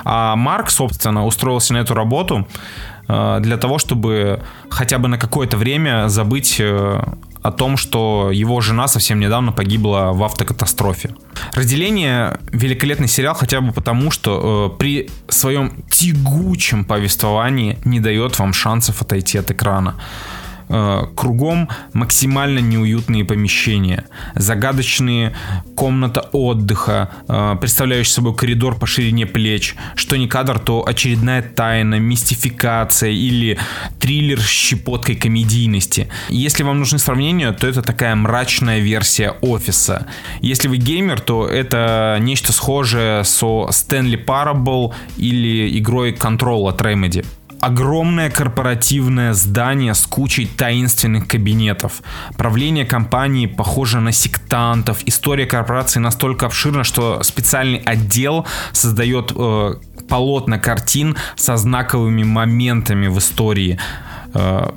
А 0.03 0.35
Марк, 0.35 0.69
собственно, 0.69 1.25
устроился 1.25 1.73
на 1.73 1.79
эту 1.79 1.93
работу 1.93 2.47
э, 2.47 2.94
для 3.07 3.57
того, 3.57 3.77
чтобы 3.77 4.39
хотя 4.69 4.97
бы 4.97 5.07
на 5.07 5.17
какое-то 5.17 5.57
время 5.57 6.09
забыть 6.09 6.57
э, 6.59 7.01
о 7.45 7.51
том, 7.51 7.77
что 7.77 8.31
его 8.33 8.61
жена 8.61 8.87
совсем 8.87 9.19
недавно 9.19 9.51
погибла 9.51 10.11
в 10.13 10.23
автокатастрофе. 10.23 11.09
Разделение 11.53 12.39
великолепный 12.51 13.07
сериал 13.07 13.35
хотя 13.35 13.61
бы 13.61 13.71
потому, 13.71 14.09
что 14.09 14.71
э, 14.73 14.77
при 14.79 15.09
своем 15.29 15.83
тягучем 15.89 16.85
повествовании 16.85 17.77
не 17.85 17.99
дает 17.99 18.39
вам 18.39 18.53
шансов 18.53 19.01
отойти 19.01 19.37
от 19.37 19.51
экрана. 19.51 19.93
Э, 20.67 21.05
кругом 21.15 21.69
максимально 21.93 22.57
неуютные 22.57 23.23
помещения, 23.23 24.05
загадочные 24.33 25.35
комната 25.75 26.21
отдыха, 26.31 27.11
э, 27.27 27.55
представляющая 27.59 28.13
собой 28.13 28.35
коридор 28.35 28.75
по 28.75 28.87
ширине 28.87 29.27
плеч, 29.27 29.75
что 29.95 30.15
не 30.15 30.27
кадр, 30.27 30.57
то 30.57 30.83
очередная 30.87 31.43
тайна, 31.43 31.99
мистификация 31.99 33.11
или 33.11 33.59
триллер 33.99 34.41
с 34.41 34.47
щепоткой 34.47 35.15
комедийности. 35.15 36.07
Если 36.29 36.63
вам 36.63 36.79
нужны 36.79 36.97
сравнения, 36.97 37.51
то 37.51 37.67
это 37.67 37.83
такая 37.83 38.15
мрачная 38.15 38.79
версия 38.79 39.35
офиса. 39.41 40.07
Если 40.41 40.67
вы 40.67 40.77
геймер, 40.77 41.19
то 41.19 41.47
это 41.47 42.17
нечто 42.19 42.51
схожее 42.51 43.23
со 43.23 43.67
Stanley 43.69 44.23
Parable 44.23 44.93
или 45.17 45.77
игрой 45.77 46.13
Control 46.13 46.69
от 46.69 46.81
Remedy 46.81 47.23
огромное 47.65 48.29
корпоративное 48.29 49.33
здание 49.33 49.95
с 49.95 50.05
кучей 50.05 50.45
таинственных 50.45 51.27
кабинетов. 51.27 52.03
Правление 52.37 52.85
компании 52.85 53.47
похоже 53.47 54.01
на 54.01 54.11
сектантов. 54.11 54.99
История 55.07 55.47
корпорации 55.47 55.99
настолько 55.99 56.45
обширна, 56.45 56.83
что 56.83 57.23
специальный 57.23 57.79
отдел 57.79 58.45
создает 58.71 59.31
э, 59.35 59.73
полотна 60.07 60.59
картин 60.59 61.15
со 61.35 61.57
знаковыми 61.57 62.21
моментами 62.23 63.07
в 63.07 63.17
истории 63.17 63.79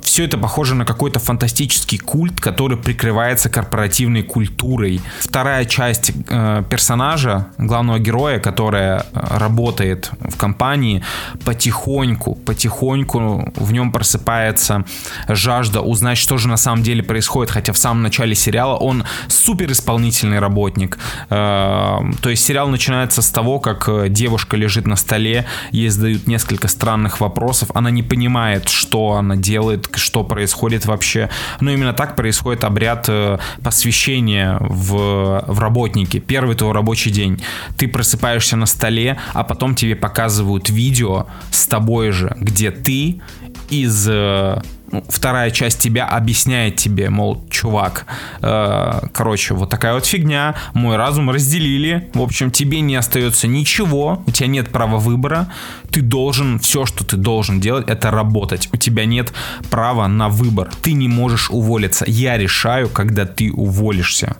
все 0.01 0.25
это 0.25 0.37
похоже 0.37 0.75
на 0.75 0.85
какой-то 0.85 1.19
фантастический 1.19 1.97
культ, 1.97 2.39
который 2.39 2.77
прикрывается 2.77 3.49
корпоративной 3.49 4.23
культурой. 4.23 5.01
Вторая 5.19 5.65
часть 5.65 6.11
э, 6.29 6.63
персонажа, 6.69 7.47
главного 7.57 7.99
героя, 7.99 8.39
которая 8.39 9.05
работает 9.13 10.11
в 10.21 10.37
компании, 10.37 11.03
потихоньку, 11.43 12.35
потихоньку 12.35 13.51
в 13.55 13.73
нем 13.73 13.91
просыпается 13.91 14.85
жажда 15.27 15.81
узнать, 15.81 16.17
что 16.17 16.37
же 16.37 16.47
на 16.47 16.57
самом 16.57 16.83
деле 16.83 17.03
происходит, 17.03 17.51
хотя 17.51 17.73
в 17.73 17.77
самом 17.77 18.01
начале 18.03 18.35
сериала 18.35 18.77
он 18.77 19.03
супер 19.27 19.71
исполнительный 19.71 20.39
работник. 20.39 20.97
То 21.27 22.01
есть 22.23 22.45
сериал 22.45 22.69
начинается 22.69 23.21
с 23.21 23.29
того, 23.29 23.59
как 23.59 23.89
девушка 24.09 24.55
лежит 24.55 24.87
на 24.87 24.95
столе, 24.95 25.45
ей 25.71 25.89
задают 25.89 26.27
несколько 26.27 26.67
странных 26.67 27.19
вопросов, 27.19 27.71
она 27.73 27.89
не 27.89 28.03
понимает, 28.03 28.69
что 28.69 29.13
она 29.13 29.35
делает, 29.35 29.48
что 29.95 30.23
происходит 30.23 30.85
вообще. 30.85 31.29
Но 31.59 31.71
именно 31.71 31.93
так 31.93 32.15
происходит 32.15 32.63
обряд 32.63 33.05
э, 33.07 33.37
посвящения 33.63 34.57
в, 34.59 35.43
в 35.47 35.59
работнике. 35.59 36.19
Первый 36.19 36.55
твой 36.55 36.71
рабочий 36.71 37.11
день. 37.11 37.41
Ты 37.77 37.87
просыпаешься 37.87 38.55
на 38.55 38.65
столе, 38.65 39.17
а 39.33 39.43
потом 39.43 39.75
тебе 39.75 39.95
показывают 39.95 40.69
видео 40.69 41.27
с 41.51 41.67
тобой 41.67 42.11
же, 42.11 42.35
где 42.39 42.71
ты 42.71 43.21
из 43.69 44.07
э, 44.09 44.61
ну, 44.61 44.61
вторая 45.07 45.51
часть 45.51 45.79
тебя 45.79 46.05
объясняет 46.05 46.75
тебе, 46.75 47.09
мол, 47.09 47.43
чувак, 47.49 48.05
э, 48.41 48.99
короче, 49.13 49.53
вот 49.53 49.69
такая 49.69 49.93
вот 49.93 50.05
фигня, 50.05 50.55
мой 50.73 50.97
разум 50.97 51.29
разделили, 51.29 52.09
в 52.13 52.21
общем, 52.21 52.51
тебе 52.51 52.81
не 52.81 52.95
остается 52.95 53.47
ничего, 53.47 54.23
у 54.25 54.31
тебя 54.31 54.47
нет 54.47 54.69
права 54.69 54.97
выбора, 54.97 55.51
ты 55.91 56.01
должен, 56.01 56.59
все, 56.59 56.85
что 56.85 57.03
ты 57.03 57.17
должен 57.17 57.59
делать, 57.59 57.87
это 57.87 58.11
работать, 58.11 58.69
у 58.71 58.77
тебя 58.77 59.05
нет 59.05 59.33
права 59.69 60.07
на 60.07 60.29
выбор, 60.29 60.69
ты 60.81 60.93
не 60.93 61.07
можешь 61.07 61.49
уволиться, 61.49 62.05
я 62.07 62.37
решаю, 62.37 62.89
когда 62.89 63.25
ты 63.25 63.51
уволишься. 63.51 64.37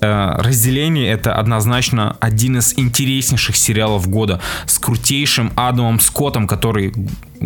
Э, 0.00 0.36
разделение 0.38 1.10
это 1.10 1.34
однозначно 1.34 2.16
один 2.20 2.58
из 2.58 2.74
интереснейших 2.78 3.56
сериалов 3.56 4.08
года 4.08 4.40
с 4.66 4.78
крутейшим 4.78 5.52
Адамом 5.56 6.00
Скоттом, 6.00 6.46
который 6.46 6.92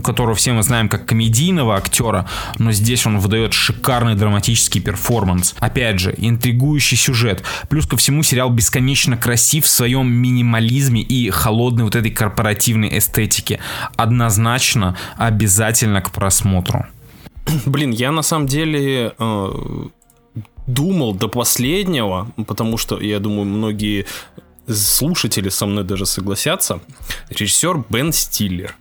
которого 0.03 0.35
все 0.35 0.53
мы 0.53 0.63
знаем 0.63 0.89
как 0.89 1.05
комедийного 1.05 1.77
актера, 1.77 2.27
но 2.59 2.73
здесь 2.73 3.07
он 3.07 3.19
выдает 3.19 3.53
шикарный 3.53 4.15
драматический 4.15 4.81
перформанс. 4.81 5.55
Опять 5.61 6.01
же, 6.01 6.15
интригующий 6.17 6.97
сюжет. 6.97 7.43
Плюс 7.69 7.87
ко 7.87 7.99
всему 7.99 8.23
сериал 8.23 8.49
бесконечно 8.49 9.19
красив 9.19 9.67
в 9.67 9.69
своем 9.69 10.11
минимализме 10.11 11.03
и 11.03 11.29
холодной 11.29 11.85
вот 11.85 11.95
этой 11.95 12.11
корпоративной 12.11 12.97
эстетике. 12.97 13.61
Однозначно 13.97 14.97
обязательно 15.19 16.01
к 16.01 16.11
просмотру. 16.11 16.87
Блин, 17.67 17.91
я 17.91 18.13
на 18.13 18.23
самом 18.23 18.47
деле 18.47 19.13
э, 19.19 19.87
думал 20.67 21.15
до 21.15 21.29
последнего, 21.29 22.29
потому 22.47 22.79
что, 22.79 23.01
я 23.01 23.19
думаю, 23.19 23.45
многие 23.45 24.07
слушатели 24.69 25.49
со 25.49 25.67
мной 25.67 25.85
даже 25.85 26.07
согласятся, 26.07 26.81
режиссер 27.31 27.85
Бен 27.89 28.13
Стиллер. 28.13 28.75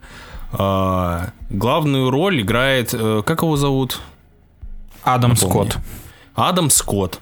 А, 0.54 1.30
главную 1.50 2.10
роль 2.10 2.42
играет, 2.42 2.94
э, 2.94 3.24
как 3.26 3.42
его 3.42 3.56
зовут? 3.56 4.02
Адам 5.04 5.36
Скотт. 5.36 5.78
Адам 6.36 6.70
Скотт. 6.70 7.20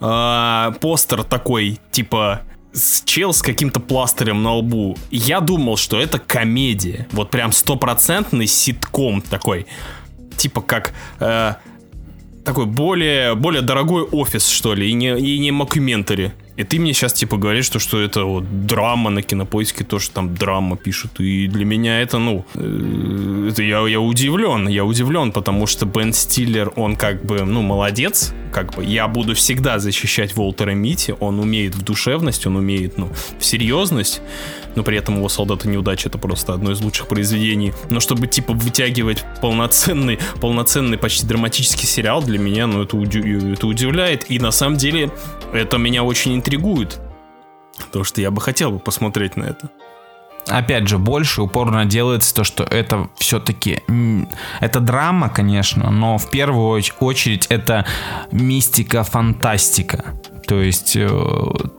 А, 0.00 0.72
постер 0.80 1.22
такой, 1.24 1.80
типа, 1.90 2.42
с 2.72 3.02
чел 3.04 3.32
с 3.32 3.42
каким-то 3.42 3.80
пластырем 3.80 4.42
на 4.42 4.54
лбу. 4.54 4.96
Я 5.10 5.40
думал, 5.40 5.76
что 5.76 6.00
это 6.00 6.18
комедия. 6.18 7.06
Вот 7.12 7.30
прям 7.30 7.52
стопроцентный 7.52 8.46
ситком 8.46 9.22
такой. 9.22 9.66
Типа 10.36 10.60
как... 10.60 10.92
Э, 11.20 11.54
такой 12.44 12.66
более, 12.66 13.34
более 13.34 13.62
дорогой 13.62 14.02
офис, 14.02 14.48
что 14.48 14.74
ли, 14.74 14.90
и 14.90 14.92
не, 14.92 15.18
и 15.18 15.38
не 15.38 15.50
мокюментари. 15.50 16.32
И 16.62 16.64
ты 16.64 16.78
мне 16.78 16.92
сейчас 16.92 17.12
типа 17.12 17.36
говоришь, 17.36 17.66
что, 17.66 17.80
что 17.80 18.00
это 18.00 18.24
вот 18.24 18.66
драма 18.66 19.10
на 19.10 19.22
кинопоиске, 19.22 19.82
то, 19.82 19.98
что 19.98 20.14
там 20.14 20.34
драма 20.36 20.76
пишут. 20.76 21.18
И 21.18 21.48
для 21.48 21.64
меня 21.64 22.00
это, 22.00 22.18
ну, 22.18 22.44
э, 22.54 23.48
это 23.50 23.64
я, 23.64 23.84
я 23.88 24.00
удивлен, 24.00 24.68
я 24.68 24.84
удивлен, 24.84 25.32
потому 25.32 25.66
что 25.66 25.86
Бен 25.86 26.12
Стиллер, 26.12 26.72
он 26.76 26.94
как 26.94 27.24
бы, 27.24 27.42
ну, 27.42 27.62
молодец, 27.62 28.32
как 28.52 28.76
бы 28.76 28.84
я 28.84 29.08
буду 29.08 29.34
всегда 29.34 29.80
защищать 29.80 30.36
Волтера 30.36 30.70
Мити, 30.70 31.16
он 31.18 31.40
умеет 31.40 31.74
в 31.74 31.82
душевность, 31.82 32.46
он 32.46 32.54
умеет, 32.56 32.96
ну, 32.96 33.10
в 33.40 33.44
серьезность 33.44 34.22
но 34.74 34.82
при 34.82 34.98
этом 34.98 35.16
его 35.16 35.28
«Солдаты 35.28 35.68
неудачи» 35.68 36.06
это 36.06 36.18
просто 36.18 36.54
одно 36.54 36.72
из 36.72 36.80
лучших 36.80 37.08
произведений. 37.08 37.72
Но 37.90 38.00
чтобы, 38.00 38.26
типа, 38.26 38.52
вытягивать 38.52 39.24
полноценный, 39.40 40.18
полноценный 40.40 40.98
почти 40.98 41.26
драматический 41.26 41.86
сериал, 41.86 42.22
для 42.22 42.38
меня, 42.38 42.66
ну, 42.66 42.82
это, 42.82 42.96
это 42.96 43.66
удивляет. 43.66 44.30
И 44.30 44.38
на 44.38 44.50
самом 44.50 44.76
деле 44.76 45.10
это 45.52 45.78
меня 45.78 46.02
очень 46.02 46.34
интригует. 46.52 47.00
Потому 47.78 48.04
что 48.04 48.20
я 48.20 48.30
бы 48.30 48.40
хотел 48.40 48.72
бы 48.72 48.78
посмотреть 48.78 49.36
на 49.36 49.44
это 49.44 49.70
опять 50.48 50.88
же, 50.88 50.98
больше 50.98 51.40
упорно 51.40 51.84
делается 51.84 52.34
то, 52.34 52.44
что 52.44 52.64
это 52.64 53.08
все-таки... 53.16 53.80
Это 54.60 54.80
драма, 54.80 55.28
конечно, 55.28 55.90
но 55.90 56.18
в 56.18 56.30
первую 56.30 56.82
очередь 56.98 57.46
это 57.46 57.86
мистика, 58.32 59.04
фантастика. 59.04 60.14
То 60.46 60.60
есть 60.60 60.96
э, 60.96 61.08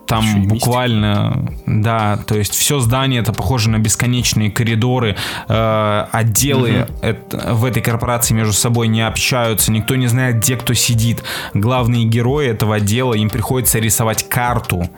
там 0.07 0.47
буквально, 0.47 1.33
мистика. 1.35 1.63
да, 1.67 2.17
то 2.25 2.35
есть 2.35 2.53
все 2.53 2.79
здание 2.79 3.21
это 3.21 3.33
похоже 3.33 3.69
на 3.69 3.79
бесконечные 3.79 4.51
коридоры, 4.51 5.15
э, 5.47 6.05
отделы 6.11 6.83
угу. 6.83 6.93
это, 7.01 7.53
в 7.53 7.65
этой 7.65 7.81
корпорации 7.81 8.33
между 8.33 8.53
собой 8.53 8.87
не 8.87 9.01
общаются, 9.01 9.71
никто 9.71 9.95
не 9.95 10.07
знает, 10.07 10.37
где 10.37 10.55
кто 10.55 10.73
сидит. 10.73 11.23
Главные 11.53 12.05
герои 12.05 12.47
этого 12.47 12.75
отдела 12.75 13.13
им 13.13 13.29
приходится 13.29 13.79
рисовать 13.79 14.27
карту 14.29 14.89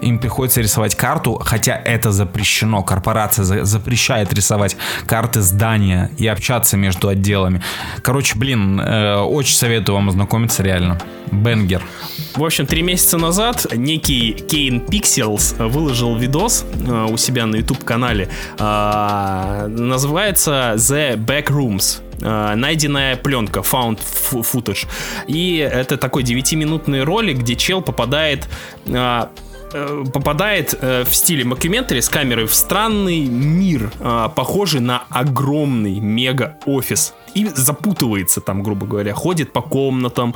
им 0.00 0.18
приходится 0.18 0.60
рисовать 0.60 0.94
карту, 0.94 1.40
хотя 1.44 1.76
это 1.76 2.12
запрещено. 2.12 2.82
Корпорация 2.82 3.44
за 3.44 3.64
запрещает 3.64 4.32
рисовать 4.32 4.76
карты 5.06 5.40
здания 5.40 6.10
и 6.18 6.26
общаться 6.26 6.76
между 6.76 7.08
отделами. 7.08 7.62
Короче, 8.02 8.38
блин, 8.38 8.80
э, 8.80 9.16
очень 9.16 9.56
советую 9.56 9.96
вам 9.96 10.08
ознакомиться 10.08 10.62
реально. 10.62 10.98
Бенгер. 11.32 11.82
В 12.34 12.44
общем, 12.44 12.66
три 12.66 12.82
месяца 12.82 13.18
назад 13.18 13.66
некий 13.74 14.32
Кейн 14.32 14.80
Пикселс 14.80 15.54
выложил 15.58 16.16
видос 16.16 16.64
э, 16.86 17.06
у 17.10 17.16
себя 17.16 17.46
на 17.46 17.56
YouTube 17.56 17.84
канале. 17.84 18.28
Э, 18.58 19.66
называется 19.68 20.74
The 20.76 21.16
Backrooms. 21.16 22.02
Uh, 22.18 22.54
найденная 22.54 23.16
пленка, 23.16 23.60
found 23.60 23.98
footage. 24.32 24.86
И 25.26 25.58
это 25.58 25.98
такой 25.98 26.22
9-минутный 26.22 27.04
ролик, 27.04 27.40
где 27.40 27.56
чел 27.56 27.82
попадает 27.82 28.48
э, 28.86 29.28
Э, 29.72 30.04
попадает 30.12 30.78
э, 30.80 31.04
в 31.04 31.14
стиле 31.14 31.44
мокюментари 31.44 32.00
с 32.00 32.08
камерой 32.08 32.46
в 32.46 32.54
странный 32.54 33.20
мир, 33.26 33.90
э, 33.98 34.28
похожий 34.34 34.80
на 34.80 35.04
огромный 35.10 35.98
мега-офис. 35.98 37.14
И 37.36 37.44
запутывается 37.54 38.40
там, 38.40 38.62
грубо 38.62 38.86
говоря, 38.86 39.12
ходит 39.12 39.52
по 39.52 39.60
комнатам, 39.60 40.34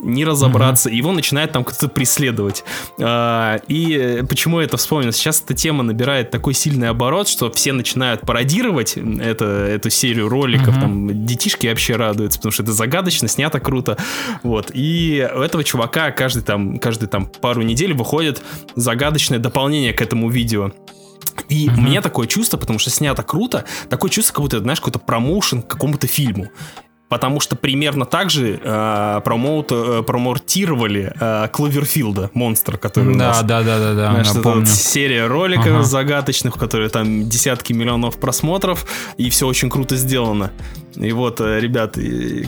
не 0.00 0.24
разобраться, 0.24 0.90
mm-hmm. 0.90 0.94
его 0.94 1.12
начинает 1.12 1.52
там 1.52 1.62
кто-то 1.62 1.88
преследовать. 1.88 2.64
И 2.98 4.24
почему 4.28 4.58
я 4.58 4.66
это 4.66 4.76
вспомнил? 4.76 5.12
Сейчас 5.12 5.40
эта 5.42 5.54
тема 5.54 5.84
набирает 5.84 6.32
такой 6.32 6.54
сильный 6.54 6.88
оборот, 6.88 7.28
что 7.28 7.52
все 7.52 7.72
начинают 7.72 8.22
пародировать 8.22 8.96
это, 8.96 9.44
эту 9.44 9.90
серию 9.90 10.28
роликов, 10.28 10.76
mm-hmm. 10.76 10.80
там 10.80 11.24
детишки 11.24 11.68
вообще 11.68 11.94
радуются, 11.94 12.40
потому 12.40 12.52
что 12.52 12.64
это 12.64 12.72
загадочно, 12.72 13.28
снято 13.28 13.60
круто. 13.60 13.96
Вот. 14.42 14.72
И 14.74 15.28
у 15.32 15.40
этого 15.40 15.62
чувака 15.62 16.10
каждый 16.10 16.42
там, 16.42 16.78
каждый 16.80 17.08
там 17.08 17.26
пару 17.26 17.62
недель 17.62 17.94
выходит 17.94 18.42
загадочное 18.74 19.38
дополнение 19.38 19.92
к 19.92 20.02
этому 20.02 20.28
видео. 20.28 20.72
И 21.48 21.68
uh-huh. 21.68 21.78
у 21.78 21.80
меня 21.80 22.00
такое 22.00 22.26
чувство, 22.26 22.56
потому 22.56 22.78
что 22.78 22.90
снято 22.90 23.22
круто, 23.22 23.64
такое 23.88 24.10
чувство, 24.10 24.34
как 24.34 24.42
будто, 24.42 24.60
знаешь, 24.60 24.80
какой-то 24.80 24.98
промоушен 24.98 25.62
к 25.62 25.68
какому-то 25.68 26.06
фильму 26.06 26.50
потому 27.10 27.40
что 27.40 27.56
примерно 27.56 28.06
так 28.06 28.30
же 28.30 28.58
э, 28.62 29.20
промоут, 29.22 29.72
э, 29.72 30.02
промоутировали 30.06 31.12
э, 31.20 31.48
Кловерфилда, 31.52 32.30
монстр, 32.34 32.78
который 32.78 33.16
да, 33.16 33.24
у 33.24 33.28
нас... 33.28 33.42
Да, 33.42 33.62
да, 33.62 33.78
да, 33.78 33.94
да, 33.94 34.22
Знаешь, 34.22 34.44
вот 34.44 34.68
серия 34.68 35.26
роликов 35.26 35.66
ага. 35.66 35.82
загадочных, 35.82 36.54
которые 36.54 36.88
там 36.88 37.28
десятки 37.28 37.72
миллионов 37.72 38.18
просмотров, 38.18 38.86
и 39.18 39.28
все 39.28 39.48
очень 39.48 39.68
круто 39.68 39.96
сделано. 39.96 40.52
И 40.96 41.12
вот, 41.12 41.40
э, 41.40 41.60
ребят, 41.60 41.96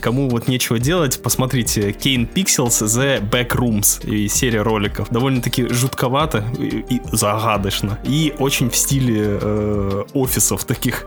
кому 0.01 0.29
вот 0.29 0.49
нечего 0.49 0.79
делать, 0.79 1.23
посмотрите 1.23 1.91
Kane 1.91 2.29
Pixels 2.33 2.83
The 2.87 3.21
Backrooms 3.29 4.09
и 4.09 4.29
серия 4.29 4.63
роликов. 4.63 5.09
Довольно-таки 5.11 5.69
жутковато 5.69 6.45
и, 6.59 6.85
и 6.97 7.01
загадочно. 7.13 7.99
И 8.05 8.35
очень 8.39 8.71
в 8.71 8.77
стиле 8.77 9.39
э, 9.41 10.03
офисов 10.15 10.65
таких. 10.65 11.07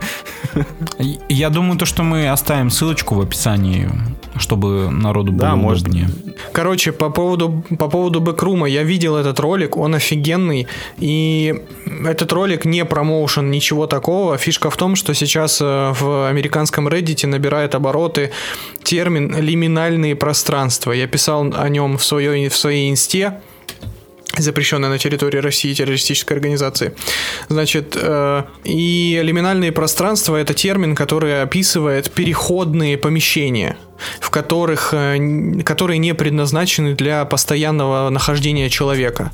Я 1.29 1.49
думаю, 1.49 1.77
то, 1.77 1.85
что 1.85 2.03
мы 2.03 2.29
оставим 2.29 2.69
ссылочку 2.69 3.15
в 3.15 3.21
описании 3.21 3.89
чтобы 4.37 4.89
народу 4.91 5.31
было 5.31 5.49
Да, 5.49 5.55
может. 5.55 5.83
удобнее. 5.83 6.09
Короче, 6.51 6.91
по 6.91 7.09
поводу, 7.09 7.63
по 7.79 7.87
поводу 7.87 8.19
бэкрума, 8.19 8.67
я 8.67 8.83
видел 8.83 9.15
этот 9.15 9.39
ролик, 9.39 9.77
он 9.77 9.95
офигенный, 9.95 10.67
и 10.97 11.55
этот 12.05 12.33
ролик 12.33 12.65
не 12.65 12.83
промоушен, 12.85 13.49
ничего 13.49 13.87
такого. 13.87 14.37
Фишка 14.37 14.69
в 14.69 14.77
том, 14.77 14.95
что 14.95 15.13
сейчас 15.13 15.61
э, 15.61 15.93
в 15.99 16.27
американском 16.29 16.87
Reddit 16.87 17.24
набирает 17.25 17.75
обороты 17.75 18.31
термин 18.83 19.35
«лиминальные 19.37 20.15
пространства». 20.15 20.91
Я 20.91 21.07
писал 21.07 21.53
о 21.55 21.69
нем 21.69 21.97
в 21.97 22.03
своей, 22.03 22.49
в 22.49 22.55
своей 22.55 22.89
инсте, 22.89 23.41
запрещенной 24.41 24.89
на 24.89 24.97
территории 24.97 25.39
России 25.39 25.73
террористической 25.73 26.37
организации. 26.37 26.93
Значит, 27.49 27.97
э, 27.99 28.43
и 28.63 29.19
лиминальные 29.23 29.71
пространства 29.71 30.35
это 30.35 30.53
термин, 30.53 30.95
который 30.95 31.41
описывает 31.41 32.11
переходные 32.11 32.97
помещения, 32.97 33.77
в 34.19 34.29
которых, 34.29 34.93
э, 34.93 35.61
которые 35.63 35.97
не 35.97 36.13
предназначены 36.13 36.95
для 36.95 37.25
постоянного 37.25 38.09
нахождения 38.09 38.69
человека. 38.69 39.31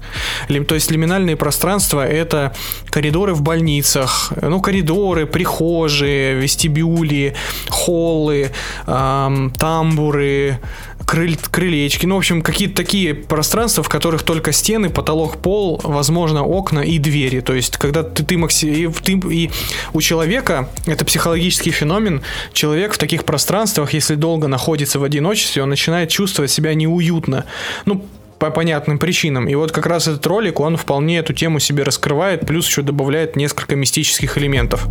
То 0.47 0.75
есть 0.75 0.91
лиминальные 0.91 1.35
пространства 1.35 2.05
это 2.07 2.53
коридоры 2.89 3.33
в 3.33 3.41
больницах, 3.41 4.33
э, 4.35 4.47
ну 4.47 4.61
коридоры, 4.61 5.25
прихожие, 5.25 6.35
вестибюли, 6.35 7.35
холлы, 7.69 8.51
ам, 8.85 9.51
тамбуры, 9.51 10.59
крыль- 11.05 11.39
крылечки, 11.49 12.05
ну, 12.05 12.15
в 12.15 12.17
общем, 12.19 12.41
какие-то 12.41 12.75
такие 12.75 13.13
пространства, 13.13 13.83
в 13.83 13.89
которых 13.89 14.23
только 14.23 14.51
стены, 14.51 14.89
потолок, 14.89 15.37
пол, 15.37 15.79
возможно, 15.83 16.43
окна 16.43 16.79
и 16.79 16.97
двери. 16.97 17.39
То 17.41 17.53
есть, 17.53 17.77
когда 17.77 18.03
ты, 18.03 18.23
ты, 18.23 18.35
макси- 18.35 18.73
и, 18.73 18.87
ты- 18.87 19.19
и 19.33 19.49
у 19.93 20.01
человека, 20.01 20.69
это 20.85 21.05
психологический 21.05 21.71
феномен, 21.71 22.21
человек 22.53 22.93
в 22.93 22.97
таких 22.97 23.25
пространствах, 23.25 23.93
если 23.93 24.15
долго 24.15 24.47
находится 24.47 24.99
в 24.99 25.03
одиночестве, 25.03 25.63
он 25.63 25.69
начинает 25.69 26.09
чувствовать 26.09 26.51
себя 26.51 26.73
неуютно. 26.73 27.45
Ну, 27.85 28.05
по 28.39 28.49
понятным 28.49 28.97
причинам. 28.97 29.47
И 29.47 29.53
вот 29.53 29.71
как 29.71 29.85
раз 29.85 30.07
этот 30.07 30.25
ролик, 30.25 30.59
он 30.59 30.75
вполне 30.75 31.19
эту 31.19 31.31
тему 31.31 31.59
себе 31.59 31.83
раскрывает, 31.83 32.47
плюс 32.47 32.67
еще 32.67 32.81
добавляет 32.81 33.35
несколько 33.35 33.75
мистических 33.75 34.35
элементов. 34.35 34.87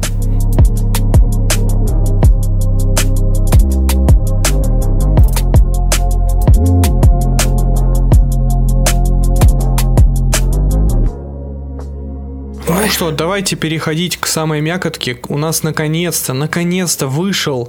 Ну 12.71 12.89
что, 12.89 13.11
давайте 13.11 13.57
переходить 13.57 14.17
к 14.17 14.27
самой 14.27 14.61
мякотке. 14.61 15.19
У 15.29 15.37
нас 15.37 15.65
наконец-то, 15.65 16.35
наконец-то 16.35 17.09
вышел, 17.09 17.69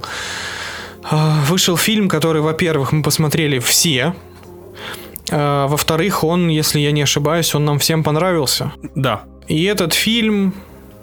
а, 1.02 1.42
вышел 1.48 1.76
фильм, 1.76 2.08
который, 2.08 2.40
во-первых, 2.40 2.92
мы 2.92 3.02
посмотрели 3.02 3.58
все. 3.58 4.14
А, 5.32 5.66
Во-вторых, 5.66 6.22
он, 6.22 6.48
если 6.48 6.78
я 6.78 6.92
не 6.92 7.02
ошибаюсь, 7.02 7.52
он 7.52 7.64
нам 7.64 7.80
всем 7.80 8.04
понравился. 8.04 8.72
Да. 8.94 9.22
И 9.48 9.64
этот 9.64 9.92
фильм 9.92 10.54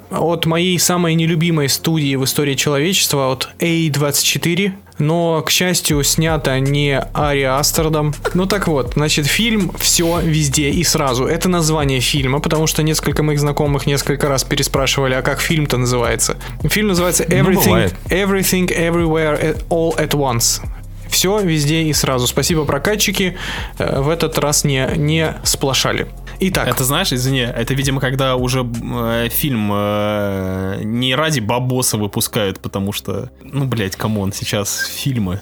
от 0.09 0.45
моей 0.45 0.79
самой 0.79 1.13
нелюбимой 1.13 1.67
студии 1.67 2.15
в 2.15 2.23
истории 2.23 2.55
человечества, 2.55 3.33
от 3.33 3.49
A24, 3.59 4.71
но, 4.99 5.41
к 5.41 5.49
счастью, 5.49 6.03
снято 6.03 6.59
не 6.59 6.99
Ари 7.13 7.43
Астердом. 7.43 8.13
Ну 8.33 8.45
так 8.45 8.67
вот, 8.67 8.93
значит, 8.95 9.25
фильм 9.25 9.71
«Все 9.79 10.19
везде 10.21 10.69
и 10.69 10.83
сразу». 10.83 11.25
Это 11.25 11.49
название 11.49 11.99
фильма, 11.99 12.39
потому 12.39 12.67
что 12.67 12.83
несколько 12.83 13.23
моих 13.23 13.39
знакомых 13.39 13.85
несколько 13.87 14.27
раз 14.27 14.43
переспрашивали, 14.43 15.13
а 15.13 15.21
как 15.21 15.39
фильм-то 15.39 15.77
называется. 15.77 16.37
Фильм 16.63 16.89
называется 16.89 17.23
Everything, 17.23 17.65
бывает. 17.65 17.95
Everything 18.09 18.67
Everywhere 18.67 19.57
All 19.69 19.97
at 19.97 20.11
Once. 20.11 20.61
Все 21.09 21.39
везде 21.39 21.81
и 21.83 21.93
сразу. 21.93 22.27
Спасибо, 22.27 22.65
прокатчики. 22.65 23.35
Э, 23.79 24.01
В 24.01 24.09
этот 24.09 24.37
раз 24.37 24.63
не, 24.63 24.87
не 24.95 25.33
сплошали. 25.43 26.07
Итак, 26.41 26.67
Это 26.67 26.83
знаешь, 26.83 27.11
извини, 27.11 27.39
это, 27.41 27.73
видимо, 27.73 27.99
когда 27.99 28.35
уже 28.35 28.61
э, 28.61 29.29
фильм 29.29 29.69
э, 29.73 30.81
не 30.83 31.13
ради 31.15 31.41
бабоса 31.41 31.97
выпускают, 31.97 32.59
потому 32.59 32.93
что, 32.93 33.29
ну, 33.43 33.65
блядь, 33.65 33.95
come 33.95 34.16
on, 34.16 34.31
сейчас 34.31 34.85
фильмы 34.87 35.41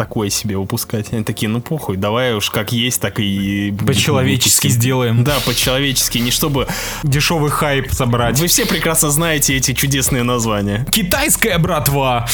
такое 0.00 0.30
себе 0.30 0.56
выпускать. 0.56 1.12
Они 1.12 1.24
такие, 1.24 1.50
ну 1.50 1.60
похуй, 1.60 1.98
давай 1.98 2.32
уж 2.32 2.48
как 2.48 2.72
есть, 2.72 3.02
так 3.02 3.20
и... 3.20 3.70
По-человечески 3.86 4.68
выпустим. 4.68 4.80
сделаем. 4.80 5.24
Да, 5.24 5.36
по-человечески, 5.44 6.16
не 6.16 6.30
чтобы... 6.30 6.66
Дешевый 7.02 7.50
хайп 7.50 7.92
собрать. 7.92 8.40
Вы 8.40 8.46
все 8.46 8.64
прекрасно 8.64 9.10
знаете 9.10 9.54
эти 9.56 9.74
чудесные 9.74 10.22
названия. 10.22 10.86
Китайская 10.90 11.58
братва! 11.58 12.26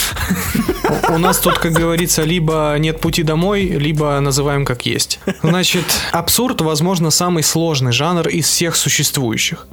У 1.09 1.19
нас 1.19 1.39
тут, 1.39 1.59
как 1.59 1.73
говорится, 1.73 2.23
либо 2.23 2.77
нет 2.79 3.01
пути 3.01 3.25
домой, 3.25 3.64
либо 3.64 4.21
называем 4.21 4.64
как 4.64 4.87
есть. 4.87 5.19
Значит, 5.43 5.85
абсурд, 6.12 6.61
возможно, 6.61 7.11
самый 7.11 7.43
сложный 7.43 7.91
жанр 7.91 8.29
из 8.29 8.47
всех 8.47 8.77
существующих. 8.77 9.67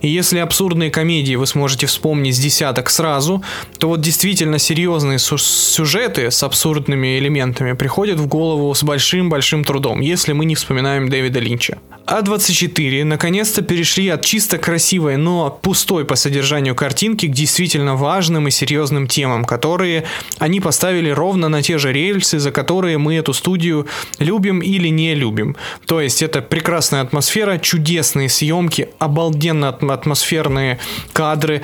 И 0.00 0.08
если 0.08 0.38
абсурдные 0.38 0.90
комедии 0.90 1.34
вы 1.34 1.46
сможете 1.46 1.86
вспомнить 1.86 2.34
с 2.34 2.38
десяток 2.38 2.88
сразу, 2.88 3.44
то 3.78 3.88
вот 3.88 4.00
действительно 4.00 4.58
серьезные 4.58 5.18
су- 5.18 5.36
сюжеты 5.36 6.30
с 6.30 6.42
абсурдными 6.42 7.18
элементами 7.26 7.72
приходят 7.72 8.18
в 8.18 8.26
голову 8.26 8.74
с 8.74 8.82
большим-большим 8.82 9.64
трудом, 9.64 10.00
если 10.00 10.32
мы 10.32 10.44
не 10.44 10.54
вспоминаем 10.54 11.08
Дэвида 11.08 11.40
Линча. 11.40 11.78
А24 12.06 13.02
наконец-то 13.04 13.62
перешли 13.62 14.08
от 14.08 14.24
чисто 14.24 14.58
красивой, 14.58 15.16
но 15.16 15.50
пустой 15.50 16.04
по 16.04 16.14
содержанию 16.14 16.76
картинки 16.76 17.26
к 17.26 17.32
действительно 17.32 17.96
важным 17.96 18.46
и 18.46 18.52
серьезным 18.52 19.08
темам, 19.08 19.44
которые 19.44 20.04
они 20.38 20.60
поставили 20.60 21.10
ровно 21.10 21.48
на 21.48 21.62
те 21.62 21.78
же 21.78 21.92
рельсы, 21.92 22.38
за 22.38 22.52
которые 22.52 22.98
мы 22.98 23.16
эту 23.16 23.32
студию 23.32 23.86
любим 24.20 24.60
или 24.60 24.88
не 24.88 25.14
любим. 25.14 25.56
То 25.86 26.00
есть 26.00 26.22
это 26.22 26.42
прекрасная 26.42 27.00
атмосфера, 27.00 27.58
чудесные 27.58 28.28
съемки, 28.28 28.88
обалденно 29.00 29.66
атм- 29.66 29.92
атмосферные 29.92 30.78
кадры, 31.12 31.62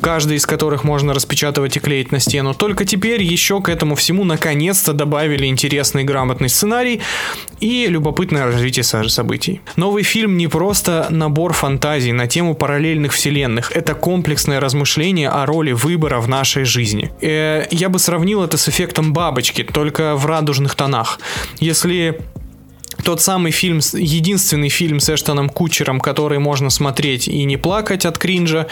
каждый 0.00 0.38
из 0.38 0.46
которых 0.46 0.82
можно 0.82 1.14
распечатывать 1.14 1.76
и 1.76 1.80
клеить 1.80 2.10
на 2.10 2.18
стену. 2.18 2.52
Только 2.52 2.84
теперь 2.84 3.22
еще 3.22 3.60
к 3.60 3.68
этому 3.68 3.94
всему 3.94 4.24
наконец-то 4.24 4.92
добавили 4.94 5.46
интересный 5.46 6.04
грамотный 6.04 6.48
сценарий 6.48 7.00
и 7.60 7.86
любопытное 7.88 8.46
развитие 8.46 8.82
со- 8.84 9.08
событий. 9.08 9.60
Новый 9.76 10.02
фильм 10.02 10.36
не 10.36 10.48
просто 10.48 11.06
набор 11.10 11.52
фантазий 11.52 12.12
на 12.12 12.26
тему 12.26 12.54
параллельных 12.54 13.12
вселенных, 13.12 13.72
это 13.72 13.94
комплексное 13.94 14.60
размышление 14.60 15.28
о 15.28 15.46
роли 15.46 15.72
выбора 15.72 16.20
в 16.20 16.28
нашей 16.28 16.64
жизни. 16.64 17.10
Э, 17.20 17.66
я 17.70 17.88
бы 17.88 17.98
сравнил 17.98 18.42
это 18.42 18.56
с 18.56 18.68
эффектом 18.68 19.12
бабочки, 19.12 19.62
только 19.64 20.16
в 20.16 20.26
радужных 20.26 20.74
тонах. 20.74 21.18
Если 21.60 22.20
тот 23.04 23.20
самый 23.20 23.52
фильм, 23.52 23.80
единственный 23.92 24.68
фильм 24.68 24.98
с 24.98 25.08
Эштоном 25.08 25.48
Кучером, 25.48 26.00
который 26.00 26.38
можно 26.38 26.70
смотреть 26.70 27.28
и 27.28 27.44
не 27.44 27.56
плакать 27.56 28.04
от 28.04 28.18
кринжа, 28.18 28.66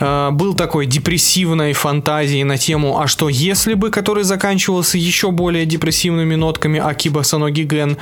э, 0.00 0.30
был 0.30 0.54
такой 0.54 0.86
депрессивной 0.86 1.72
фантазией 1.72 2.44
на 2.44 2.56
тему 2.56 2.98
«А 2.98 3.06
что 3.06 3.28
если 3.28 3.74
бы?», 3.74 3.90
который 3.90 4.24
заканчивался 4.24 4.96
еще 4.96 5.30
более 5.30 5.66
депрессивными 5.66 6.34
нотками 6.34 6.80
Акиба 6.80 7.22
Саноги 7.22 7.62
Ген, 7.62 7.96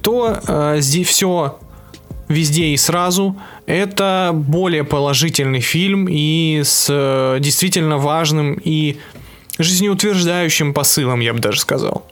то 0.00 0.40
э, 0.46 0.76
здесь 0.80 1.06
все 1.06 1.58
везде 2.28 2.68
и 2.68 2.76
сразу. 2.76 3.36
Это 3.66 4.30
более 4.32 4.84
положительный 4.84 5.60
фильм 5.60 6.08
и 6.08 6.62
с 6.64 6.86
э, 6.90 7.38
действительно 7.40 7.98
важным 7.98 8.58
и 8.64 8.96
жизнеутверждающим 9.58 10.74
посылом, 10.74 11.20
я 11.20 11.34
бы 11.34 11.40
даже 11.40 11.60
сказал. 11.60 12.06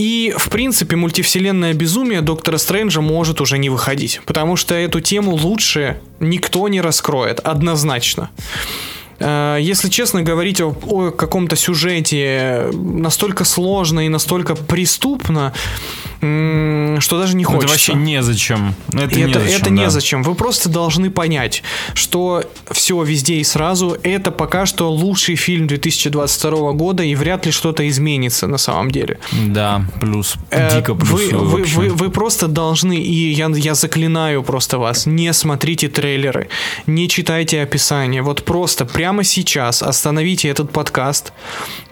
И, 0.00 0.32
в 0.34 0.48
принципе, 0.48 0.96
мультивселенная 0.96 1.74
безумие 1.74 2.22
Доктора 2.22 2.56
Стрэнджа 2.56 3.02
может 3.02 3.42
уже 3.42 3.58
не 3.58 3.68
выходить, 3.68 4.22
потому 4.24 4.56
что 4.56 4.74
эту 4.74 5.02
тему 5.02 5.32
лучше 5.32 6.00
никто 6.20 6.66
не 6.68 6.80
раскроет, 6.80 7.38
однозначно. 7.40 8.30
Э, 9.20 9.58
Если 9.60 9.88
честно 9.88 10.22
говорить 10.22 10.60
о, 10.60 10.74
о 10.82 11.10
каком-то 11.10 11.56
сюжете 11.56 12.70
настолько 12.72 13.44
сложно 13.44 14.06
и 14.06 14.08
настолько 14.08 14.54
преступно, 14.54 15.52
что 16.20 17.18
даже 17.18 17.34
не 17.36 17.44
хочется. 17.44 17.66
Это 17.66 17.72
вообще 17.72 17.94
незачем. 17.94 18.74
Это, 18.92 19.04
это, 19.04 19.20
незачем, 19.20 19.56
это 19.56 19.64
да. 19.64 19.70
незачем. 19.70 20.22
Вы 20.22 20.34
просто 20.34 20.68
должны 20.68 21.10
понять, 21.10 21.62
что 21.94 22.44
все 22.70 23.02
везде 23.02 23.36
и 23.36 23.44
сразу 23.44 23.96
это 24.02 24.30
пока 24.30 24.66
что 24.66 24.90
лучший 24.90 25.36
фильм 25.36 25.66
2022 25.66 26.72
года, 26.72 27.02
и 27.02 27.14
вряд 27.14 27.46
ли 27.46 27.52
что-то 27.52 27.88
изменится 27.88 28.46
на 28.46 28.58
самом 28.58 28.90
деле. 28.90 29.18
Да, 29.32 29.84
плюс. 30.00 30.36
Э, 30.50 30.76
Дико 30.76 30.94
вы, 30.94 31.16
плюсую 31.16 31.44
вы, 31.44 31.58
вообще. 31.58 31.76
вы, 31.76 31.88
вы 31.88 32.10
просто 32.10 32.48
должны, 32.48 32.96
и 32.96 33.32
я, 33.32 33.48
я 33.48 33.74
заклинаю 33.74 34.42
просто 34.42 34.78
вас, 34.78 35.06
не 35.06 35.32
смотрите 35.32 35.88
трейлеры, 35.88 36.48
не 36.86 37.08
читайте 37.08 37.62
описание. 37.62 38.22
Вот 38.22 38.44
просто 38.44 38.84
прямо 39.10 39.24
сейчас 39.24 39.82
остановите 39.82 40.48
этот 40.48 40.70
подкаст, 40.70 41.32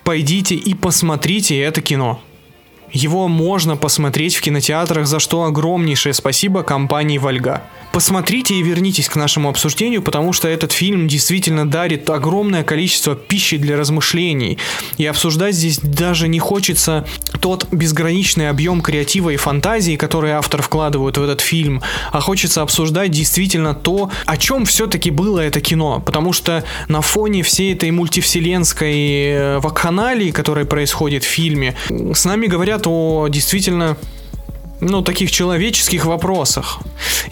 пойдите 0.04 0.54
и 0.54 0.72
посмотрите 0.74 1.58
это 1.58 1.80
кино. 1.80 2.20
Его 2.92 3.28
можно 3.28 3.76
посмотреть 3.76 4.36
в 4.36 4.40
кинотеатрах, 4.40 5.06
за 5.06 5.18
что 5.18 5.44
огромнейшее 5.44 6.14
спасибо 6.14 6.62
компании 6.62 7.18
«Вольга». 7.18 7.62
Посмотрите 7.92 8.54
и 8.54 8.62
вернитесь 8.62 9.08
к 9.08 9.16
нашему 9.16 9.48
обсуждению, 9.48 10.02
потому 10.02 10.32
что 10.32 10.46
этот 10.46 10.72
фильм 10.72 11.08
действительно 11.08 11.68
дарит 11.68 12.08
огромное 12.10 12.62
количество 12.62 13.16
пищи 13.16 13.56
для 13.56 13.76
размышлений. 13.76 14.58
И 14.98 15.06
обсуждать 15.06 15.54
здесь 15.54 15.80
даже 15.80 16.28
не 16.28 16.38
хочется 16.38 17.06
тот 17.40 17.66
безграничный 17.72 18.50
объем 18.50 18.82
креатива 18.82 19.30
и 19.30 19.36
фантазии, 19.36 19.96
который 19.96 20.32
автор 20.32 20.62
вкладывает 20.62 21.16
в 21.16 21.22
этот 21.22 21.40
фильм, 21.40 21.82
а 22.12 22.20
хочется 22.20 22.62
обсуждать 22.62 23.10
действительно 23.10 23.74
то, 23.74 24.10
о 24.26 24.36
чем 24.36 24.64
все-таки 24.66 25.10
было 25.10 25.40
это 25.40 25.60
кино. 25.60 26.02
Потому 26.04 26.32
что 26.32 26.64
на 26.88 27.00
фоне 27.00 27.42
всей 27.42 27.72
этой 27.72 27.90
мультивселенской 27.90 28.94
э, 28.94 29.58
вакханалии, 29.58 30.30
которая 30.30 30.66
происходит 30.66 31.24
в 31.24 31.28
фильме, 31.28 31.74
с 31.88 32.24
нами 32.24 32.46
говорят 32.46 32.77
о 32.86 33.28
действительно 33.28 33.96
ну, 34.80 35.02
таких 35.02 35.30
человеческих 35.30 36.04
вопросах. 36.04 36.80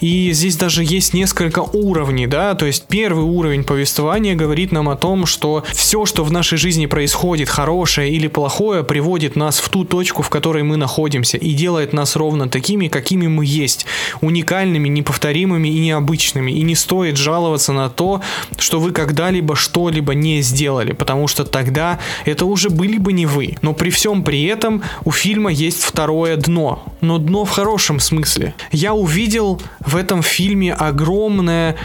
И 0.01 0.31
здесь 0.31 0.55
даже 0.55 0.83
есть 0.83 1.13
несколько 1.13 1.59
уровней, 1.59 2.27
да, 2.27 2.53
то 2.55 2.65
есть 2.65 2.85
первый 2.87 3.23
уровень 3.23 3.63
повествования 3.63 4.35
говорит 4.35 4.71
нам 4.71 4.89
о 4.89 4.95
том, 4.95 5.25
что 5.25 5.63
все, 5.73 6.05
что 6.05 6.23
в 6.23 6.31
нашей 6.31 6.57
жизни 6.57 6.85
происходит, 6.85 7.49
хорошее 7.49 8.11
или 8.11 8.27
плохое, 8.27 8.83
приводит 8.83 9.35
нас 9.35 9.59
в 9.59 9.69
ту 9.69 9.85
точку, 9.85 10.21
в 10.21 10.29
которой 10.29 10.63
мы 10.63 10.77
находимся, 10.77 11.37
и 11.37 11.53
делает 11.53 11.93
нас 11.93 12.15
ровно 12.15 12.49
такими, 12.49 12.87
какими 12.87 13.27
мы 13.27 13.45
есть, 13.45 13.85
уникальными, 14.21 14.89
неповторимыми 14.89 15.67
и 15.67 15.79
необычными. 15.79 16.51
И 16.51 16.61
не 16.61 16.75
стоит 16.75 17.17
жаловаться 17.17 17.73
на 17.73 17.89
то, 17.89 18.21
что 18.57 18.79
вы 18.79 18.91
когда-либо 18.91 19.55
что-либо 19.55 20.13
не 20.13 20.41
сделали, 20.41 20.91
потому 20.91 21.27
что 21.27 21.43
тогда 21.43 21.99
это 22.25 22.45
уже 22.45 22.69
были 22.69 22.97
бы 22.97 23.13
не 23.13 23.25
вы. 23.25 23.55
Но 23.61 23.73
при 23.73 23.89
всем 23.89 24.23
при 24.23 24.43
этом 24.45 24.83
у 25.05 25.11
фильма 25.11 25.51
есть 25.51 25.81
второе 25.83 26.35
дно. 26.37 26.83
Но 27.01 27.17
дно 27.17 27.36
в 27.45 27.49
хорошем 27.49 27.99
смысле. 27.99 28.53
Я 28.71 28.93
увидел 28.93 29.61
в 29.79 29.95
этом 29.95 30.21
фильме 30.21 30.73
огромное 30.73 31.75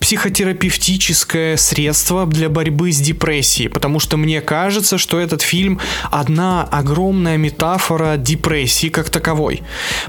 психотерапевтическое 0.00 1.56
средство 1.56 2.26
для 2.26 2.48
борьбы 2.48 2.90
с 2.90 2.98
депрессией, 2.98 3.68
потому 3.68 4.00
что 4.00 4.16
мне 4.16 4.40
кажется, 4.40 4.98
что 4.98 5.20
этот 5.20 5.42
фильм 5.42 5.78
одна 6.10 6.64
огромная 6.64 7.36
метафора 7.36 8.16
депрессии 8.16 8.88
как 8.88 9.10
таковой. 9.10 9.62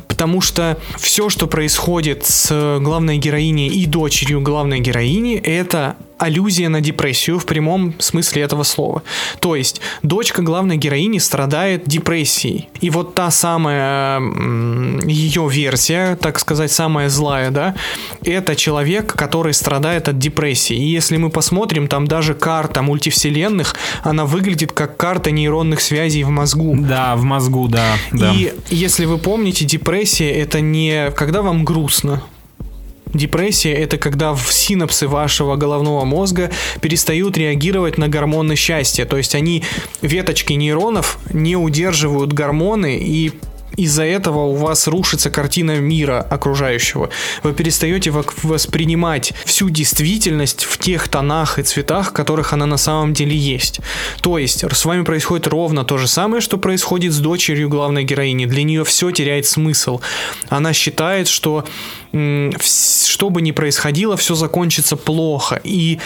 Потому 0.07 0.41
что 0.41 0.77
все, 0.97 1.29
что 1.29 1.45
происходит 1.45 2.25
с 2.25 2.79
главной 2.79 3.17
героиней 3.17 3.67
и 3.67 3.85
дочерью 3.85 4.41
главной 4.41 4.79
героини, 4.79 5.35
это 5.35 5.97
аллюзия 6.21 6.69
на 6.69 6.81
депрессию 6.81 7.39
в 7.39 7.45
прямом 7.45 7.95
смысле 7.99 8.43
этого 8.43 8.63
слова. 8.63 9.01
То 9.39 9.55
есть 9.55 9.81
дочка 10.03 10.43
главной 10.43 10.77
героини 10.77 11.17
страдает 11.17 11.87
депрессией. 11.87 12.69
И 12.79 12.89
вот 12.91 13.15
та 13.15 13.31
самая 13.31 14.21
ее 15.05 15.49
версия, 15.49 16.15
так 16.15 16.39
сказать, 16.39 16.71
самая 16.71 17.09
злая, 17.09 17.49
да, 17.49 17.75
это 18.23 18.55
человек, 18.55 19.13
который 19.13 19.53
страдает 19.53 20.07
от 20.09 20.19
депрессии. 20.19 20.75
И 20.75 20.89
если 20.89 21.17
мы 21.17 21.31
посмотрим, 21.31 21.87
там 21.87 22.05
даже 22.05 22.35
карта 22.35 22.83
мультивселенных, 22.83 23.75
она 24.03 24.25
выглядит 24.25 24.71
как 24.73 24.97
карта 24.97 25.31
нейронных 25.31 25.81
связей 25.81 26.23
в 26.23 26.29
мозгу. 26.29 26.75
Да, 26.77 27.15
в 27.15 27.23
мозгу, 27.23 27.67
да. 27.67 27.93
да. 28.11 28.31
И 28.33 28.53
если 28.69 29.05
вы 29.05 29.17
помните, 29.17 29.65
депрессия 29.65 30.29
это 30.29 30.61
не 30.61 31.09
когда 31.15 31.41
вам 31.41 31.65
грустно, 31.65 32.21
Депрессия– 33.13 33.73
это 33.75 33.97
когда 33.97 34.33
в 34.33 34.51
синапсы 34.51 35.07
вашего 35.07 35.55
головного 35.55 36.05
мозга 36.05 36.51
перестают 36.81 37.37
реагировать 37.37 37.97
на 37.97 38.07
гормоны 38.07 38.55
счастья. 38.55 39.05
То 39.05 39.17
есть 39.17 39.35
они, 39.35 39.63
веточки 40.01 40.53
нейронов, 40.53 41.19
не 41.33 41.55
удерживают 41.55 42.33
гормоны 42.33 42.97
и 42.97 43.31
из-за 43.77 44.03
этого 44.03 44.39
у 44.39 44.55
вас 44.55 44.87
рушится 44.87 45.29
картина 45.29 45.79
мира 45.79 46.25
окружающего. 46.29 47.09
Вы 47.43 47.53
перестаете 47.53 48.11
воспринимать 48.11 49.33
всю 49.45 49.69
действительность 49.69 50.63
в 50.63 50.77
тех 50.77 51.07
тонах 51.07 51.59
и 51.59 51.63
цветах, 51.63 52.13
которых 52.13 52.53
она 52.53 52.65
на 52.65 52.77
самом 52.77 53.13
деле 53.13 53.35
есть. 53.35 53.79
То 54.21 54.37
есть 54.37 54.63
с 54.69 54.85
вами 54.85 55.03
происходит 55.03 55.47
ровно 55.47 55.83
то 55.83 55.97
же 55.97 56.07
самое, 56.07 56.41
что 56.41 56.57
происходит 56.57 57.13
с 57.13 57.19
дочерью 57.19 57.69
главной 57.69 58.03
героини. 58.03 58.45
Для 58.45 58.63
нее 58.63 58.83
все 58.83 59.11
теряет 59.11 59.45
смысл. 59.45 60.01
Она 60.49 60.73
считает, 60.73 61.27
что 61.27 61.65
что 62.11 63.29
бы 63.29 63.41
ни 63.41 63.51
происходило, 63.51 64.17
все 64.17 64.35
закончится 64.35 64.97
плохо. 64.97 65.61
И 65.63 65.99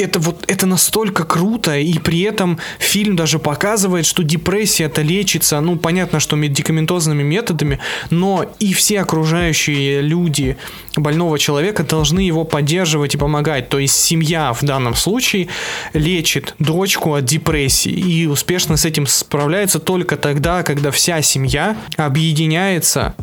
это 0.00 0.18
вот 0.18 0.44
это 0.46 0.66
настолько 0.66 1.24
круто, 1.24 1.76
и 1.78 1.98
при 1.98 2.20
этом 2.22 2.58
фильм 2.78 3.16
даже 3.16 3.38
показывает, 3.38 4.06
что 4.06 4.22
депрессия 4.22 4.84
это 4.84 5.02
лечится, 5.02 5.60
ну 5.60 5.76
понятно, 5.76 6.20
что 6.20 6.36
медикаментозными 6.36 7.22
методами, 7.22 7.78
но 8.10 8.46
и 8.58 8.72
все 8.72 9.00
окружающие 9.00 10.00
люди 10.00 10.56
больного 10.96 11.38
человека 11.38 11.84
должны 11.84 12.20
его 12.20 12.44
поддерживать 12.44 13.14
и 13.14 13.18
помогать. 13.18 13.68
То 13.68 13.78
есть 13.78 13.94
семья 13.94 14.52
в 14.52 14.62
данном 14.64 14.94
случае 14.94 15.48
лечит 15.92 16.54
дочку 16.58 17.14
от 17.14 17.24
депрессии 17.24 17.92
и 17.92 18.26
успешно 18.26 18.76
с 18.76 18.84
этим 18.84 19.06
справляется 19.06 19.78
только 19.78 20.16
тогда, 20.16 20.62
когда 20.62 20.90
вся 20.90 21.22
семья 21.22 21.76
объединяется 21.96 23.14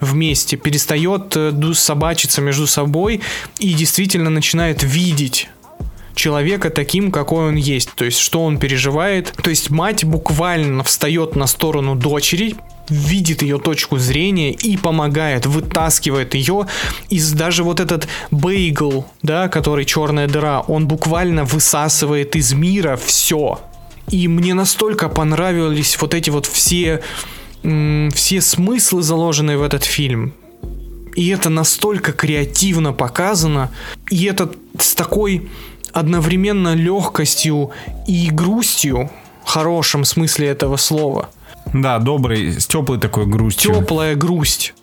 вместе, 0.00 0.56
перестает 0.56 1.36
э, 1.36 1.52
собачиться 1.74 2.40
между 2.40 2.66
собой 2.66 3.20
и 3.58 3.72
действительно 3.72 4.30
начинает 4.30 4.82
видеть 4.82 5.48
человека 6.16 6.70
таким, 6.70 7.12
какой 7.12 7.48
он 7.48 7.54
есть, 7.54 7.92
то 7.94 8.04
есть 8.04 8.18
что 8.18 8.42
он 8.42 8.58
переживает. 8.58 9.32
То 9.42 9.50
есть 9.50 9.70
мать 9.70 10.04
буквально 10.04 10.82
встает 10.82 11.36
на 11.36 11.46
сторону 11.46 11.94
дочери, 11.94 12.56
видит 12.88 13.42
ее 13.42 13.58
точку 13.58 13.98
зрения 13.98 14.52
и 14.52 14.76
помогает, 14.76 15.46
вытаскивает 15.46 16.34
ее 16.34 16.66
из 17.10 17.32
даже 17.32 17.62
вот 17.62 17.80
этот 17.80 18.08
бейгл, 18.30 19.06
да, 19.22 19.48
который 19.48 19.84
черная 19.84 20.26
дыра, 20.26 20.60
он 20.60 20.88
буквально 20.88 21.44
высасывает 21.44 22.34
из 22.34 22.52
мира 22.52 22.98
все. 23.04 23.60
И 24.08 24.28
мне 24.28 24.54
настолько 24.54 25.08
понравились 25.08 26.00
вот 26.00 26.14
эти 26.14 26.30
вот 26.30 26.46
все, 26.46 27.02
все 27.62 28.40
смыслы, 28.40 29.02
заложенные 29.02 29.58
в 29.58 29.62
этот 29.62 29.84
фильм. 29.84 30.32
И 31.16 31.28
это 31.28 31.48
настолько 31.48 32.12
креативно 32.12 32.92
показано, 32.92 33.70
и 34.10 34.26
это 34.26 34.50
с 34.78 34.94
такой 34.94 35.48
одновременно 35.96 36.74
легкостью 36.74 37.70
и 38.06 38.28
грустью, 38.30 39.10
в 39.44 39.48
хорошем 39.48 40.04
смысле 40.04 40.48
этого 40.48 40.76
слова. 40.76 41.30
Да, 41.72 41.98
добрый, 41.98 42.60
с 42.60 42.66
теплой 42.66 42.98
такой 42.98 43.26
грустью. 43.26 43.74
Теплая 43.74 44.14
грусть 44.14 44.74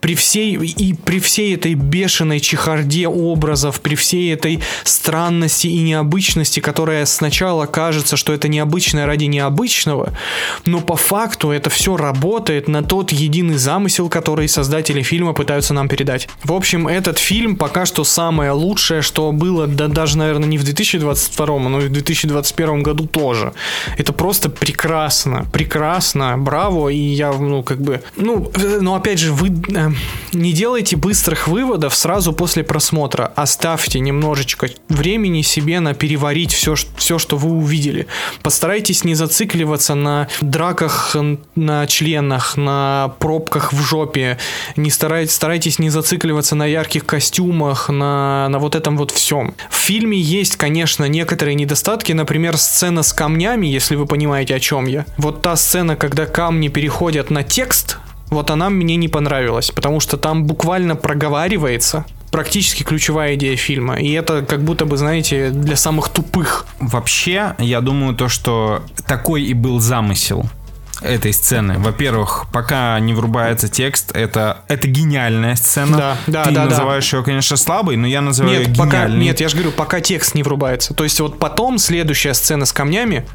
при 0.00 0.14
всей 0.14 0.54
и 0.54 0.94
при 0.94 1.20
всей 1.20 1.54
этой 1.54 1.74
бешеной 1.74 2.40
чехарде 2.40 3.08
образов, 3.08 3.80
при 3.80 3.94
всей 3.94 4.32
этой 4.32 4.60
странности 4.84 5.66
и 5.66 5.80
необычности, 5.82 6.60
которая 6.60 7.06
сначала 7.06 7.66
кажется, 7.66 8.16
что 8.16 8.32
это 8.32 8.48
необычное 8.48 9.06
ради 9.06 9.24
необычного, 9.24 10.12
но 10.64 10.80
по 10.80 10.96
факту 10.96 11.50
это 11.50 11.70
все 11.70 11.96
работает 11.96 12.68
на 12.68 12.82
тот 12.82 13.12
единый 13.12 13.56
замысел, 13.56 14.08
который 14.08 14.48
создатели 14.48 15.02
фильма 15.02 15.32
пытаются 15.32 15.74
нам 15.74 15.88
передать. 15.88 16.28
В 16.44 16.52
общем, 16.52 16.88
этот 16.88 17.18
фильм 17.18 17.56
пока 17.56 17.86
что 17.86 18.04
самое 18.04 18.52
лучшее, 18.52 19.02
что 19.02 19.32
было, 19.32 19.66
да 19.66 19.88
даже, 19.88 20.18
наверное, 20.18 20.48
не 20.48 20.58
в 20.58 20.64
2022, 20.64 21.58
но 21.58 21.80
и 21.80 21.88
в 21.88 21.92
2021 21.92 22.82
году 22.82 23.06
тоже. 23.06 23.52
Это 23.96 24.12
просто 24.12 24.50
прекрасно, 24.50 25.46
прекрасно, 25.52 26.36
браво, 26.38 26.88
и 26.88 26.98
я, 26.98 27.32
ну, 27.32 27.62
как 27.62 27.80
бы, 27.80 28.02
ну, 28.16 28.50
э, 28.54 28.78
но 28.80 28.94
опять 28.94 29.18
же, 29.18 29.32
вы 29.32 29.47
Э, 29.48 29.90
не 30.32 30.52
делайте 30.52 30.96
быстрых 30.96 31.48
выводов 31.48 31.94
сразу 31.94 32.32
после 32.32 32.62
просмотра. 32.62 33.32
Оставьте 33.36 34.00
немножечко 34.00 34.68
времени 34.88 35.42
себе 35.42 35.80
на 35.80 35.94
переварить 35.94 36.52
все, 36.52 36.74
все 36.96 37.18
что 37.18 37.36
вы 37.36 37.50
увидели. 37.50 38.06
Постарайтесь 38.42 39.04
не 39.04 39.14
зацикливаться 39.14 39.94
на 39.94 40.28
драках 40.40 41.16
на 41.54 41.86
членах, 41.86 42.56
на 42.56 43.14
пробках 43.18 43.72
в 43.72 43.80
жопе. 43.82 44.38
Не 44.76 44.90
старайтесь, 44.90 45.34
старайтесь 45.34 45.78
не 45.78 45.90
зацикливаться 45.90 46.54
на 46.54 46.66
ярких 46.66 47.06
костюмах, 47.06 47.88
на, 47.88 48.48
на 48.48 48.58
вот 48.58 48.74
этом 48.74 48.96
вот 48.96 49.10
всем. 49.10 49.54
В 49.70 49.76
фильме 49.76 50.18
есть, 50.18 50.56
конечно, 50.56 51.04
некоторые 51.04 51.54
недостатки. 51.54 52.12
Например, 52.12 52.56
сцена 52.56 53.02
с 53.02 53.12
камнями, 53.12 53.66
если 53.66 53.96
вы 53.96 54.06
понимаете, 54.06 54.54
о 54.54 54.60
чем 54.60 54.86
я. 54.86 55.06
Вот 55.16 55.42
та 55.42 55.56
сцена, 55.56 55.96
когда 55.96 56.26
камни 56.26 56.68
переходят 56.68 57.30
на 57.30 57.42
текст, 57.42 57.98
вот 58.30 58.50
она 58.50 58.70
мне 58.70 58.96
не 58.96 59.08
понравилась, 59.08 59.70
потому 59.70 60.00
что 60.00 60.16
там 60.16 60.44
буквально 60.44 60.96
проговаривается 60.96 62.04
практически 62.30 62.82
ключевая 62.82 63.34
идея 63.34 63.56
фильма. 63.56 63.96
И 63.96 64.12
это 64.12 64.42
как 64.42 64.62
будто 64.62 64.84
бы, 64.84 64.96
знаете, 64.96 65.50
для 65.50 65.76
самых 65.76 66.08
тупых. 66.10 66.66
Вообще, 66.78 67.54
я 67.58 67.80
думаю, 67.80 68.14
то, 68.14 68.28
что 68.28 68.82
такой 69.06 69.42
и 69.42 69.54
был 69.54 69.80
замысел 69.80 70.46
этой 71.00 71.32
сцены. 71.32 71.78
Во-первых, 71.78 72.46
пока 72.52 72.98
не 73.00 73.14
врубается 73.14 73.68
текст, 73.68 74.10
это, 74.14 74.58
это 74.68 74.88
гениальная 74.88 75.56
сцена. 75.56 75.96
Да, 75.96 76.16
да, 76.26 76.44
Ты 76.44 76.50
да, 76.52 76.64
да. 76.64 76.70
называешь 76.70 77.12
ее, 77.12 77.22
конечно, 77.22 77.56
слабой, 77.56 77.96
но 77.96 78.06
я 78.06 78.20
называю 78.20 78.58
Нет, 78.58 78.68
ее 78.68 78.74
пока, 78.74 78.90
гениальной. 78.90 79.24
нет, 79.24 79.40
я 79.40 79.48
же 79.48 79.56
говорю, 79.56 79.72
пока 79.72 80.00
текст 80.00 80.34
не 80.34 80.42
врубается. 80.42 80.94
То 80.94 81.04
есть 81.04 81.20
вот 81.20 81.38
потом 81.38 81.78
следующая 81.78 82.34
сцена 82.34 82.66
с 82.66 82.72
камнями 82.72 83.26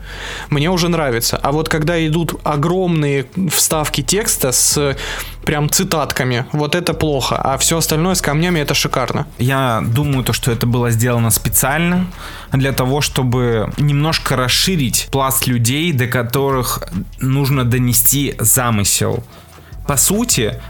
мне 0.50 0.70
уже 0.70 0.90
нравится. 0.90 1.38
А 1.42 1.52
вот 1.52 1.70
когда 1.70 2.06
идут 2.06 2.40
огромные 2.44 3.26
вставки 3.52 4.02
текста 4.02 4.52
с 4.52 4.98
прям 5.46 5.70
цитатками, 5.70 6.46
вот 6.52 6.76
это 6.76 6.94
плохо. 6.94 7.36
А 7.36 7.58
все 7.58 7.78
остальное 7.78 8.16
с 8.16 8.22
камнями 8.22 8.60
это 8.60 8.74
шикарно. 8.74 9.28
Я 9.38 9.84
думаю, 9.86 10.24
то, 10.24 10.34
что 10.34 10.52
это 10.52 10.66
было 10.66 10.90
сделано 10.92 11.30
специально 11.30 12.08
для 12.52 12.72
того, 12.72 13.02
чтобы 13.02 13.72
немножко 13.78 14.36
расширить 14.36 15.10
пласт 15.12 15.48
людей, 15.48 15.92
до 15.92 16.08
которых 16.08 16.84
нужно 17.20 17.64
донести 17.64 18.36
замысел. 18.40 19.24
По 19.88 19.98
сути, 19.98 20.62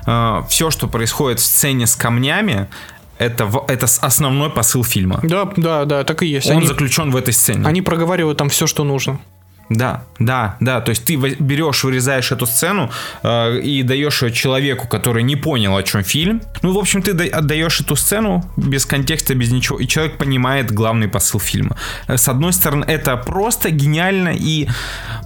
все, 0.50 0.72
что 0.72 0.88
происходит 0.88 1.40
в 1.40 1.46
сцене 1.46 1.86
с 1.86 1.96
камнями, 1.96 2.68
это, 3.20 3.48
это 3.68 3.86
основной 4.02 4.50
посыл 4.50 4.84
фильма. 4.84 5.20
Да, 5.22 5.48
да, 5.56 5.86
да, 5.86 6.04
так 6.04 6.24
и 6.24 6.26
есть. 6.26 6.50
Он 6.50 6.58
Они, 6.58 6.68
заключен 6.68 7.12
в 7.12 7.16
этой 7.16 7.34
сцене. 7.34 7.66
они 7.66 7.82
проговаривают 7.82 8.40
там 8.40 8.50
все, 8.50 8.66
что 8.66 8.84
нужно. 8.84 9.20
Да, 9.70 10.04
да, 10.20 10.56
да. 10.60 10.82
То 10.82 10.90
есть 10.92 11.06
ты 11.06 11.16
берешь, 11.16 11.84
вырезаешь 11.84 12.32
эту 12.32 12.46
сцену 12.46 12.92
э, 13.24 13.60
и 13.60 13.82
даешь 13.84 14.22
ее 14.22 14.32
человеку, 14.32 14.88
который 14.88 15.24
не 15.24 15.36
понял, 15.36 15.76
о 15.76 15.84
чем 15.84 16.04
фильм. 16.04 16.42
Ну, 16.62 16.74
в 16.74 16.78
общем, 16.78 17.02
ты 17.02 17.14
да- 17.14 17.38
отдаешь 17.40 17.82
эту 17.82 17.96
сцену 17.96 18.44
без 18.58 18.86
контекста, 18.86 19.34
без 19.36 19.52
ничего, 19.52 19.80
и 19.80 19.88
человек 19.88 20.18
понимает 20.18 20.72
главный 20.72 21.08
посыл 21.08 21.40
фильма. 21.40 21.76
Э, 22.08 22.18
С 22.18 22.28
одной 22.28 22.54
стороны, 22.54 22.86
это 22.86 23.18
просто 23.18 23.70
гениально 23.72 24.30
и, 24.36 24.68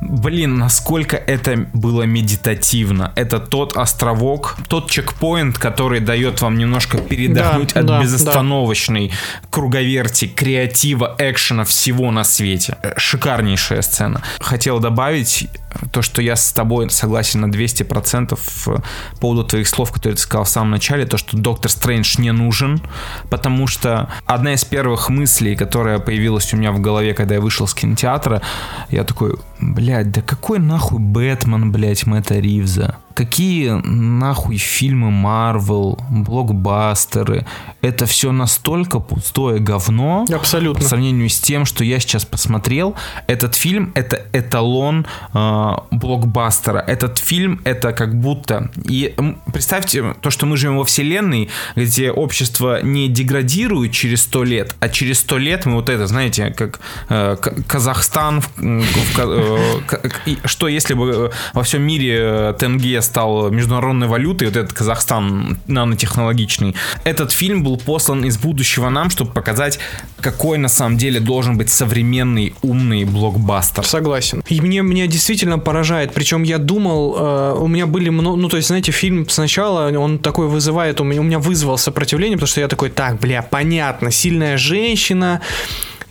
блин, 0.02 0.58
насколько 0.60 1.18
это 1.18 1.68
было 1.74 2.04
медитативно. 2.04 3.12
Это 3.16 3.40
тот 3.40 3.76
островок, 3.76 4.56
тот 4.70 4.90
чекпоинт, 4.92 5.58
который 5.58 6.00
дает 6.00 6.42
вам 6.42 6.58
немножко 6.58 6.98
передохнуть 7.00 7.74
Да, 7.74 7.80
от 7.82 7.86
да, 7.86 8.02
безостановочной 8.02 9.12
круговерти, 9.50 10.28
креатива, 10.28 11.16
экшена 11.18 11.64
всего 11.64 12.12
на 12.12 12.24
свете. 12.24 12.78
Э, 12.84 12.94
Шикарнейшая 12.98 13.82
сцена. 13.82 14.22
Хотел 14.40 14.80
добавить 14.80 15.50
то, 15.92 16.02
что 16.02 16.22
я 16.22 16.36
с 16.36 16.52
тобой 16.52 16.90
согласен 16.90 17.42
на 17.42 17.46
200% 17.48 18.38
по 18.66 18.84
поводу 19.20 19.44
твоих 19.44 19.68
слов, 19.68 19.92
которые 19.92 20.16
ты 20.16 20.22
сказал 20.22 20.46
в 20.46 20.50
самом 20.50 20.72
начале, 20.72 21.06
то, 21.06 21.18
что 21.18 21.38
Доктор 21.38 21.72
Стрэндж 21.72 22.20
не 22.20 22.32
нужен, 22.32 22.82
потому 23.30 23.68
что 23.68 24.10
одна 24.26 24.54
из 24.54 24.64
первых 24.66 25.10
мыслей, 25.10 25.56
которая 25.56 26.00
появилась 26.00 26.54
у 26.54 26.58
меня 26.58 26.72
в 26.72 26.80
голове, 26.80 27.14
когда 27.14 27.36
я 27.36 27.42
вышел 27.42 27.68
с 27.68 27.74
кинотеатра, 27.74 28.42
я 28.90 29.04
такой, 29.04 29.36
блядь, 29.60 30.12
да 30.12 30.22
какой 30.22 30.60
нахуй 30.60 31.00
Бэтмен, 31.00 31.72
блядь, 31.72 32.06
Мэтта 32.06 32.40
Ривза? 32.40 32.98
Какие 33.18 33.82
нахуй 33.84 34.58
фильмы 34.58 35.10
Марвел, 35.10 35.98
блокбастеры? 36.08 37.48
Это 37.82 38.06
все 38.06 38.32
настолько 38.32 39.00
пустое 39.00 39.60
говно. 39.60 40.26
Абсолютно. 40.32 40.84
По 40.84 40.88
сравнению 40.88 41.28
с 41.28 41.40
тем, 41.40 41.66
что 41.66 41.84
я 41.84 42.00
сейчас 42.00 42.26
посмотрел, 42.26 42.94
этот 43.26 43.56
фильм 43.56 43.92
это 43.96 44.24
эталон 44.34 45.08
э, 45.34 45.67
блокбастера. 45.92 46.80
Этот 46.80 47.18
фильм 47.18 47.62
это 47.64 47.94
как 47.94 48.20
будто... 48.20 48.70
И 48.86 49.16
представьте 49.54 50.16
то, 50.22 50.30
что 50.30 50.46
мы 50.46 50.58
живем 50.58 50.78
во 50.78 50.84
вселенной, 50.84 51.50
где 51.76 52.12
общество 52.12 52.82
не 52.84 53.08
деградирует 53.08 53.92
через 53.92 54.22
сто 54.22 54.44
лет, 54.44 54.76
а 54.80 54.90
через 54.90 55.20
сто 55.20 55.38
лет 55.38 55.66
мы 55.66 55.76
вот 55.76 55.90
это, 55.90 56.08
знаете, 56.08 56.54
как 56.58 56.80
э, 57.10 57.36
Казахстан, 57.68 58.42
в- 58.42 58.52
в 58.58 59.20
э, 59.20 60.36
что 60.46 60.68
если 60.68 60.94
бы 60.94 61.10
э, 61.10 61.30
во 61.54 61.64
всем 61.64 61.82
мире 61.82 62.18
э, 62.20 62.54
тенге 62.60 63.02
стал 63.02 63.50
международной 63.50 64.08
валютой, 64.08 64.48
вот 64.48 64.58
этот 64.58 64.74
Казахстан 64.74 65.60
нанотехнологичный, 65.68 66.76
этот 67.04 67.32
фильм 67.32 67.64
был 67.64 67.78
послан 67.78 68.26
из 68.26 68.38
будущего 68.38 68.90
нам, 68.90 69.10
чтобы 69.10 69.32
показать, 69.32 69.80
какой 70.22 70.58
на 70.58 70.70
самом 70.70 70.98
деле 70.98 71.20
должен 71.20 71.58
быть 71.58 71.70
современный 71.70 72.54
умный 72.62 73.06
блокбастер. 73.06 73.84
Согласен. 73.86 74.44
И 74.48 74.62
мне, 74.62 74.82
меня 74.82 75.08
действительно 75.08 75.57
поражает. 75.62 76.14
Причем 76.14 76.44
я 76.44 76.58
думал, 76.58 77.16
э, 77.18 77.54
у 77.60 77.68
меня 77.68 77.86
были 77.86 78.10
много... 78.10 78.38
Ну, 78.38 78.50
то 78.50 78.58
есть, 78.58 78.68
знаете, 78.68 78.92
фильм 78.92 79.28
сначала, 79.30 79.92
он 79.98 80.20
такой 80.20 80.48
вызывает, 80.48 81.02
у 81.02 81.04
меня, 81.04 81.22
у 81.22 81.24
меня 81.24 81.40
вызвал 81.40 81.78
сопротивление, 81.78 82.38
потому 82.38 82.48
что 82.48 82.62
я 82.62 82.68
такой, 82.68 82.90
так, 82.90 83.20
бля, 83.20 83.42
понятно, 83.42 84.12
сильная 84.12 84.58
женщина, 84.58 85.42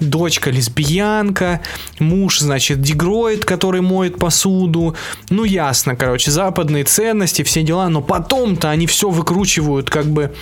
дочка 0.00 0.50
лесбиянка, 0.50 1.60
муж, 1.98 2.40
значит, 2.40 2.80
дегроид, 2.80 3.44
который 3.44 3.80
моет 3.80 4.18
посуду. 4.18 4.94
Ну, 5.30 5.44
ясно, 5.44 5.96
короче, 5.96 6.30
западные 6.30 6.84
ценности, 6.84 7.42
все 7.42 7.62
дела. 7.62 7.88
Но 7.88 8.02
потом-то 8.02 8.70
они 8.70 8.86
все 8.86 9.08
выкручивают 9.10 9.90
как 9.90 10.06
бы 10.06 10.34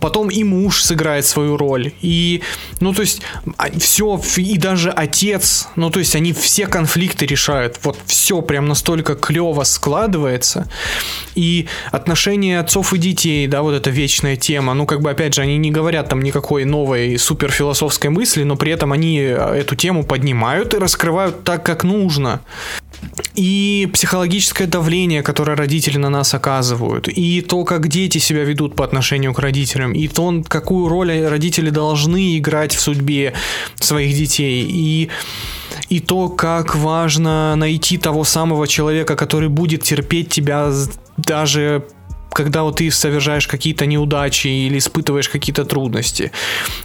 Потом 0.00 0.30
и 0.30 0.42
муж 0.44 0.82
сыграет 0.82 1.26
свою 1.26 1.56
роль. 1.56 1.92
И, 2.02 2.42
ну, 2.80 2.92
то 2.92 3.02
есть, 3.02 3.22
все, 3.78 4.20
и 4.36 4.58
даже 4.58 4.90
отец, 4.90 5.68
ну, 5.76 5.90
то 5.90 6.00
есть, 6.00 6.16
они 6.16 6.32
все 6.32 6.66
конфликты 6.66 7.26
решают. 7.26 7.78
Вот 7.84 7.96
все 8.06 8.42
прям 8.42 8.66
настолько 8.66 9.14
клево 9.14 9.64
складывается. 9.64 10.68
И 11.34 11.68
отношения 11.92 12.58
отцов 12.58 12.92
и 12.92 12.98
детей, 12.98 13.46
да, 13.46 13.62
вот 13.62 13.74
эта 13.74 13.90
вечная 13.90 14.36
тема. 14.36 14.74
Ну, 14.74 14.86
как 14.86 15.02
бы, 15.02 15.10
опять 15.10 15.34
же, 15.34 15.42
они 15.42 15.56
не 15.58 15.70
говорят 15.70 16.08
там 16.08 16.22
никакой 16.22 16.64
новой 16.64 17.18
суперфилософской 17.18 18.10
мысли, 18.10 18.42
но 18.42 18.56
при 18.56 18.72
этом 18.72 18.92
они 18.92 19.16
эту 19.18 19.76
тему 19.76 20.04
поднимают 20.04 20.74
и 20.74 20.78
раскрывают 20.78 21.44
так, 21.44 21.64
как 21.64 21.84
нужно 21.84 22.40
и 23.34 23.88
психологическое 23.92 24.66
давление, 24.66 25.22
которое 25.22 25.56
родители 25.56 25.96
на 25.98 26.10
нас 26.10 26.34
оказывают, 26.34 27.08
и 27.08 27.40
то, 27.40 27.64
как 27.64 27.88
дети 27.88 28.18
себя 28.18 28.44
ведут 28.44 28.74
по 28.74 28.84
отношению 28.84 29.32
к 29.32 29.38
родителям, 29.38 29.92
и 29.92 30.08
то, 30.08 30.42
какую 30.46 30.88
роль 30.88 31.26
родители 31.26 31.70
должны 31.70 32.38
играть 32.38 32.74
в 32.74 32.80
судьбе 32.80 33.34
своих 33.76 34.16
детей, 34.16 34.66
и 34.68 35.10
и 35.88 36.00
то, 36.00 36.28
как 36.28 36.74
важно 36.74 37.54
найти 37.56 37.98
того 37.98 38.24
самого 38.24 38.66
человека, 38.66 39.16
который 39.16 39.48
будет 39.48 39.82
терпеть 39.82 40.28
тебя 40.30 40.72
даже 41.16 41.84
когда 42.32 42.62
вот 42.62 42.76
ты 42.76 42.90
совершаешь 42.90 43.46
какие-то 43.46 43.86
неудачи 43.86 44.48
или 44.48 44.78
испытываешь 44.78 45.28
какие-то 45.28 45.64
трудности. 45.64 46.30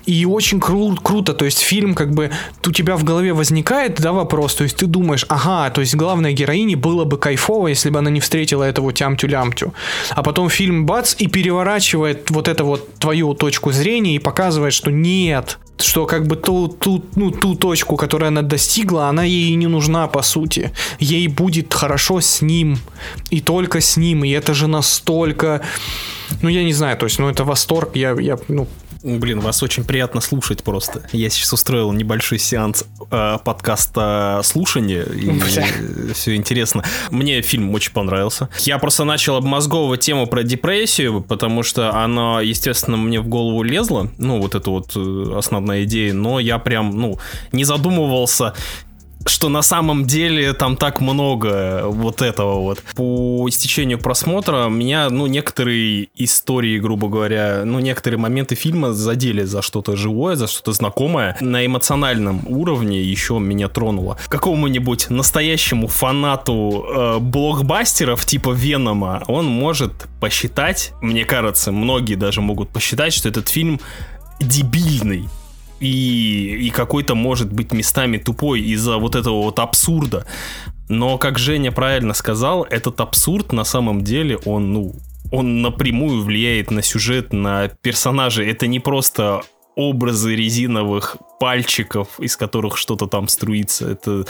И 0.06 0.26
очень 0.26 0.60
кру- 0.60 0.98
круто, 1.02 1.34
то 1.34 1.46
есть 1.46 1.60
фильм 1.60 1.96
как 1.96 2.14
бы 2.14 2.32
у 2.66 2.72
тебя 2.72 2.96
в 2.96 3.04
голове 3.04 3.34
возникает, 3.34 4.02
да, 4.02 4.14
вопрос, 4.14 4.56
то 4.56 4.64
есть 4.64 4.78
ты 4.78 4.86
думаешь, 4.86 5.26
ага, 5.30 5.70
то 5.70 5.82
есть 5.82 5.96
главной 5.96 6.34
героине 6.34 6.76
было 6.76 7.04
бы 7.04 7.18
кайфово, 7.18 7.68
если 7.68 7.90
бы 7.90 8.00
она 8.00 8.10
не 8.10 8.20
встретила 8.20 8.64
этого 8.64 8.94
тямтю-лямтю. 8.94 9.74
А 10.10 10.24
потом 10.24 10.50
фильм 10.50 10.86
бац 10.86 11.16
и 11.20 11.28
переворачивает 11.28 12.30
вот 12.32 12.48
это 12.48 12.64
вот 12.64 12.94
твою 12.96 13.34
точку 13.34 13.72
зрения 13.72 14.16
и 14.16 14.20
показывает, 14.20 14.74
что 14.74 14.92
нет, 14.92 15.60
что 15.84 16.06
как 16.06 16.28
бы 16.28 16.36
ту, 16.36 16.68
ту, 16.68 17.04
ну, 17.16 17.32
ту 17.32 17.56
точку, 17.56 17.96
которую 17.98 18.28
она 18.28 18.42
достигла, 18.42 19.10
она 19.10 19.24
ей 19.24 19.56
не 19.56 19.68
нужна 19.68 20.08
по 20.08 20.22
сути. 20.22 20.72
Ей 21.00 21.28
будет 21.28 21.74
хорошо 21.74 22.22
с 22.22 22.42
ним. 22.42 22.78
И 23.32 23.42
только 23.42 23.82
с 23.82 23.98
ним. 23.98 24.24
И 24.24 24.30
это 24.30 24.54
же 24.54 24.68
настолько... 24.68 25.62
Ну, 26.42 26.50
я 26.50 26.64
не 26.64 26.74
знаю, 26.74 26.98
то 26.98 27.06
есть, 27.06 27.20
ну, 27.20 27.30
это 27.30 27.44
восторг. 27.44 27.96
Я, 27.96 28.20
я 28.20 28.38
ну, 28.48 28.68
Блин, 29.04 29.42
вас 29.42 29.62
очень 29.62 29.84
приятно 29.84 30.22
слушать 30.22 30.64
просто. 30.64 31.02
Я 31.12 31.30
сейчас 31.30 31.52
устроил 31.52 31.92
небольшой 31.92 32.40
сеанс 32.40 32.86
э, 33.12 33.38
подкаста 33.44 34.40
слушания, 34.46 35.04
и 35.04 35.30
Бля. 35.30 36.14
все 36.14 36.36
интересно. 36.36 36.86
Мне 37.12 37.42
фильм 37.42 37.70
очень 37.74 37.92
понравился. 37.92 38.48
Я 38.60 38.78
просто 38.78 39.04
начал 39.04 39.36
обмозговывать 39.36 40.00
тему 40.00 40.26
про 40.26 40.44
депрессию, 40.44 41.22
потому 41.22 41.64
что 41.64 41.94
она, 41.94 42.40
естественно, 42.40 42.96
мне 42.96 43.20
в 43.20 43.28
голову 43.28 43.62
лезла, 43.62 44.10
ну, 44.18 44.42
вот 44.42 44.56
эта 44.56 44.70
вот 44.70 44.94
э, 44.96 45.34
основная 45.38 45.84
идея, 45.84 46.14
но 46.14 46.40
я 46.40 46.58
прям, 46.58 46.98
ну, 46.98 47.20
не 47.52 47.66
задумывался, 47.66 48.54
что 49.26 49.50
на 49.50 49.62
самом 49.62 50.06
деле 50.06 50.54
там 50.54 50.78
так 50.78 51.02
много 51.02 51.84
вот 51.86 52.22
этого 52.22 52.60
вот. 52.60 52.82
По 52.96 53.48
истечению 53.50 54.00
просмотра 54.00 54.68
меня, 54.68 55.10
ну, 55.10 55.28
некоторые 55.28 56.10
истории, 56.16 56.80
грубо 56.80 57.08
говоря, 57.08 57.64
ну, 57.66 57.80
некоторые 57.80 58.20
моменты 58.20 58.56
фильма 58.56 58.94
задели 58.94 59.44
за 59.44 59.62
что-то 59.62 59.96
живое, 59.96 60.36
за 60.36 60.48
что-то 60.48 60.74
знакомое. 60.74 61.38
На 61.40 61.66
эмоциональном 61.66 62.42
уровне 62.48 63.02
еще 63.02 63.40
меня 63.40 63.68
тронуло. 63.68 64.18
Какому-нибудь 64.28 65.10
настоящему 65.10 65.88
фанату 65.88 66.86
э, 66.88 67.18
блокбастеров 67.20 68.26
типа 68.26 68.52
Венома 68.52 69.24
он 69.28 69.46
может 69.46 69.94
посчитать, 70.20 70.94
мне 71.02 71.26
кажется, 71.26 71.72
многие 71.72 72.16
даже 72.16 72.42
могут 72.42 72.70
посчитать, 72.70 73.14
что 73.14 73.30
этот 73.30 73.50
фильм 73.50 73.80
дебильный 74.40 75.28
и, 75.84 76.68
и 76.68 76.70
какой-то 76.70 77.14
может 77.14 77.52
быть 77.52 77.74
местами 77.74 78.18
тупой 78.18 78.62
из-за 78.62 78.98
вот 78.98 79.16
этого 79.16 79.42
вот 79.44 79.60
абсурда. 79.60 80.26
Но, 80.88 81.18
как 81.18 81.38
Женя 81.38 81.74
правильно 81.74 82.14
сказал, 82.14 82.64
этот 82.64 83.02
абсурд 83.02 83.52
на 83.52 83.66
самом 83.66 84.02
деле, 84.02 84.38
он, 84.46 84.72
ну, 84.72 84.96
он 85.32 85.62
напрямую 85.62 86.24
влияет 86.24 86.72
на 86.72 86.82
сюжет, 86.82 87.34
на 87.34 87.68
персонажей. 87.68 88.50
Это 88.50 88.66
не 88.66 88.80
просто 88.80 89.42
образы 89.76 90.36
резиновых 90.36 91.18
пальчиков, 91.40 92.08
из 92.20 92.38
которых 92.38 92.78
что-то 92.78 93.08
там 93.08 93.28
струится. 93.28 93.92
Это 93.92 94.26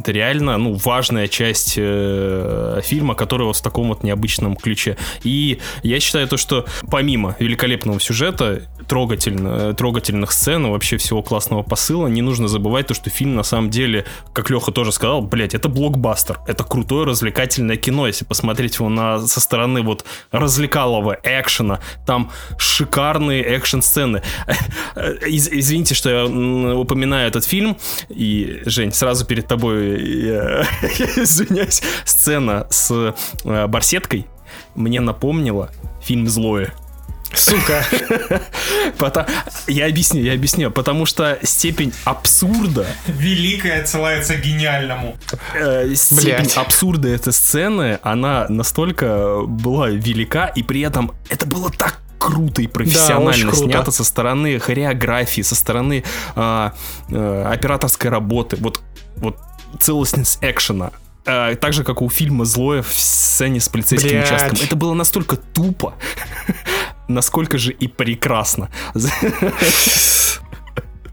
Это 0.00 0.12
реально, 0.12 0.56
ну, 0.56 0.74
важная 0.82 1.28
часть 1.28 1.74
э, 1.76 2.80
фильма, 2.82 3.14
который 3.14 3.46
вот 3.46 3.56
в 3.56 3.62
таком 3.62 3.88
вот 3.88 4.02
необычном 4.02 4.56
ключе. 4.56 4.96
И 5.24 5.58
я 5.82 6.00
считаю 6.00 6.26
то, 6.26 6.38
что 6.38 6.64
помимо 6.90 7.36
великолепного 7.38 8.00
сюжета, 8.00 8.62
трогательно, 8.88 9.74
трогательных 9.74 10.32
сцен, 10.32 10.66
вообще 10.70 10.96
всего 10.96 11.22
классного 11.22 11.62
посыла, 11.62 12.06
не 12.06 12.22
нужно 12.22 12.48
забывать 12.48 12.86
то, 12.86 12.94
что 12.94 13.10
фильм 13.10 13.34
на 13.34 13.42
самом 13.42 13.68
деле, 13.68 14.06
как 14.32 14.48
Леха 14.48 14.72
тоже 14.72 14.90
сказал, 14.90 15.20
блять, 15.20 15.54
это 15.54 15.68
блокбастер, 15.68 16.38
это 16.46 16.64
крутое 16.64 17.04
развлекательное 17.04 17.76
кино, 17.76 18.06
если 18.06 18.24
посмотреть 18.24 18.76
его 18.76 18.88
на, 18.88 19.18
со 19.18 19.38
стороны 19.38 19.82
вот 19.82 20.06
развлекалого 20.32 21.18
экшена, 21.22 21.80
там 22.06 22.30
шикарные 22.56 23.42
экшн-сцены. 23.42 24.22
Из, 25.26 25.46
извините, 25.46 25.94
что 25.94 26.08
я 26.08 26.24
упоминаю 26.24 27.28
этот 27.28 27.44
фильм, 27.44 27.76
и, 28.08 28.62
Жень, 28.64 28.94
сразу 28.94 29.26
перед 29.26 29.46
тобой 29.46 29.89
я, 29.98 30.66
я 30.82 31.06
извиняюсь, 31.22 31.82
сцена 32.04 32.66
с 32.70 33.14
э, 33.44 33.66
барсеткой 33.66 34.26
мне 34.74 35.00
напомнила 35.00 35.70
фильм 36.02 36.28
«Злое». 36.28 36.72
Сука. 37.32 37.84
Я 39.68 39.86
объясню, 39.86 40.20
я 40.20 40.34
объясню. 40.34 40.70
Потому 40.72 41.06
что 41.06 41.38
степень 41.42 41.92
абсурда... 42.04 42.86
Великая 43.06 43.82
отсылается 43.82 44.34
к 44.34 44.40
гениальному. 44.40 45.16
Э, 45.54 45.94
степень 45.94 46.50
абсурда 46.56 47.08
этой 47.08 47.32
сцены, 47.32 48.00
она 48.02 48.46
настолько 48.48 49.42
была 49.46 49.90
велика, 49.90 50.46
и 50.46 50.64
при 50.64 50.80
этом 50.80 51.12
это 51.28 51.46
было 51.46 51.70
так 51.70 52.00
круто 52.18 52.62
и 52.62 52.66
профессионально 52.66 53.52
да, 53.52 53.56
снято 53.56 53.90
со 53.92 54.04
стороны 54.04 54.58
хореографии, 54.58 55.42
со 55.42 55.54
стороны 55.54 56.04
э, 56.34 56.70
э, 57.10 57.44
операторской 57.52 58.10
работы. 58.10 58.56
Вот, 58.56 58.80
вот 59.16 59.36
целостность 59.78 60.38
экшена. 60.40 60.92
Э, 61.26 61.54
так 61.56 61.72
же, 61.72 61.84
как 61.84 62.02
у 62.02 62.08
фильма 62.08 62.44
«Злое» 62.44 62.82
в 62.82 62.92
сцене 62.92 63.60
с 63.60 63.68
полицейским 63.68 64.10
Блядь. 64.10 64.26
участком. 64.26 64.58
Это 64.62 64.76
было 64.76 64.94
настолько 64.94 65.36
тупо, 65.36 65.94
насколько 67.08 67.58
же 67.58 67.72
и 67.72 67.88
прекрасно. 67.88 68.70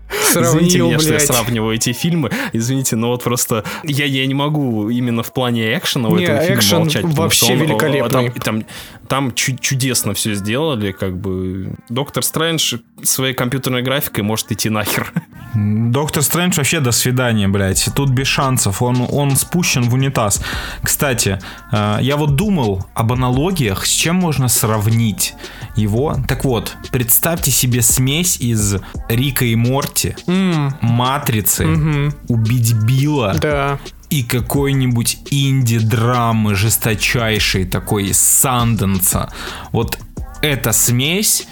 Сравнил, 0.10 0.58
Извините 0.58 0.78
меня, 0.80 0.88
блядь. 0.90 1.02
что 1.02 1.14
я 1.14 1.20
сравниваю 1.20 1.76
эти 1.76 1.94
фильмы. 1.94 2.32
Извините, 2.54 2.96
но 2.96 3.10
вот 3.10 3.24
просто 3.24 3.64
я, 3.84 4.06
я 4.06 4.26
не 4.26 4.34
могу 4.34 4.90
именно 4.90 5.24
в 5.24 5.34
плане 5.34 5.78
экшена 5.78 6.10
у 6.10 6.18
этого 6.18 6.40
фильма 6.42 6.80
молчать. 6.80 7.06
вообще 7.06 7.54
он, 7.54 7.60
великолепный. 7.60 8.30
Там, 8.32 8.42
там, 8.42 8.66
там 9.08 9.34
чудесно 9.34 10.14
все 10.14 10.34
сделали, 10.34 10.92
как 10.92 11.18
бы. 11.18 11.76
Доктор 11.90 12.24
Стрэндж 12.24 12.78
своей 13.04 13.34
компьютерной 13.34 13.82
графикой 13.82 14.24
может 14.24 14.52
идти 14.52 14.70
нахер. 14.70 15.12
Доктор 15.54 16.24
Стрэндж 16.24 16.58
вообще 16.58 16.80
до 16.80 16.92
свидания, 16.92 17.48
блядь. 17.48 17.90
Тут 17.96 18.10
без 18.10 18.28
шансов. 18.28 18.82
Он, 18.82 19.08
он 19.10 19.36
спущен 19.36 19.84
в 19.84 19.94
унитаз. 19.94 20.44
Кстати, 20.84 21.40
э, 21.72 21.98
я 22.02 22.18
вот 22.18 22.36
думал 22.36 22.86
об 22.94 23.14
аналогиях, 23.14 23.86
с 23.86 23.90
чем 23.90 24.18
можно 24.18 24.50
сравнить 24.50 25.34
его. 25.76 26.16
Так 26.28 26.44
вот, 26.46 26.76
представьте 26.92 27.52
себе 27.52 27.82
смесь 27.82 28.38
из 28.40 28.76
Рика 29.10 29.46
и 29.46 29.56
Морти, 29.56 29.97
mm. 30.06 30.74
Матрицы, 30.82 31.64
mm-hmm. 31.64 32.14
Убить 32.30 32.74
Билла. 32.74 33.36
Да 33.40 33.80
и 34.10 34.24
какой-нибудь 34.24 35.20
инди-драмы 35.32 36.56
жесточайшей 36.56 37.66
такой 37.66 38.14
Санденса. 38.14 39.32
Вот 39.72 40.00
эта 40.42 40.72
смесь 40.72 41.48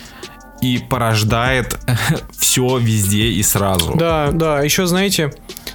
и 0.61 0.77
порождает 0.77 1.77
все 2.37 2.77
везде 2.77 3.27
и 3.27 3.43
сразу. 3.43 3.93
Да, 3.95 4.31
да. 4.31 4.61
Еще 4.61 4.85
знаете, 4.85 5.33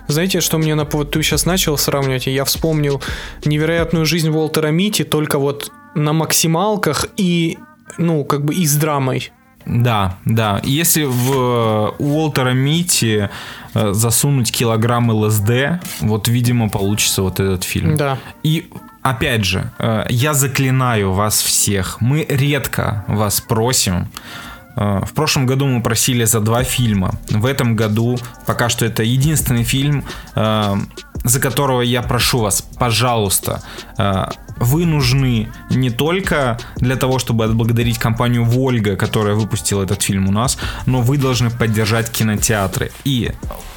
знаете, 0.08 0.40
что 0.40 0.58
мне 0.58 0.74
на 0.74 0.84
вот 0.84 1.10
ты 1.10 1.22
сейчас 1.22 1.44
начал 1.44 1.76
сравнивать, 1.76 2.26
и 2.26 2.32
я 2.32 2.44
вспомнил 2.44 3.02
невероятную 3.44 4.06
жизнь 4.06 4.30
Уолтера 4.30 4.68
Мити 4.68 5.04
только 5.04 5.38
вот 5.38 5.70
на 5.94 6.12
максималках 6.12 7.06
и 7.16 7.58
ну 7.98 8.24
как 8.24 8.44
бы 8.44 8.54
и 8.54 8.66
с 8.66 8.74
драмой. 8.76 9.32
Да, 9.70 10.16
да. 10.24 10.60
Если 10.64 11.04
в 11.04 11.94
Уолтера 11.98 12.50
Мити 12.50 13.30
э, 13.74 13.92
засунуть 13.92 14.50
килограмм 14.50 15.10
ЛСД, 15.10 15.80
вот, 16.00 16.28
видимо, 16.28 16.68
получится 16.68 17.22
вот 17.22 17.38
этот 17.40 17.62
фильм. 17.62 17.96
Да. 17.96 18.18
И 18.42 18.68
опять 19.02 19.44
же, 19.44 19.70
э, 19.78 20.06
я 20.08 20.34
заклинаю 20.34 21.12
вас 21.12 21.40
всех. 21.40 22.00
Мы 22.00 22.26
редко 22.28 23.04
вас 23.06 23.40
просим 23.40 24.08
Э, 24.76 25.00
в 25.04 25.12
прошлом 25.12 25.46
году 25.46 25.66
мы 25.66 25.82
просили 25.82 26.24
за 26.24 26.40
два 26.40 26.62
фильма. 26.62 27.14
В 27.28 27.46
этом 27.46 27.76
году 27.76 28.18
пока 28.46 28.68
что 28.68 28.86
это 28.86 29.02
единственный 29.02 29.64
фильм, 29.64 30.04
э, 30.34 30.74
за 31.24 31.40
которого 31.40 31.82
я 31.82 32.02
прошу 32.02 32.38
вас, 32.38 32.62
пожалуйста, 32.78 33.62
э, 33.98 34.26
вы 34.60 34.84
нужны 34.86 35.48
не 35.70 35.90
только 35.90 36.58
для 36.76 36.96
того, 36.96 37.18
чтобы 37.18 37.44
отблагодарить 37.44 37.98
компанию 37.98 38.44
Вольга, 38.44 38.94
которая 38.94 39.34
выпустила 39.34 39.82
этот 39.82 40.02
фильм 40.02 40.28
у 40.28 40.32
нас, 40.32 40.58
но 40.86 41.00
вы 41.00 41.16
должны 41.16 41.50
поддержать 41.50 42.10
кинотеатры. 42.10 42.92
И 43.04 43.32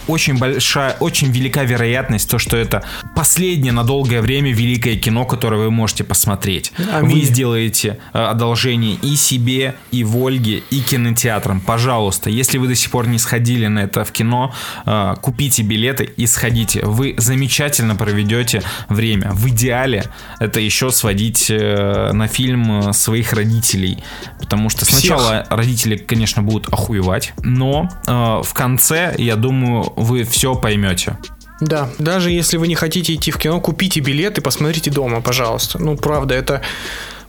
очень 0.08 0.38
большая, 0.38 0.98
очень 1.00 1.32
велика 1.32 1.64
вероятность, 1.64 2.30
то, 2.30 2.38
что 2.38 2.58
это 2.58 2.84
последнее 3.16 3.72
на 3.72 3.84
долгое 3.84 4.22
время 4.22 4.52
великое 4.52 4.96
кино, 4.96 5.26
которое 5.26 5.58
вы 5.58 5.72
можете 5.72 6.04
посмотреть. 6.04 6.72
Аминь. 6.92 7.20
Вы 7.20 7.22
сделаете 7.22 8.00
э, 8.14 8.20
одолжение 8.20 8.96
и 9.02 9.16
себе, 9.16 9.76
и 9.92 10.04
Вольге, 10.04 10.64
и 10.70 10.82
кинотеатрам. 10.82 11.60
Пожалуйста, 11.62 12.30
если 12.30 12.58
вы 12.58 12.68
до 12.68 12.76
сих 12.76 12.92
пор 12.92 13.08
не 13.08 13.20
сходили 13.20 13.68
на 13.68 13.80
это 13.80 14.04
в 14.04 14.12
кино, 14.12 14.54
э, 14.86 15.16
купите 15.22 15.64
билеты 15.64 16.04
и 16.04 16.28
сходите. 16.28 16.86
Вы 16.86 17.16
замечательно 17.18 17.96
проведете 17.96 18.64
время. 18.90 19.32
В 19.32 19.48
идеале 19.50 20.06
это 20.40 20.60
еще 20.60 20.92
сводить 20.92 21.48
э, 21.50 22.12
на 22.14 22.28
фильм 22.28 22.94
своих 22.94 23.34
родителей. 23.34 24.04
Потому 24.40 24.70
что 24.70 24.86
сначала 24.86 25.44
Всех. 25.44 25.46
родители, 25.50 25.96
конечно, 25.96 26.42
будут 26.42 26.72
охуевать, 26.72 27.34
но 27.44 27.90
в 28.06 28.54
конце, 28.54 29.16
я 29.18 29.36
думаю, 29.36 29.93
вы 29.96 30.24
все 30.24 30.56
поймете. 30.56 31.18
Да, 31.62 31.90
даже 31.98 32.32
если 32.32 32.58
вы 32.58 32.68
не 32.68 32.76
хотите 32.76 33.14
идти 33.14 33.32
в 33.32 33.38
кино, 33.38 33.62
купите 33.62 34.00
билет 34.00 34.38
и 34.38 34.42
посмотрите 34.42 34.92
дома, 34.92 35.22
пожалуйста. 35.22 35.80
Ну, 35.80 35.96
правда, 35.96 36.36
это 36.36 36.62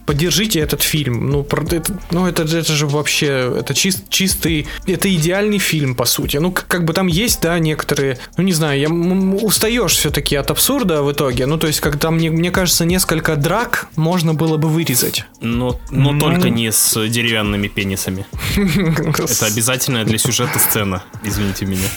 поддержите 0.07 0.61
этот 0.61 0.83
фильм. 0.83 1.31
Ну, 1.31 1.47
это, 1.71 1.83
ну 2.11 2.27
это, 2.27 2.43
это 2.43 2.73
же 2.73 2.87
вообще, 2.87 3.55
это 3.59 3.75
чист, 3.75 4.09
чистый, 4.09 4.67
это 4.87 5.15
идеальный 5.15 5.59
фильм, 5.59 5.95
по 5.95 6.05
сути. 6.05 6.37
Ну, 6.39 6.53
как, 6.53 6.67
как 6.67 6.85
бы 6.85 6.93
там 6.93 7.07
есть, 7.07 7.41
да, 7.43 7.59
некоторые, 7.59 8.19
ну, 8.37 8.45
не 8.45 8.53
знаю, 8.53 8.81
я, 8.81 8.89
устаешь 8.89 9.93
все-таки 9.93 10.37
от 10.37 10.51
абсурда 10.51 11.03
в 11.03 11.13
итоге. 11.13 11.47
Ну, 11.47 11.59
то 11.59 11.67
есть, 11.67 11.81
когда 11.81 12.11
мне, 12.11 12.31
мне 12.31 12.51
кажется, 12.51 12.85
несколько 12.85 13.37
драк 13.37 13.89
можно 13.97 14.35
было 14.35 14.57
бы 14.57 14.69
вырезать. 14.69 15.25
Но, 15.41 15.81
но 15.91 16.13
ну, 16.13 16.21
только 16.21 16.51
не 16.51 16.71
с 16.71 17.09
деревянными 17.09 17.69
пенисами. 17.69 18.27
Это 18.57 19.47
обязательная 19.47 20.05
для 20.05 20.19
сюжета 20.19 20.59
сцена, 20.59 21.03
извините 21.25 21.67
меня. 21.67 21.89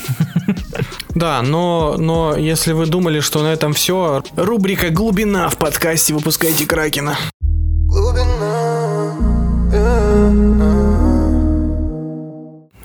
Да, 1.17 1.41
но, 1.41 1.95
но 1.97 2.37
если 2.37 2.73
вы 2.73 2.85
думали, 2.85 3.21
что 3.21 3.41
на 3.41 3.47
этом 3.47 3.73
все, 3.73 4.21
рубрика 4.35 4.91
«Глубина» 4.91 5.49
в 5.49 5.57
подкасте 5.57 6.13
«Выпускайте 6.13 6.67
Кракена». 6.67 7.17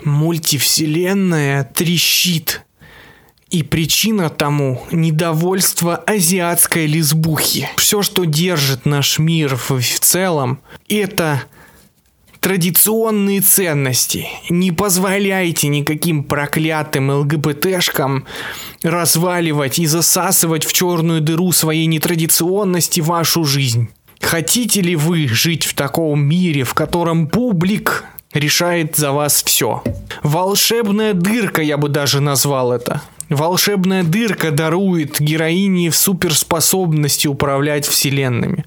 Мультивселенная 0.03 1.65
трещит. 1.75 2.63
И 3.51 3.63
причина 3.63 4.31
тому– 4.31 4.83
недовольство 4.91 5.97
азиатской 5.97 6.87
лесбухи. 6.87 7.69
Все, 7.77 8.01
что 8.01 8.25
держит 8.25 8.87
наш 8.87 9.19
мир 9.19 9.57
в, 9.57 9.73
в 9.73 10.01
целом, 10.01 10.61
это 10.89 11.43
традиционные 12.43 13.41
ценности. 13.41 14.27
Не 14.51 14.73
позволяйте 14.73 15.69
никаким 15.69 16.25
проклятым 16.25 17.09
ЛГБТшкам 17.11 18.25
разваливать 18.83 19.79
и 19.79 19.87
засасывать 19.87 20.65
в 20.65 20.73
черную 20.73 21.21
дыру 21.21 21.53
своей 21.53 21.87
нетрадиционности 21.87 23.01
вашу 23.01 23.45
жизнь. 23.45 23.89
Хотите 24.21 24.81
ли 24.81 24.97
вы 24.97 25.29
жить 25.29 25.65
в 25.65 25.75
таком 25.75 26.25
мире, 26.25 26.65
в 26.65 26.75
котором 26.75 27.29
публик 27.29 28.05
решает 28.35 28.97
за 28.97 29.13
вас 29.13 29.45
все? 29.45 29.85
Волшебная 30.25 31.15
дырка, 31.15 31.63
я 31.63 31.77
бы 31.77 31.89
даже 31.89 32.21
назвал 32.21 32.73
это. 32.73 33.03
Волшебная 33.29 34.03
дырка 34.03 34.51
дарует 34.51 35.21
героине 35.21 35.93
суперспособности 35.93 37.29
управлять 37.29 37.87
вселенными. 37.87 38.65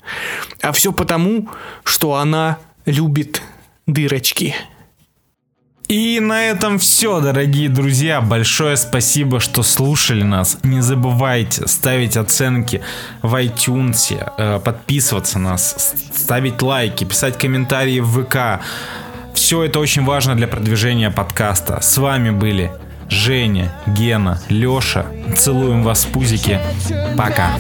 А 0.62 0.72
все 0.72 0.94
потому, 0.94 1.50
что 1.84 2.16
она 2.16 2.58
любит 2.86 3.42
дырочки. 3.88 4.56
И 5.88 6.20
на 6.20 6.46
этом 6.46 6.80
все, 6.80 7.22
дорогие 7.22 7.70
друзья. 7.70 8.20
Большое 8.20 8.76
спасибо, 8.76 9.40
что 9.40 9.62
слушали 9.62 10.24
нас. 10.24 10.58
Не 10.64 10.82
забывайте 10.82 11.68
ставить 11.68 12.18
оценки 12.18 12.82
в 13.22 13.36
iTunes, 13.36 14.18
э, 14.38 14.60
подписываться 14.60 15.38
на 15.38 15.52
нас, 15.52 15.94
ставить 16.14 16.62
лайки, 16.64 17.04
писать 17.04 17.38
комментарии 17.38 18.00
в 18.00 18.24
ВК. 18.24 18.64
Все 19.36 19.64
это 19.64 19.80
очень 19.80 20.04
важно 20.06 20.36
для 20.36 20.48
продвижения 20.48 21.12
подкаста. 21.12 21.80
С 21.82 21.98
вами 21.98 22.32
были 22.32 22.72
Женя, 23.10 23.72
Гена, 23.86 24.42
Леша. 24.50 25.06
Целуем 25.38 25.84
вас 25.84 26.06
в 26.06 26.08
пузики. 26.08 26.60
Пока. 27.16 27.60